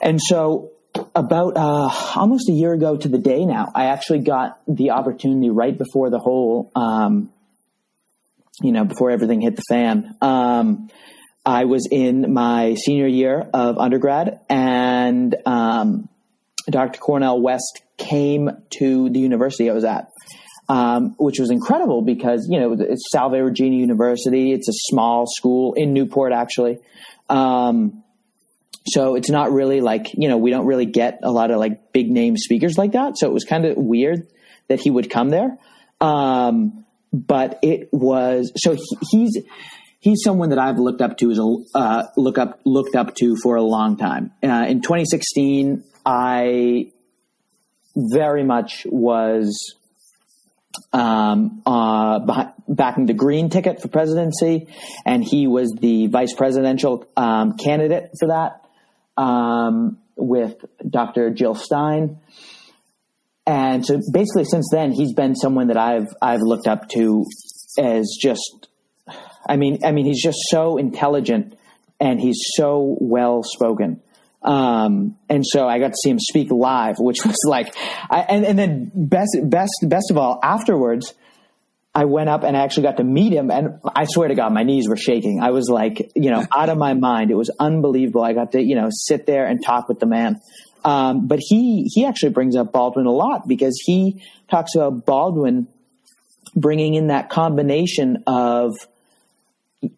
And 0.00 0.20
so, 0.22 0.70
about 1.14 1.56
uh, 1.56 1.90
almost 2.16 2.48
a 2.48 2.52
year 2.52 2.72
ago 2.72 2.96
to 2.96 3.08
the 3.08 3.18
day 3.18 3.44
now, 3.44 3.66
I 3.74 3.86
actually 3.86 4.20
got 4.20 4.60
the 4.68 4.90
opportunity 4.90 5.50
right 5.50 5.76
before 5.76 6.10
the 6.10 6.18
whole, 6.18 6.70
um, 6.76 7.30
you 8.60 8.70
know, 8.70 8.84
before 8.84 9.10
everything 9.10 9.40
hit 9.40 9.56
the 9.56 9.62
fan. 9.68 10.14
Um, 10.20 10.90
I 11.44 11.64
was 11.64 11.88
in 11.90 12.32
my 12.32 12.74
senior 12.74 13.08
year 13.08 13.40
of 13.52 13.78
undergrad, 13.78 14.40
and 14.48 15.34
um, 15.44 16.08
Dr. 16.70 17.00
Cornel 17.00 17.42
West 17.42 17.82
came 17.98 18.48
to 18.78 19.10
the 19.10 19.18
university 19.18 19.68
I 19.68 19.72
was 19.72 19.84
at, 19.84 20.08
um, 20.72 21.14
which 21.18 21.38
was 21.38 21.50
incredible 21.50 22.00
because 22.00 22.48
you 22.48 22.58
know 22.58 22.72
it's 22.72 23.04
Salve 23.12 23.34
Regina 23.34 23.76
University. 23.76 24.52
It's 24.52 24.68
a 24.68 24.72
small 24.72 25.26
school 25.26 25.74
in 25.74 25.92
Newport, 25.92 26.32
actually. 26.32 26.78
Um, 27.28 28.02
so 28.88 29.14
it's 29.14 29.28
not 29.28 29.52
really 29.52 29.82
like 29.82 30.14
you 30.14 30.28
know 30.28 30.38
we 30.38 30.50
don't 30.50 30.64
really 30.64 30.86
get 30.86 31.20
a 31.22 31.30
lot 31.30 31.50
of 31.50 31.58
like 31.58 31.92
big 31.92 32.10
name 32.10 32.38
speakers 32.38 32.78
like 32.78 32.92
that. 32.92 33.18
So 33.18 33.26
it 33.26 33.34
was 33.34 33.44
kind 33.44 33.66
of 33.66 33.76
weird 33.76 34.26
that 34.68 34.80
he 34.80 34.90
would 34.90 35.10
come 35.10 35.28
there. 35.28 35.58
Um, 36.00 36.86
but 37.12 37.58
it 37.60 37.90
was 37.92 38.50
so 38.56 38.74
he, 38.74 38.98
he's 39.10 39.38
he's 40.00 40.22
someone 40.24 40.48
that 40.50 40.58
I've 40.58 40.78
looked 40.78 41.02
up 41.02 41.18
to 41.18 41.30
as 41.30 41.38
a 41.38 41.78
uh, 41.78 42.04
look 42.16 42.38
up 42.38 42.60
looked 42.64 42.96
up 42.96 43.14
to 43.16 43.36
for 43.42 43.56
a 43.56 43.62
long 43.62 43.98
time. 43.98 44.32
Uh, 44.42 44.64
in 44.66 44.80
2016, 44.80 45.84
I 46.06 46.92
very 47.94 48.42
much 48.42 48.86
was 48.90 49.74
um, 50.92 51.62
uh, 51.66 52.20
behi- 52.20 52.52
backing 52.68 53.06
the 53.06 53.14
Green 53.14 53.50
ticket 53.50 53.80
for 53.80 53.88
presidency, 53.88 54.68
and 55.04 55.24
he 55.24 55.46
was 55.46 55.72
the 55.80 56.06
vice 56.08 56.34
presidential 56.34 57.06
um, 57.16 57.56
candidate 57.56 58.10
for 58.18 58.28
that 58.28 58.64
um, 59.16 59.98
with 60.16 60.56
Dr. 60.88 61.30
Jill 61.30 61.54
Stein. 61.54 62.18
And 63.46 63.84
so 63.84 64.00
basically, 64.12 64.44
since 64.44 64.68
then, 64.70 64.92
he's 64.92 65.14
been 65.14 65.34
someone 65.34 65.68
that 65.68 65.76
I've 65.76 66.14
I've 66.22 66.42
looked 66.42 66.66
up 66.66 66.88
to 66.90 67.24
as 67.78 68.16
just 68.20 68.68
I 69.48 69.56
mean, 69.56 69.78
I 69.84 69.92
mean, 69.92 70.06
he's 70.06 70.22
just 70.22 70.38
so 70.48 70.76
intelligent 70.76 71.58
and 72.00 72.20
he's 72.20 72.38
so 72.54 72.96
well 73.00 73.42
spoken. 73.42 74.00
Um, 74.44 75.16
and 75.28 75.44
so 75.46 75.68
I 75.68 75.78
got 75.78 75.88
to 75.88 75.96
see 76.02 76.10
him 76.10 76.18
speak 76.18 76.50
live, 76.50 76.96
which 76.98 77.18
was 77.24 77.38
like, 77.46 77.74
I, 78.10 78.20
and, 78.20 78.44
and 78.44 78.58
then 78.58 78.90
best, 78.94 79.38
best, 79.44 79.72
best 79.84 80.10
of 80.10 80.18
all, 80.18 80.40
afterwards, 80.42 81.14
I 81.94 82.06
went 82.06 82.30
up 82.30 82.42
and 82.42 82.56
I 82.56 82.60
actually 82.60 82.84
got 82.84 82.96
to 82.96 83.04
meet 83.04 83.32
him. 83.32 83.50
And 83.50 83.78
I 83.94 84.06
swear 84.06 84.28
to 84.28 84.34
God, 84.34 84.52
my 84.52 84.62
knees 84.62 84.88
were 84.88 84.96
shaking. 84.96 85.40
I 85.42 85.50
was 85.50 85.68
like, 85.68 86.10
you 86.14 86.30
know, 86.30 86.46
out 86.54 86.70
of 86.70 86.78
my 86.78 86.94
mind. 86.94 87.30
It 87.30 87.34
was 87.34 87.50
unbelievable. 87.60 88.22
I 88.22 88.32
got 88.32 88.52
to, 88.52 88.62
you 88.62 88.74
know, 88.74 88.88
sit 88.90 89.26
there 89.26 89.46
and 89.46 89.62
talk 89.64 89.88
with 89.88 90.00
the 90.00 90.06
man. 90.06 90.40
Um, 90.84 91.28
but 91.28 91.38
he, 91.40 91.88
he 91.92 92.06
actually 92.06 92.30
brings 92.30 92.56
up 92.56 92.72
Baldwin 92.72 93.06
a 93.06 93.12
lot 93.12 93.46
because 93.46 93.80
he 93.84 94.24
talks 94.50 94.74
about 94.74 95.04
Baldwin 95.04 95.68
bringing 96.56 96.94
in 96.94 97.08
that 97.08 97.28
combination 97.28 98.24
of, 98.26 98.74
of, 99.82 99.92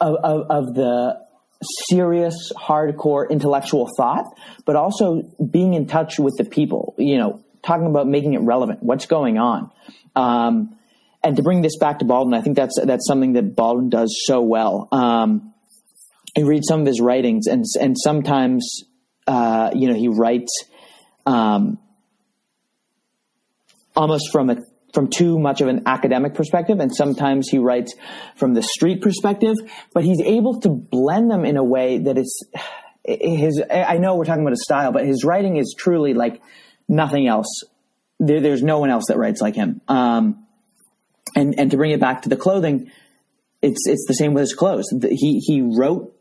of, 0.00 0.46
of 0.50 0.74
the 0.74 1.27
serious, 1.62 2.52
hardcore 2.56 3.28
intellectual 3.30 3.88
thought, 3.96 4.26
but 4.64 4.76
also 4.76 5.22
being 5.50 5.74
in 5.74 5.86
touch 5.86 6.18
with 6.18 6.36
the 6.36 6.44
people, 6.44 6.94
you 6.98 7.18
know, 7.18 7.42
talking 7.62 7.86
about 7.86 8.06
making 8.06 8.34
it 8.34 8.40
relevant, 8.40 8.82
what's 8.82 9.06
going 9.06 9.38
on. 9.38 9.70
Um, 10.14 10.76
and 11.22 11.36
to 11.36 11.42
bring 11.42 11.62
this 11.62 11.76
back 11.78 11.98
to 11.98 12.04
Baldwin, 12.04 12.38
I 12.38 12.42
think 12.42 12.56
that's, 12.56 12.78
that's 12.80 13.06
something 13.06 13.32
that 13.32 13.56
Baldwin 13.56 13.90
does 13.90 14.16
so 14.24 14.40
well. 14.40 14.88
Um, 14.92 15.52
I 16.36 16.42
read 16.42 16.62
some 16.64 16.80
of 16.80 16.86
his 16.86 17.00
writings 17.00 17.46
and, 17.48 17.64
and 17.80 17.96
sometimes, 17.98 18.84
uh, 19.26 19.70
you 19.74 19.88
know, 19.88 19.94
he 19.94 20.08
writes, 20.08 20.64
um, 21.26 21.78
almost 23.96 24.30
from 24.30 24.48
a 24.50 24.56
from 24.94 25.08
too 25.08 25.38
much 25.38 25.60
of 25.60 25.68
an 25.68 25.82
academic 25.86 26.34
perspective 26.34 26.80
and 26.80 26.94
sometimes 26.94 27.48
he 27.48 27.58
writes 27.58 27.94
from 28.36 28.54
the 28.54 28.62
street 28.62 29.02
perspective 29.02 29.54
but 29.92 30.02
he's 30.02 30.20
able 30.22 30.60
to 30.60 30.70
blend 30.70 31.30
them 31.30 31.44
in 31.44 31.56
a 31.56 31.64
way 31.64 31.98
that 31.98 32.16
is 32.16 32.48
his 33.04 33.62
i 33.70 33.98
know 33.98 34.16
we're 34.16 34.24
talking 34.24 34.42
about 34.42 34.52
a 34.52 34.64
style 34.64 34.92
but 34.92 35.04
his 35.04 35.24
writing 35.24 35.56
is 35.56 35.74
truly 35.78 36.14
like 36.14 36.40
nothing 36.88 37.26
else. 37.28 37.62
There, 38.18 38.40
there's 38.40 38.62
no 38.62 38.78
one 38.78 38.90
else 38.90 39.04
that 39.08 39.18
writes 39.18 39.40
like 39.40 39.54
him. 39.54 39.80
Um, 39.86 40.46
and 41.36 41.58
and 41.58 41.70
to 41.70 41.76
bring 41.76 41.90
it 41.90 42.00
back 42.00 42.22
to 42.22 42.30
the 42.30 42.36
clothing 42.36 42.90
it's 43.60 43.86
it's 43.86 44.06
the 44.08 44.14
same 44.14 44.32
with 44.32 44.42
his 44.42 44.54
clothes. 44.54 44.86
The- 44.86 45.10
he 45.10 45.40
he 45.40 45.60
wrote 45.60 46.14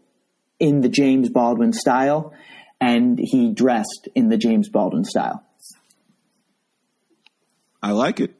in 0.59 0.81
the 0.81 0.89
james 0.89 1.29
baldwin 1.29 1.71
style 1.71 2.33
and 2.81 3.17
he 3.17 3.53
dressed 3.53 4.09
in 4.15 4.27
the 4.29 4.37
james 4.37 4.69
baldwin 4.69 5.05
style. 5.05 5.43
I 7.81 7.91
like 7.91 8.19
it. 8.19 8.35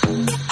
Thank 0.00 0.30
you. 0.30 0.51